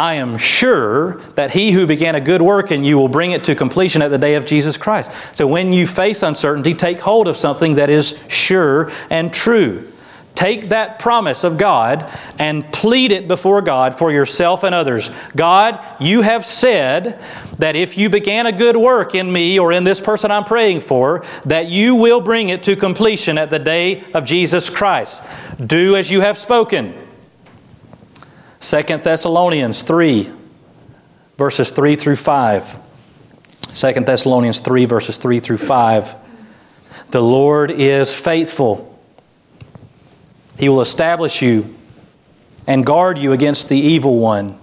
I 0.00 0.14
am 0.14 0.38
sure 0.38 1.16
that 1.34 1.50
he 1.50 1.72
who 1.72 1.86
began 1.86 2.14
a 2.14 2.22
good 2.22 2.40
work 2.40 2.70
in 2.70 2.84
you 2.84 2.96
will 2.96 3.10
bring 3.10 3.32
it 3.32 3.44
to 3.44 3.54
completion 3.54 4.00
at 4.00 4.10
the 4.10 4.16
day 4.16 4.34
of 4.36 4.46
Jesus 4.46 4.78
Christ. 4.78 5.12
So 5.36 5.46
when 5.46 5.74
you 5.74 5.86
face 5.86 6.22
uncertainty, 6.22 6.72
take 6.72 6.98
hold 7.00 7.28
of 7.28 7.36
something 7.36 7.74
that 7.74 7.90
is 7.90 8.18
sure 8.26 8.90
and 9.10 9.30
true. 9.30 9.92
Take 10.34 10.70
that 10.70 11.00
promise 11.00 11.44
of 11.44 11.58
God 11.58 12.10
and 12.38 12.64
plead 12.72 13.12
it 13.12 13.28
before 13.28 13.60
God 13.60 13.98
for 13.98 14.10
yourself 14.10 14.64
and 14.64 14.74
others. 14.74 15.10
God, 15.36 15.84
you 16.00 16.22
have 16.22 16.46
said 16.46 17.22
that 17.58 17.76
if 17.76 17.98
you 17.98 18.08
began 18.08 18.46
a 18.46 18.52
good 18.52 18.78
work 18.78 19.14
in 19.14 19.30
me 19.30 19.58
or 19.58 19.70
in 19.70 19.84
this 19.84 20.00
person 20.00 20.30
I'm 20.30 20.44
praying 20.44 20.80
for, 20.80 21.26
that 21.44 21.68
you 21.68 21.94
will 21.94 22.22
bring 22.22 22.48
it 22.48 22.62
to 22.62 22.74
completion 22.74 23.36
at 23.36 23.50
the 23.50 23.58
day 23.58 24.10
of 24.14 24.24
Jesus 24.24 24.70
Christ. 24.70 25.22
Do 25.66 25.94
as 25.94 26.10
you 26.10 26.22
have 26.22 26.38
spoken. 26.38 27.09
2 28.60 28.82
Thessalonians 28.98 29.82
3, 29.82 30.30
verses 31.38 31.70
3 31.70 31.96
through 31.96 32.16
5. 32.16 32.80
2 33.72 33.92
Thessalonians 33.92 34.60
3, 34.60 34.84
verses 34.84 35.16
3 35.16 35.40
through 35.40 35.58
5. 35.58 36.14
The 37.10 37.22
Lord 37.22 37.70
is 37.70 38.14
faithful. 38.14 38.86
He 40.58 40.68
will 40.68 40.82
establish 40.82 41.40
you 41.40 41.74
and 42.66 42.84
guard 42.84 43.16
you 43.16 43.32
against 43.32 43.70
the 43.70 43.78
evil 43.78 44.18
one. 44.18 44.58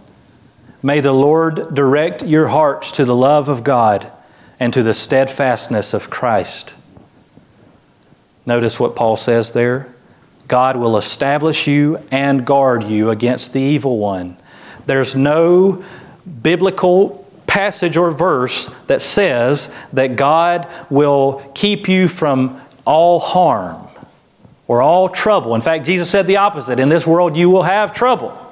May 0.84 1.00
the 1.00 1.14
Lord 1.14 1.74
direct 1.74 2.22
your 2.22 2.48
hearts 2.48 2.92
to 2.94 3.06
the 3.06 3.16
love 3.16 3.50
of 3.50 3.64
God 3.64 4.12
and 4.60 4.72
to 4.74 4.84
the 4.84 4.94
steadfastness 4.94 5.96
of 5.96 6.12
Christ. 6.12 6.78
Notice 8.46 8.80
what 8.80 8.96
Paul 8.96 9.18
says 9.18 9.54
there. 9.54 9.94
God 10.48 10.78
will 10.78 10.98
establish 10.98 11.68
you 11.68 12.02
and 12.12 12.46
guard 12.46 12.84
you 12.86 13.10
against 13.10 13.54
the 13.54 13.62
evil 13.62 13.98
one. 13.98 14.38
There's 14.86 15.16
no 15.16 15.84
biblical 16.42 17.26
passage 17.48 17.98
or 17.98 18.12
verse 18.12 18.70
that 18.88 19.02
says 19.02 19.70
that 19.94 20.16
God 20.16 20.68
will 20.90 21.52
keep 21.56 21.90
you 21.90 22.08
from 22.08 22.62
all 22.86 23.20
harm 23.20 23.88
or 24.68 24.82
all 24.82 25.10
trouble. 25.10 25.56
In 25.56 25.62
fact, 25.62 25.86
Jesus 25.86 26.10
said 26.10 26.28
the 26.28 26.38
opposite 26.38 26.80
in 26.80 26.90
this 26.90 27.08
world 27.08 27.36
you 27.36 27.50
will 27.50 27.64
have 27.64 27.92
trouble. 27.92 28.44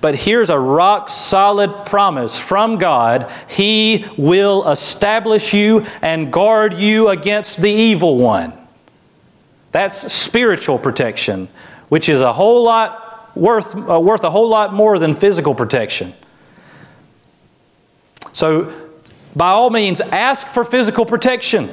But 0.00 0.14
here's 0.14 0.50
a 0.50 0.58
rock 0.58 1.08
solid 1.08 1.86
promise 1.86 2.38
from 2.38 2.78
God 2.78 3.32
He 3.48 4.04
will 4.16 4.68
establish 4.68 5.54
you 5.54 5.86
and 6.02 6.32
guard 6.32 6.74
you 6.74 7.08
against 7.08 7.60
the 7.60 7.70
evil 7.70 8.18
one. 8.18 8.57
That's 9.72 10.12
spiritual 10.12 10.78
protection, 10.78 11.48
which 11.88 12.08
is 12.08 12.20
a 12.20 12.32
whole 12.32 12.64
lot 12.64 13.36
worth, 13.36 13.74
uh, 13.76 14.00
worth 14.00 14.24
a 14.24 14.30
whole 14.30 14.48
lot 14.48 14.72
more 14.72 14.98
than 14.98 15.14
physical 15.14 15.54
protection. 15.54 16.14
So, 18.32 18.72
by 19.36 19.50
all 19.50 19.70
means, 19.70 20.00
ask 20.00 20.46
for 20.46 20.64
physical 20.64 21.04
protection. 21.04 21.70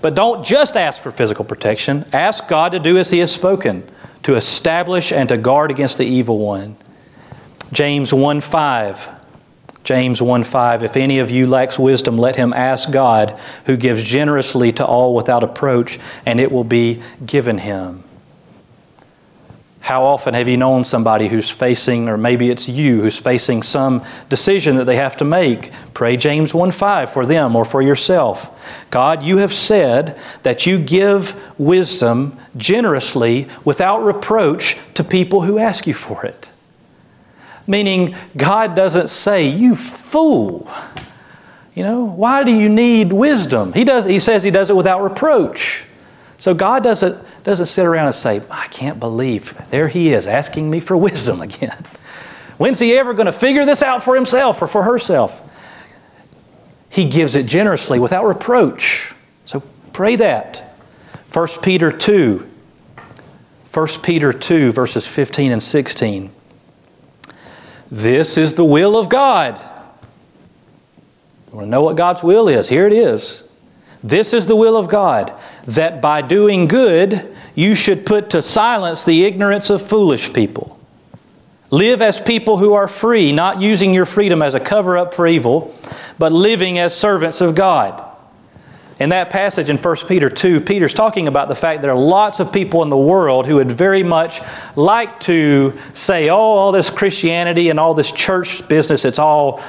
But 0.00 0.14
don't 0.14 0.44
just 0.44 0.76
ask 0.76 1.02
for 1.02 1.10
physical 1.10 1.44
protection. 1.44 2.06
Ask 2.12 2.48
God 2.48 2.72
to 2.72 2.78
do 2.78 2.96
as 2.96 3.10
He 3.10 3.18
has 3.18 3.32
spoken, 3.32 3.88
to 4.22 4.36
establish 4.36 5.12
and 5.12 5.28
to 5.28 5.36
guard 5.36 5.70
against 5.70 5.98
the 5.98 6.06
evil 6.06 6.38
one. 6.38 6.76
James 7.72 8.12
1 8.12 8.40
5 8.40 9.19
James 9.84 10.20
1 10.20 10.44
5 10.44 10.82
If 10.82 10.96
any 10.96 11.18
of 11.18 11.30
you 11.30 11.46
lacks 11.46 11.78
wisdom, 11.78 12.18
let 12.18 12.36
him 12.36 12.52
ask 12.52 12.90
God, 12.90 13.38
who 13.66 13.76
gives 13.76 14.02
generously 14.02 14.72
to 14.72 14.84
all 14.84 15.14
without 15.14 15.42
approach, 15.42 15.98
and 16.26 16.40
it 16.40 16.52
will 16.52 16.64
be 16.64 17.02
given 17.24 17.58
him. 17.58 18.04
How 19.80 20.04
often 20.04 20.34
have 20.34 20.46
you 20.46 20.58
known 20.58 20.84
somebody 20.84 21.26
who's 21.26 21.50
facing, 21.50 22.08
or 22.08 22.18
maybe 22.18 22.50
it's 22.50 22.68
you 22.68 23.00
who's 23.00 23.18
facing 23.18 23.62
some 23.62 24.04
decision 24.28 24.76
that 24.76 24.84
they 24.84 24.96
have 24.96 25.16
to 25.16 25.24
make? 25.24 25.72
Pray 25.94 26.18
James 26.18 26.52
1 26.52 26.70
5 26.70 27.10
for 27.10 27.24
them 27.24 27.56
or 27.56 27.64
for 27.64 27.80
yourself. 27.80 28.86
God, 28.90 29.22
you 29.22 29.38
have 29.38 29.54
said 29.54 30.18
that 30.42 30.66
you 30.66 30.78
give 30.78 31.34
wisdom 31.58 32.38
generously 32.58 33.48
without 33.64 34.04
reproach 34.04 34.76
to 34.94 35.02
people 35.02 35.40
who 35.40 35.58
ask 35.58 35.86
you 35.86 35.94
for 35.94 36.26
it. 36.26 36.49
Meaning, 37.70 38.16
God 38.36 38.74
doesn't 38.74 39.10
say, 39.10 39.48
You 39.48 39.76
fool. 39.76 40.68
You 41.72 41.84
know, 41.84 42.02
why 42.02 42.42
do 42.42 42.52
you 42.52 42.68
need 42.68 43.12
wisdom? 43.12 43.72
He, 43.72 43.84
does, 43.84 44.06
he 44.06 44.18
says 44.18 44.42
He 44.42 44.50
does 44.50 44.70
it 44.70 44.76
without 44.76 45.02
reproach. 45.02 45.84
So 46.36 46.52
God 46.52 46.82
doesn't, 46.82 47.24
doesn't 47.44 47.66
sit 47.66 47.86
around 47.86 48.06
and 48.06 48.14
say, 48.14 48.42
I 48.50 48.66
can't 48.66 48.98
believe 48.98 49.56
there 49.70 49.86
He 49.86 50.12
is 50.12 50.26
asking 50.26 50.68
me 50.68 50.80
for 50.80 50.96
wisdom 50.96 51.40
again. 51.42 51.86
When's 52.58 52.80
He 52.80 52.96
ever 52.96 53.14
going 53.14 53.26
to 53.26 53.32
figure 53.32 53.64
this 53.64 53.84
out 53.84 54.02
for 54.02 54.16
Himself 54.16 54.60
or 54.60 54.66
for 54.66 54.82
herself? 54.82 55.40
He 56.88 57.04
gives 57.04 57.36
it 57.36 57.46
generously 57.46 58.00
without 58.00 58.26
reproach. 58.26 59.14
So 59.44 59.62
pray 59.92 60.16
that. 60.16 60.74
1 61.32 61.46
Peter 61.62 61.92
2. 61.92 62.50
1 63.72 63.86
Peter 64.02 64.32
2, 64.32 64.72
verses 64.72 65.06
15 65.06 65.52
and 65.52 65.62
16. 65.62 66.32
This 67.90 68.38
is 68.38 68.54
the 68.54 68.64
will 68.64 68.96
of 68.96 69.08
God. 69.08 69.60
You 71.48 71.56
want 71.56 71.66
to 71.66 71.70
know 71.70 71.82
what 71.82 71.96
God's 71.96 72.22
will 72.22 72.48
is? 72.48 72.68
Here 72.68 72.86
it 72.86 72.92
is. 72.92 73.42
This 74.02 74.32
is 74.32 74.46
the 74.46 74.56
will 74.56 74.76
of 74.76 74.88
God, 74.88 75.38
that 75.66 76.00
by 76.00 76.22
doing 76.22 76.68
good 76.68 77.36
you 77.54 77.74
should 77.74 78.06
put 78.06 78.30
to 78.30 78.40
silence 78.40 79.04
the 79.04 79.24
ignorance 79.24 79.68
of 79.68 79.82
foolish 79.82 80.32
people. 80.32 80.78
Live 81.70 82.00
as 82.00 82.20
people 82.20 82.56
who 82.56 82.72
are 82.72 82.88
free, 82.88 83.30
not 83.30 83.60
using 83.60 83.92
your 83.92 84.04
freedom 84.04 84.42
as 84.42 84.54
a 84.54 84.60
cover 84.60 84.96
up 84.96 85.14
for 85.14 85.26
evil, 85.26 85.76
but 86.18 86.32
living 86.32 86.78
as 86.78 86.96
servants 86.96 87.40
of 87.40 87.54
God. 87.54 88.09
In 89.00 89.08
that 89.08 89.30
passage 89.30 89.70
in 89.70 89.78
1 89.78 89.96
Peter 90.08 90.28
2, 90.28 90.60
Peter's 90.60 90.92
talking 90.92 91.26
about 91.26 91.48
the 91.48 91.54
fact 91.54 91.80
there 91.80 91.90
are 91.90 91.98
lots 91.98 92.38
of 92.38 92.52
people 92.52 92.82
in 92.82 92.90
the 92.90 92.98
world 92.98 93.46
who 93.46 93.54
would 93.54 93.70
very 93.70 94.02
much 94.02 94.42
like 94.76 95.18
to 95.20 95.72
say, 95.94 96.28
oh, 96.28 96.36
all 96.36 96.70
this 96.70 96.90
Christianity 96.90 97.70
and 97.70 97.80
all 97.80 97.94
this 97.94 98.12
church 98.12 98.68
business, 98.68 99.06
it's 99.06 99.18
all 99.18 99.62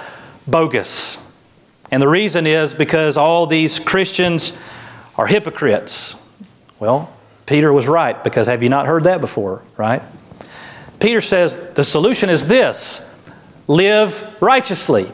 bogus. 0.47 1.17
And 1.91 2.01
the 2.01 2.09
reason 2.09 2.45
is 2.45 2.75
because 2.75 3.15
all 3.15 3.47
these 3.47 3.79
Christians 3.79 4.53
are 5.15 5.27
hypocrites. 5.27 6.17
Well, 6.81 7.09
Peter 7.45 7.71
was 7.71 7.87
right, 7.87 8.21
because 8.21 8.47
have 8.47 8.61
you 8.61 8.69
not 8.69 8.85
heard 8.85 9.05
that 9.05 9.21
before, 9.21 9.61
right? 9.77 10.01
Peter 10.99 11.21
says 11.21 11.55
the 11.73 11.85
solution 11.85 12.29
is 12.29 12.47
this 12.47 13.01
live 13.69 14.41
righteously. 14.41 15.09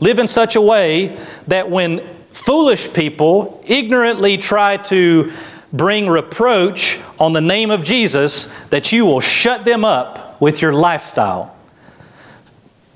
Live 0.00 0.18
in 0.18 0.26
such 0.26 0.56
a 0.56 0.60
way 0.60 1.18
that 1.48 1.70
when 1.70 2.15
Foolish 2.46 2.92
people 2.92 3.60
ignorantly 3.66 4.36
try 4.38 4.76
to 4.76 5.32
bring 5.72 6.08
reproach 6.08 6.96
on 7.18 7.32
the 7.32 7.40
name 7.40 7.72
of 7.72 7.82
Jesus 7.82 8.46
that 8.66 8.92
you 8.92 9.04
will 9.04 9.20
shut 9.20 9.64
them 9.64 9.84
up 9.84 10.40
with 10.40 10.62
your 10.62 10.72
lifestyle. 10.72 11.56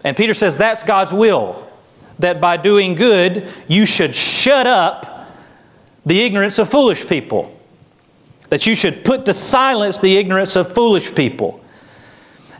And 0.04 0.16
Peter 0.16 0.34
says 0.34 0.56
that's 0.56 0.84
God's 0.84 1.12
will, 1.12 1.68
that 2.20 2.40
by 2.40 2.58
doing 2.58 2.94
good, 2.94 3.48
you 3.66 3.86
should 3.86 4.14
shut 4.14 4.68
up 4.68 5.28
the 6.06 6.22
ignorance 6.22 6.60
of 6.60 6.70
foolish 6.70 7.04
people, 7.08 7.52
that 8.50 8.68
you 8.68 8.76
should 8.76 9.04
put 9.04 9.26
to 9.26 9.34
silence 9.34 9.98
the 9.98 10.16
ignorance 10.16 10.54
of 10.54 10.72
foolish 10.72 11.12
people. 11.12 11.60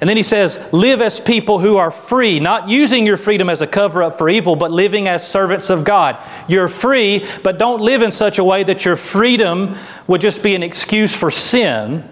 And 0.00 0.08
then 0.08 0.16
he 0.16 0.22
says, 0.22 0.58
Live 0.72 1.00
as 1.00 1.20
people 1.20 1.58
who 1.58 1.76
are 1.76 1.90
free, 1.90 2.40
not 2.40 2.68
using 2.68 3.06
your 3.06 3.18
freedom 3.18 3.50
as 3.50 3.60
a 3.60 3.66
cover 3.66 4.02
up 4.02 4.16
for 4.16 4.28
evil, 4.28 4.56
but 4.56 4.70
living 4.70 5.06
as 5.08 5.26
servants 5.26 5.68
of 5.68 5.84
God. 5.84 6.24
You're 6.48 6.68
free, 6.68 7.26
but 7.42 7.58
don't 7.58 7.82
live 7.82 8.00
in 8.00 8.10
such 8.10 8.38
a 8.38 8.44
way 8.44 8.64
that 8.64 8.84
your 8.84 8.96
freedom 8.96 9.76
would 10.06 10.20
just 10.20 10.42
be 10.42 10.54
an 10.54 10.62
excuse 10.62 11.14
for 11.14 11.30
sin, 11.30 12.08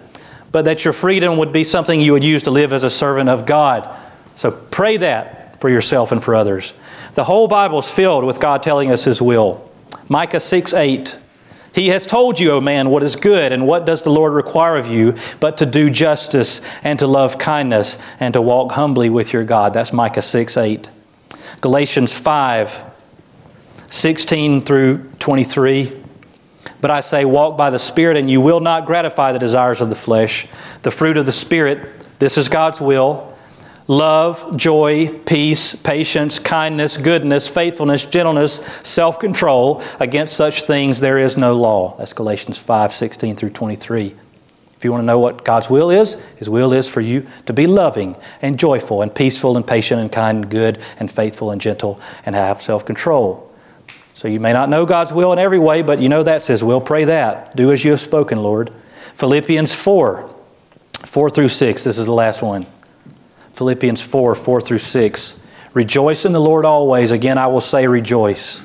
but 0.51 0.65
that 0.65 0.85
your 0.85 0.93
freedom 0.93 1.37
would 1.37 1.51
be 1.51 1.63
something 1.63 1.99
you 1.99 2.13
would 2.13 2.23
use 2.23 2.43
to 2.43 2.51
live 2.51 2.73
as 2.73 2.83
a 2.83 2.89
servant 2.89 3.29
of 3.29 3.45
God. 3.45 3.89
So 4.35 4.51
pray 4.51 4.97
that 4.97 5.59
for 5.59 5.69
yourself 5.69 6.11
and 6.11 6.23
for 6.23 6.35
others. 6.35 6.73
The 7.15 7.23
whole 7.23 7.47
Bible 7.47 7.79
is 7.79 7.91
filled 7.91 8.23
with 8.23 8.39
God 8.39 8.61
telling 8.61 8.91
us 8.91 9.03
His 9.03 9.21
will. 9.21 9.67
Micah 10.07 10.39
6 10.39 10.73
8. 10.73 11.17
He 11.79 11.87
has 11.87 12.05
told 12.05 12.41
you, 12.41 12.51
O 12.51 12.59
man, 12.59 12.89
what 12.89 13.03
is 13.03 13.15
good, 13.15 13.53
and 13.53 13.65
what 13.65 13.85
does 13.85 14.03
the 14.03 14.09
Lord 14.09 14.33
require 14.33 14.75
of 14.75 14.89
you, 14.89 15.15
but 15.39 15.55
to 15.59 15.65
do 15.65 15.89
justice, 15.89 16.59
and 16.83 16.99
to 16.99 17.07
love 17.07 17.37
kindness, 17.37 17.97
and 18.19 18.33
to 18.33 18.41
walk 18.41 18.73
humbly 18.73 19.09
with 19.09 19.31
your 19.31 19.45
God. 19.45 19.73
That's 19.73 19.93
Micah 19.93 20.21
6 20.21 20.57
8. 20.57 20.91
Galatians 21.61 22.17
5 22.17 22.83
16 23.87 24.59
through 24.59 25.09
23. 25.19 26.03
But 26.81 26.91
I 26.91 26.99
say, 26.99 27.23
walk 27.23 27.57
by 27.57 27.69
the 27.69 27.79
Spirit, 27.79 28.17
and 28.17 28.29
you 28.29 28.41
will 28.41 28.59
not 28.59 28.85
gratify 28.85 29.31
the 29.31 29.39
desires 29.39 29.79
of 29.79 29.87
the 29.87 29.95
flesh. 29.95 30.47
The 30.81 30.91
fruit 30.91 31.15
of 31.15 31.25
the 31.25 31.31
Spirit, 31.31 32.09
this 32.19 32.37
is 32.37 32.49
God's 32.49 32.81
will 32.81 33.33
love, 33.89 34.55
joy, 34.55 35.09
peace, 35.25 35.75
patience, 35.75 36.37
kindness, 36.39 36.95
goodness, 36.95 37.49
faithfulness, 37.49 38.05
gentleness, 38.05 38.57
self 38.83 39.19
control. 39.19 39.83
Against 39.99 40.37
such 40.37 40.63
things 40.63 41.01
there 41.01 41.17
is 41.17 41.35
no 41.35 41.57
law. 41.57 41.97
That's 41.97 42.13
Galatians 42.13 42.57
5 42.57 42.93
16 42.93 43.35
through 43.35 43.49
23. 43.49 44.15
If 44.77 44.85
you 44.85 44.91
want 44.93 45.01
to 45.01 45.05
know 45.05 45.19
what 45.19 45.43
God's 45.43 45.69
will 45.69 45.91
is, 45.91 46.13
His 46.37 46.49
will 46.49 46.71
is 46.71 46.87
for 46.87 47.01
you 47.01 47.27
to 47.47 47.51
be 47.51 47.67
loving 47.67 48.15
and 48.41 48.57
joyful 48.57 49.01
and 49.01 49.13
peaceful 49.13 49.57
and 49.57 49.67
patient 49.67 49.99
and 49.99 50.09
kind 50.09 50.37
and 50.37 50.49
good 50.49 50.81
and 50.99 51.11
faithful 51.11 51.51
and 51.51 51.59
gentle 51.59 51.99
and 52.25 52.35
have 52.35 52.61
self 52.61 52.85
control. 52.85 53.45
So 54.13 54.27
you 54.27 54.39
may 54.39 54.53
not 54.53 54.69
know 54.69 54.85
God's 54.85 55.13
will 55.13 55.33
in 55.33 55.39
every 55.39 55.59
way, 55.59 55.81
but 55.81 55.99
you 55.99 56.09
know 56.09 56.23
that's 56.23 56.47
His 56.47 56.63
will. 56.63 56.79
Pray 56.79 57.05
that. 57.05 57.55
Do 57.55 57.71
as 57.71 57.83
you 57.83 57.91
have 57.91 58.01
spoken, 58.01 58.43
Lord. 58.43 58.71
Philippians 59.15 59.73
4 59.73 60.35
4 61.05 61.29
through 61.29 61.49
6. 61.49 61.83
This 61.83 61.97
is 61.97 62.05
the 62.05 62.13
last 62.13 62.41
one. 62.43 62.67
Philippians 63.59 64.01
4 64.01 64.35
4 64.35 64.61
through 64.61 64.77
6. 64.77 65.35
Rejoice 65.73 66.23
in 66.23 66.31
the 66.31 66.39
Lord 66.39 66.63
always. 66.63 67.11
Again, 67.11 67.37
I 67.37 67.47
will 67.47 67.59
say 67.59 67.87
rejoice. 67.87 68.63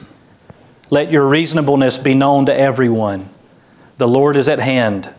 Let 0.89 1.11
your 1.11 1.29
reasonableness 1.29 1.99
be 1.99 2.15
known 2.15 2.47
to 2.47 2.57
everyone. 2.57 3.29
The 3.99 4.07
Lord 4.07 4.37
is 4.37 4.49
at 4.49 4.61
hand. 4.61 5.13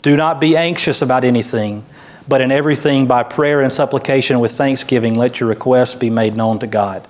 Do 0.00 0.16
not 0.16 0.40
be 0.40 0.56
anxious 0.56 1.02
about 1.02 1.24
anything, 1.24 1.84
but 2.26 2.40
in 2.40 2.50
everything 2.50 3.06
by 3.06 3.22
prayer 3.22 3.60
and 3.60 3.70
supplication 3.70 4.40
with 4.40 4.52
thanksgiving, 4.52 5.18
let 5.18 5.40
your 5.40 5.50
requests 5.50 5.94
be 5.94 6.08
made 6.08 6.34
known 6.34 6.58
to 6.60 6.66
God. 6.66 7.06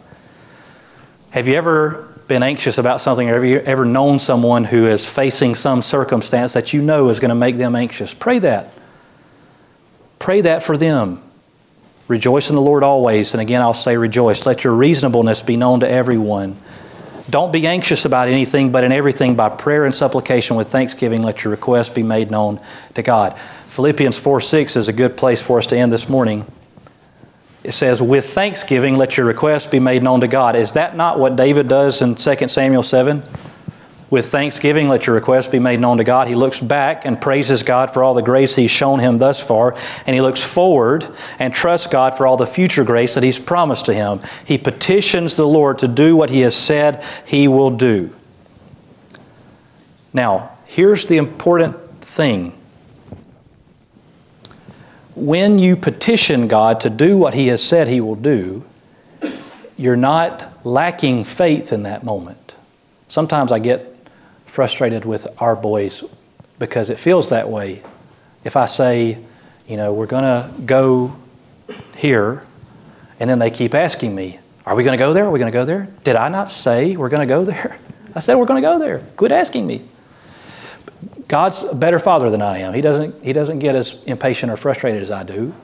Have 1.31 1.47
you 1.47 1.55
ever 1.55 2.19
been 2.27 2.43
anxious 2.43 2.79
about 2.79 3.01
something 3.01 3.31
or 3.31 3.35
have 3.35 3.45
you 3.45 3.61
ever 3.61 3.85
known 3.85 4.19
someone 4.19 4.65
who 4.65 4.89
is 4.89 5.09
facing 5.09 5.55
some 5.55 5.81
circumstance 5.81 6.53
that 6.55 6.73
you 6.73 6.83
know 6.83 7.11
is 7.11 7.21
going 7.21 7.29
to 7.29 7.37
make 7.37 7.59
them 7.59 7.77
anxious, 7.77 8.13
pray 8.13 8.41
that. 8.41 8.73
Pray 10.19 10.41
that 10.41 10.65
for 10.65 10.77
them. 10.77 11.23
Rejoice 12.09 12.51
in 12.51 12.57
the 12.57 12.63
Lord 12.63 12.83
always. 12.83 13.35
And 13.35 13.41
again, 13.41 13.63
I'll 13.63 13.75
say 13.75 13.97
rejoice. 13.97 14.47
Let 14.47 14.65
your 14.65 14.75
reasonableness 14.75 15.43
be 15.43 15.57
known 15.57 15.81
to 15.81 15.89
everyone. 15.89 16.59
Don't 17.31 17.53
be 17.53 17.67
anxious 17.67 18.05
about 18.05 18.29
anything, 18.29 18.73
but 18.73 18.85
in 18.85 18.93
everything 18.93 19.37
by 19.37 19.49
prayer 19.49 19.85
and 19.85 19.95
supplication 19.95 20.57
with 20.57 20.69
thanksgiving, 20.69 21.23
let 21.23 21.45
your 21.45 21.53
requests 21.53 21.89
be 21.89 22.03
made 22.03 22.31
known 22.31 22.61
to 22.95 23.03
God. 23.03 23.39
Philippians 23.67 24.19
4 24.19 24.41
6 24.41 24.77
is 24.77 24.89
a 24.89 24.93
good 24.93 25.17
place 25.17 25.41
for 25.41 25.59
us 25.59 25.67
to 25.69 25.77
end 25.77 25.93
this 25.93 26.09
morning. 26.09 26.45
It 27.65 27.73
says, 27.73 28.03
with 28.03 28.27
thanksgiving, 28.27 28.97
let 28.97 29.17
your 29.17 29.25
requests 29.25 29.67
be 29.67 29.79
made 29.79 30.03
known 30.03 30.21
to 30.23 30.29
God. 30.29 30.57
Is 30.57 30.73
that 30.73 30.97
not 30.97 31.21
what 31.21 31.37
David 31.37 31.69
does 31.69 32.03
in 32.03 32.17
2 32.17 32.49
Samuel 32.49 32.83
7? 32.83 33.23
With 34.13 34.27
thanksgiving, 34.27 34.91
let 34.91 35.07
your 35.07 35.17
request 35.17 35.51
be 35.51 35.59
made 35.59 35.81
known 35.81 35.97
to 35.97 36.05
God. 36.05 36.29
He 36.29 36.35
looks 36.35 36.61
back 36.61 37.07
and 37.07 37.19
praises 37.19 37.63
God 37.63 37.91
for 37.91 38.05
all 38.05 38.13
the 38.13 38.21
grace 38.21 38.55
He's 38.55 38.71
shown 38.71 38.99
him 38.99 39.17
thus 39.17 39.43
far, 39.43 39.75
and 40.05 40.15
he 40.15 40.21
looks 40.21 40.43
forward 40.43 41.09
and 41.39 41.55
trusts 41.55 41.87
God 41.87 42.15
for 42.15 42.27
all 42.27 42.37
the 42.37 42.47
future 42.47 42.85
grace 42.85 43.15
that 43.15 43.23
He's 43.23 43.39
promised 43.39 43.87
to 43.87 43.95
him. 43.95 44.21
He 44.45 44.59
petitions 44.59 45.35
the 45.35 45.49
Lord 45.49 45.79
to 45.79 45.89
do 45.89 46.15
what 46.15 46.29
He 46.29 46.43
has 46.43 46.55
said 46.55 47.03
He 47.25 47.49
will 47.49 47.71
do. 47.71 48.15
Now, 50.13 50.59
here's 50.67 51.07
the 51.07 51.17
important 51.17 52.03
thing 52.03 52.53
when 55.15 55.57
you 55.57 55.75
petition 55.75 56.49
God 56.49 56.81
to 56.81 56.91
do 56.91 57.17
what 57.17 57.33
He 57.33 57.47
has 57.47 57.63
said 57.63 57.89
He 57.89 58.03
will 58.03 58.17
do, 58.17 58.63
you're 59.79 59.97
not 59.97 60.53
lacking 60.67 61.25
faith 61.25 61.73
in 61.73 61.85
that 61.85 62.05
moment. 62.05 62.55
Sometimes 63.09 63.53
I 63.53 63.59
get 63.59 63.92
frustrated 64.53 65.07
with 65.07 65.27
our 65.39 65.57
boys 65.57 66.05
because 66.59 66.91
it 66.91 66.99
feels 66.99 67.31
that 67.31 67.49
way. 67.49 67.83
If 68.45 68.55
I 68.55 68.67
say, 68.67 69.19
you 69.67 69.79
know, 69.79 69.95
we're 69.95 70.07
going 70.07 70.25
to 70.25 70.53
go 70.67 71.17
here, 71.97 72.45
and 73.19 73.31
then 73.31 73.39
they 73.39 73.51
keep 73.51 73.75
asking 73.75 74.15
me, 74.15 74.39
are 74.67 74.77
we 74.77 74.85
going 74.85 74.93
to 74.93 75.03
go 75.03 75.15
there? 75.15 75.25
Are 75.25 75.31
we 75.31 75.39
going 75.39 75.51
to 75.51 75.57
go 75.57 75.65
there? 75.65 75.89
Did 76.05 76.17
I 76.17 76.29
not 76.29 76.51
say 76.51 76.99
we're 76.99 77.09
going 77.09 77.27
to 77.27 77.35
go 77.35 77.47
there? 77.47 77.79
I 78.15 78.21
said 78.21 78.35
we're 78.35 78.45
going 78.45 78.63
to 78.63 78.69
go 78.69 78.79
there. 78.79 78.99
Quit 79.17 79.33
asking 79.33 79.67
me. 79.67 79.87
God's 81.29 81.65
a 81.65 81.75
better 81.75 81.99
father 81.99 82.29
than 82.29 82.43
I 82.43 82.59
am. 82.59 82.75
He 82.75 82.83
doesn't, 82.83 83.25
he 83.25 83.33
doesn't 83.33 83.61
get 83.61 83.75
as 83.75 84.03
impatient 84.05 84.53
or 84.53 84.59
frustrated 84.59 85.01
as 85.01 85.11
I 85.11 85.23
do 85.23 85.55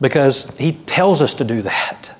because 0.00 0.50
He 0.58 0.72
tells 0.72 1.22
us 1.22 1.34
to 1.34 1.44
do 1.44 1.62
that. 1.62 2.18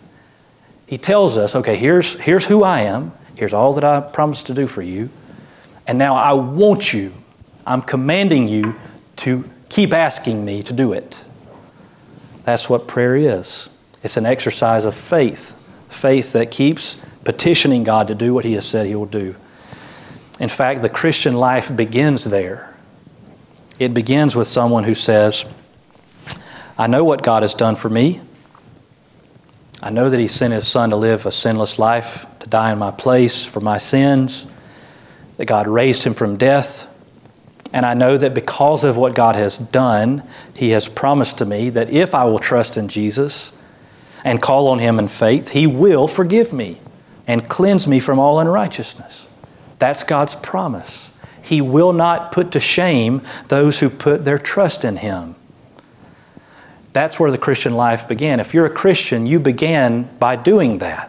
He 0.87 0.97
tells 0.97 1.37
us, 1.37 1.57
okay, 1.57 1.75
here's, 1.75 2.15
here's 2.15 2.45
who 2.45 2.63
I 2.63 2.83
am, 2.83 3.11
here's 3.35 3.53
all 3.53 3.73
that 3.73 3.85
I 3.85 3.99
promised 4.01 4.47
to 4.47 4.55
do 4.55 4.69
for 4.69 4.81
you, 4.81 5.11
and 5.89 5.99
now 5.99 6.15
I 6.15 6.35
want 6.35 6.93
you, 6.93 7.13
I'm 7.67 7.83
commanding 7.83 8.47
you 8.47 8.77
to 9.17 9.49
keep 9.71 9.93
asking 9.93 10.45
me 10.45 10.63
to 10.63 10.73
do 10.75 10.93
it. 10.93 11.25
That's 12.45 12.69
what 12.69 12.87
prayer 12.87 13.17
is. 13.17 13.69
It's 14.03 14.17
an 14.17 14.27
exercise 14.27 14.85
of 14.85 14.95
faith, 14.95 15.57
faith 15.89 16.33
that 16.35 16.51
keeps 16.51 16.99
petitioning 17.25 17.85
God 17.85 18.09
to 18.09 18.15
do 18.15 18.35
what 18.35 18.45
He 18.45 18.53
has 18.53 18.69
said 18.69 18.87
He 18.87 18.95
will 18.95 19.07
do. 19.07 19.35
In 20.39 20.49
fact, 20.49 20.83
the 20.83 20.91
Christian 20.91 21.35
life 21.35 21.75
begins 21.75 22.25
there. 22.25 22.75
It 23.79 23.95
begins 23.95 24.37
with 24.37 24.47
someone 24.47 24.85
who 24.85 24.95
says, 24.95 25.45
I 26.77 26.87
know 26.87 27.03
what 27.03 27.23
God 27.23 27.43
has 27.43 27.55
done 27.55 27.77
for 27.77 27.89
me. 27.89 28.21
I 29.83 29.91
know 29.91 30.11
that 30.11 30.21
He 30.21 30.27
sent 30.27 30.53
His 30.53 30.69
Son 30.69 30.91
to 30.91 30.97
live 30.97 31.25
a 31.27 31.33
sinless 31.33 31.79
life, 31.79 32.27
to 32.41 32.47
die 32.47 32.73
in 32.73 32.79
my 32.79 32.91
place 32.91 33.45
for 33.45 33.61
my 33.61 33.79
sins, 33.79 34.47
that 35.39 35.47
God 35.47 35.67
raised 35.67 36.05
Him 36.05 36.13
from 36.13 36.37
death. 36.37 36.87
And 37.73 37.87
I 37.87 37.95
know 37.95 38.17
that 38.17 38.35
because 38.35 38.85
of 38.85 38.97
what 38.97 39.15
God 39.15 39.35
has 39.37 39.59
done, 39.59 40.23
He 40.57 40.71
has 40.71 40.89
promised 40.89 41.39
to 41.39 41.47
me 41.47 41.71
that 41.71 41.91
if 41.91 42.15
I 42.15 42.25
will 42.25 42.39
trust 42.39 42.77
in 42.77 42.89
Jesus 42.89 43.53
and 44.25 44.43
call 44.43 44.69
on 44.69 44.79
Him 44.79 44.99
in 44.99 45.09
faith, 45.09 45.51
He 45.51 45.67
will 45.67 46.07
forgive 46.07 46.53
me 46.53 46.81
and 47.27 47.49
cleanse 47.49 47.87
me 47.87 48.01
from 48.01 48.19
all 48.19 48.41
unrighteousness. 48.41 49.27
That's 49.79 50.05
God's 50.05 50.35
promise. 50.35 51.11
He 51.43 51.61
will 51.61 51.93
not 51.93 52.33
put 52.33 52.53
to 52.53 52.61
shame 52.61 53.23
those 53.49 53.81
who 53.81 53.89
put 53.89 54.25
their 54.25 54.39
trust 54.39 54.85
in 54.85 54.97
Him. 54.97 55.35
That's 56.93 57.21
where 57.21 57.31
the 57.31 57.39
Christian 57.39 57.75
life 57.75 58.09
began. 58.09 58.41
If 58.41 58.55
you're 58.55 58.67
a 58.67 58.71
Christian, 58.71 59.25
you 59.25 59.39
began 59.39 60.05
by 60.19 60.37
doing 60.37 60.79
that. 60.79 61.08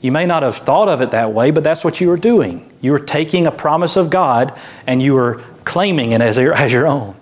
You 0.00 0.12
may 0.12 0.24
not 0.24 0.42
have 0.42 0.56
thought 0.56 0.88
of 0.88 1.02
it 1.02 1.10
that 1.10 1.32
way, 1.32 1.50
but 1.50 1.62
that's 1.62 1.84
what 1.84 2.00
you 2.00 2.08
were 2.08 2.16
doing. 2.16 2.72
You 2.80 2.92
were 2.92 3.00
taking 3.00 3.46
a 3.46 3.52
promise 3.52 3.96
of 3.96 4.08
God 4.08 4.58
and 4.86 5.02
you 5.02 5.14
were 5.14 5.42
claiming 5.64 6.12
it 6.12 6.22
as 6.22 6.38
your, 6.38 6.52
as 6.54 6.72
your 6.72 6.86
own. 6.86 7.16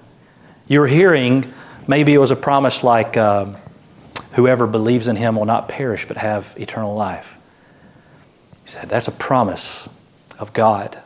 You 0.69 0.81
were 0.81 0.87
hearing, 0.87 1.45
maybe 1.87 2.15
it 2.15 2.19
was 2.19 2.31
a 2.31 2.37
promise 2.37 2.85
like, 2.85 3.17
um, 3.17 3.57
whoever 4.33 4.67
believes 4.67 5.09
in 5.09 5.17
him 5.17 5.35
will 5.35 5.47
not 5.47 5.69
perish 5.69 6.07
but 6.07 6.17
have 6.17 6.55
eternal 6.57 6.95
life. 6.95 7.35
He 8.65 8.71
said, 8.71 8.89
that's 8.89 9.09
a 9.09 9.13
promise 9.13 9.89
of 10.39 10.53
God. 10.53 11.01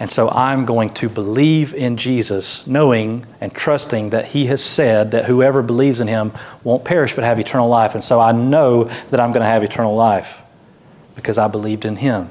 And 0.00 0.10
so 0.10 0.28
I'm 0.30 0.64
going 0.64 0.88
to 0.90 1.08
believe 1.08 1.74
in 1.74 1.96
Jesus, 1.96 2.66
knowing 2.66 3.26
and 3.40 3.54
trusting 3.54 4.10
that 4.10 4.24
He 4.24 4.46
has 4.46 4.62
said 4.62 5.12
that 5.12 5.26
whoever 5.26 5.62
believes 5.62 6.00
in 6.00 6.08
Him 6.08 6.32
won't 6.64 6.84
perish 6.84 7.14
but 7.14 7.22
have 7.22 7.38
eternal 7.38 7.68
life. 7.68 7.94
And 7.94 8.02
so 8.02 8.18
I 8.18 8.32
know 8.32 8.84
that 8.84 9.20
I'm 9.20 9.30
going 9.30 9.42
to 9.42 9.46
have 9.46 9.62
eternal 9.62 9.94
life 9.94 10.43
because 11.14 11.38
I 11.38 11.48
believed 11.48 11.84
in 11.84 11.96
Him. 11.96 12.30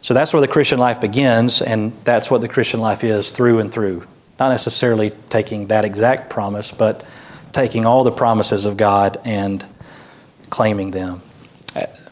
So 0.00 0.14
that's 0.14 0.32
where 0.32 0.40
the 0.40 0.48
Christian 0.48 0.78
life 0.78 1.00
begins, 1.00 1.62
and 1.62 1.92
that's 2.04 2.30
what 2.30 2.40
the 2.40 2.48
Christian 2.48 2.80
life 2.80 3.02
is 3.02 3.32
through 3.32 3.58
and 3.58 3.72
through. 3.72 4.06
Not 4.38 4.50
necessarily 4.50 5.10
taking 5.28 5.66
that 5.68 5.84
exact 5.84 6.30
promise, 6.30 6.70
but 6.70 7.04
taking 7.52 7.86
all 7.86 8.04
the 8.04 8.12
promises 8.12 8.66
of 8.66 8.76
God 8.76 9.18
and 9.24 9.64
claiming 10.50 10.90
them. 10.90 11.22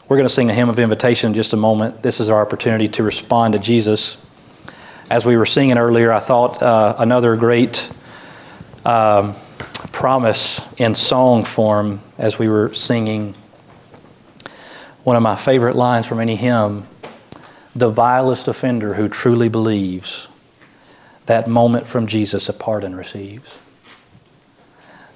We're 0.07 0.17
going 0.17 0.27
to 0.27 0.33
sing 0.33 0.51
a 0.51 0.53
hymn 0.53 0.69
of 0.69 0.77
invitation 0.77 1.29
in 1.29 1.33
just 1.33 1.53
a 1.53 1.57
moment. 1.57 2.03
This 2.03 2.19
is 2.19 2.29
our 2.29 2.39
opportunity 2.39 2.87
to 2.89 3.03
respond 3.03 3.53
to 3.53 3.59
Jesus. 3.59 4.17
As 5.09 5.25
we 5.25 5.35
were 5.35 5.47
singing 5.47 5.79
earlier, 5.79 6.11
I 6.11 6.19
thought 6.19 6.61
uh, 6.61 6.95
another 6.99 7.35
great 7.35 7.89
um, 8.85 9.33
promise 9.91 10.61
in 10.77 10.93
song 10.93 11.43
form 11.43 12.01
as 12.19 12.37
we 12.37 12.49
were 12.49 12.73
singing. 12.73 13.33
One 15.05 15.15
of 15.15 15.23
my 15.23 15.35
favorite 15.35 15.75
lines 15.75 16.07
from 16.07 16.19
any 16.19 16.35
hymn 16.35 16.87
the 17.75 17.89
vilest 17.89 18.47
offender 18.47 18.93
who 18.93 19.07
truly 19.07 19.49
believes, 19.49 20.27
that 21.25 21.47
moment 21.47 21.87
from 21.87 22.07
Jesus 22.07 22.49
a 22.49 22.53
pardon 22.53 22.95
receives. 22.95 23.59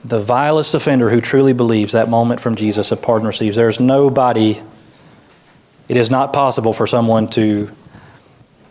The 0.03 0.19
vilest 0.19 0.75
offender 0.75 1.09
who 1.09 1.21
truly 1.21 1.53
believes, 1.53 1.93
that 1.93 2.09
moment 2.09 2.39
from 2.39 2.55
Jesus 2.55 2.91
a 2.91 2.97
pardon 2.97 3.27
receives. 3.27 3.55
There's 3.55 3.79
nobody 3.79 4.61
it 5.87 5.97
is 5.97 6.11
not 6.11 6.33
possible 6.33 6.71
for 6.71 6.85
someone 6.85 7.27
to, 7.29 7.71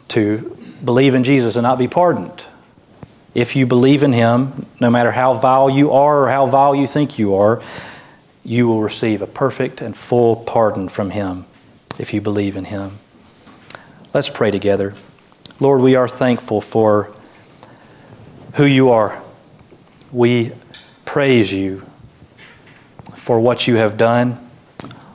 to 0.09 0.57
believe 0.85 1.15
in 1.15 1.25
Jesus 1.25 1.57
and 1.57 1.65
not 1.65 1.77
be 1.77 1.89
pardoned. 1.89 2.45
If 3.35 3.57
you 3.57 3.67
believe 3.67 4.05
in 4.05 4.13
Him, 4.13 4.67
no 4.79 4.89
matter 4.89 5.11
how 5.11 5.35
vile 5.35 5.69
you 5.69 5.91
are 5.91 6.23
or 6.23 6.29
how 6.29 6.47
vile 6.47 6.77
you 6.77 6.87
think 6.87 7.19
you 7.19 7.35
are, 7.35 7.61
you 8.49 8.67
will 8.67 8.81
receive 8.81 9.21
a 9.21 9.27
perfect 9.27 9.83
and 9.83 9.95
full 9.95 10.35
pardon 10.35 10.89
from 10.89 11.11
Him 11.11 11.45
if 11.99 12.15
you 12.15 12.21
believe 12.23 12.57
in 12.57 12.65
Him. 12.65 12.99
Let's 14.15 14.31
pray 14.31 14.51
together. 14.51 14.95
Lord, 15.61 15.83
we 15.83 15.97
are 15.97 16.09
thankful 16.09 16.63
for 16.63 17.13
who 18.55 18.65
you 18.65 18.89
are. 18.89 19.23
We 20.11 20.53
praise 21.05 21.53
you 21.53 21.85
for 23.15 23.39
what 23.39 23.69
you 23.69 23.77
have 23.77 23.99
done. 23.99 24.39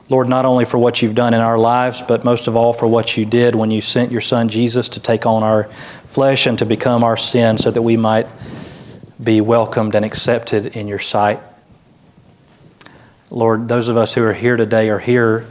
Lord, 0.08 0.28
not 0.28 0.44
only 0.44 0.64
for 0.64 0.78
what 0.78 1.02
you've 1.02 1.16
done 1.16 1.34
in 1.34 1.40
our 1.40 1.58
lives, 1.58 2.02
but 2.02 2.24
most 2.24 2.46
of 2.46 2.54
all 2.54 2.72
for 2.72 2.86
what 2.86 3.16
you 3.16 3.24
did 3.24 3.56
when 3.56 3.72
you 3.72 3.80
sent 3.80 4.12
your 4.12 4.20
Son 4.20 4.48
Jesus 4.48 4.88
to 4.90 5.00
take 5.00 5.26
on 5.26 5.42
our 5.42 5.64
flesh 6.04 6.46
and 6.46 6.56
to 6.60 6.66
become 6.66 7.02
our 7.02 7.16
sin 7.16 7.58
so 7.58 7.72
that 7.72 7.82
we 7.82 7.96
might 7.96 8.28
be 9.22 9.40
welcomed 9.40 9.96
and 9.96 10.04
accepted 10.04 10.66
in 10.76 10.86
your 10.86 11.00
sight. 11.00 11.40
Lord, 13.30 13.68
those 13.68 13.88
of 13.88 13.96
us 13.96 14.14
who 14.14 14.22
are 14.22 14.32
here 14.32 14.56
today 14.56 14.90
are 14.90 14.98
here 14.98 15.46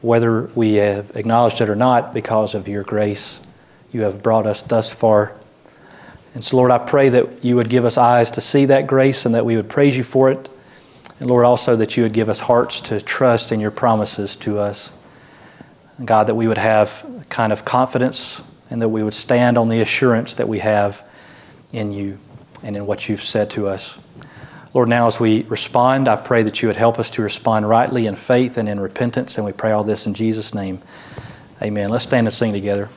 whether 0.00 0.42
we 0.54 0.74
have 0.74 1.10
acknowledged 1.16 1.60
it 1.60 1.68
or 1.68 1.74
not 1.74 2.14
because 2.14 2.54
of 2.54 2.68
your 2.68 2.84
grace. 2.84 3.40
You 3.90 4.02
have 4.02 4.22
brought 4.22 4.46
us 4.46 4.62
thus 4.62 4.92
far. 4.92 5.32
And 6.34 6.44
so, 6.44 6.56
Lord, 6.56 6.70
I 6.70 6.78
pray 6.78 7.08
that 7.08 7.44
you 7.44 7.56
would 7.56 7.68
give 7.68 7.84
us 7.84 7.98
eyes 7.98 8.30
to 8.32 8.40
see 8.40 8.66
that 8.66 8.86
grace 8.86 9.26
and 9.26 9.34
that 9.34 9.44
we 9.44 9.56
would 9.56 9.68
praise 9.68 9.98
you 9.98 10.04
for 10.04 10.30
it 10.30 10.48
and 11.20 11.28
Lord, 11.28 11.44
also 11.44 11.74
that 11.76 11.96
you 11.96 12.04
would 12.04 12.12
give 12.12 12.28
us 12.28 12.38
hearts 12.38 12.80
to 12.82 13.00
trust 13.00 13.50
in 13.50 13.58
your 13.58 13.70
promises 13.70 14.36
to 14.36 14.58
us. 14.58 14.92
God, 16.04 16.28
that 16.28 16.36
we 16.36 16.46
would 16.46 16.58
have 16.58 17.04
a 17.20 17.24
kind 17.24 17.52
of 17.52 17.64
confidence 17.64 18.42
and 18.70 18.80
that 18.82 18.88
we 18.88 19.02
would 19.02 19.14
stand 19.14 19.58
on 19.58 19.68
the 19.68 19.80
assurance 19.80 20.34
that 20.34 20.46
we 20.46 20.60
have 20.60 21.02
in 21.72 21.90
you 21.90 22.18
and 22.62 22.76
in 22.76 22.86
what 22.86 23.08
you've 23.08 23.22
said 23.22 23.50
to 23.50 23.66
us. 23.66 23.98
Lord, 24.74 24.88
now 24.88 25.06
as 25.06 25.18
we 25.18 25.42
respond, 25.44 26.08
I 26.08 26.16
pray 26.16 26.42
that 26.42 26.62
you 26.62 26.68
would 26.68 26.76
help 26.76 26.98
us 26.98 27.10
to 27.12 27.22
respond 27.22 27.68
rightly 27.68 28.06
in 28.06 28.16
faith 28.16 28.58
and 28.58 28.68
in 28.68 28.78
repentance, 28.78 29.38
and 29.38 29.44
we 29.44 29.52
pray 29.52 29.72
all 29.72 29.84
this 29.84 30.06
in 30.06 30.14
Jesus' 30.14 30.54
name. 30.54 30.80
Amen. 31.62 31.88
Let's 31.90 32.04
stand 32.04 32.26
and 32.26 32.34
sing 32.34 32.52
together. 32.52 32.88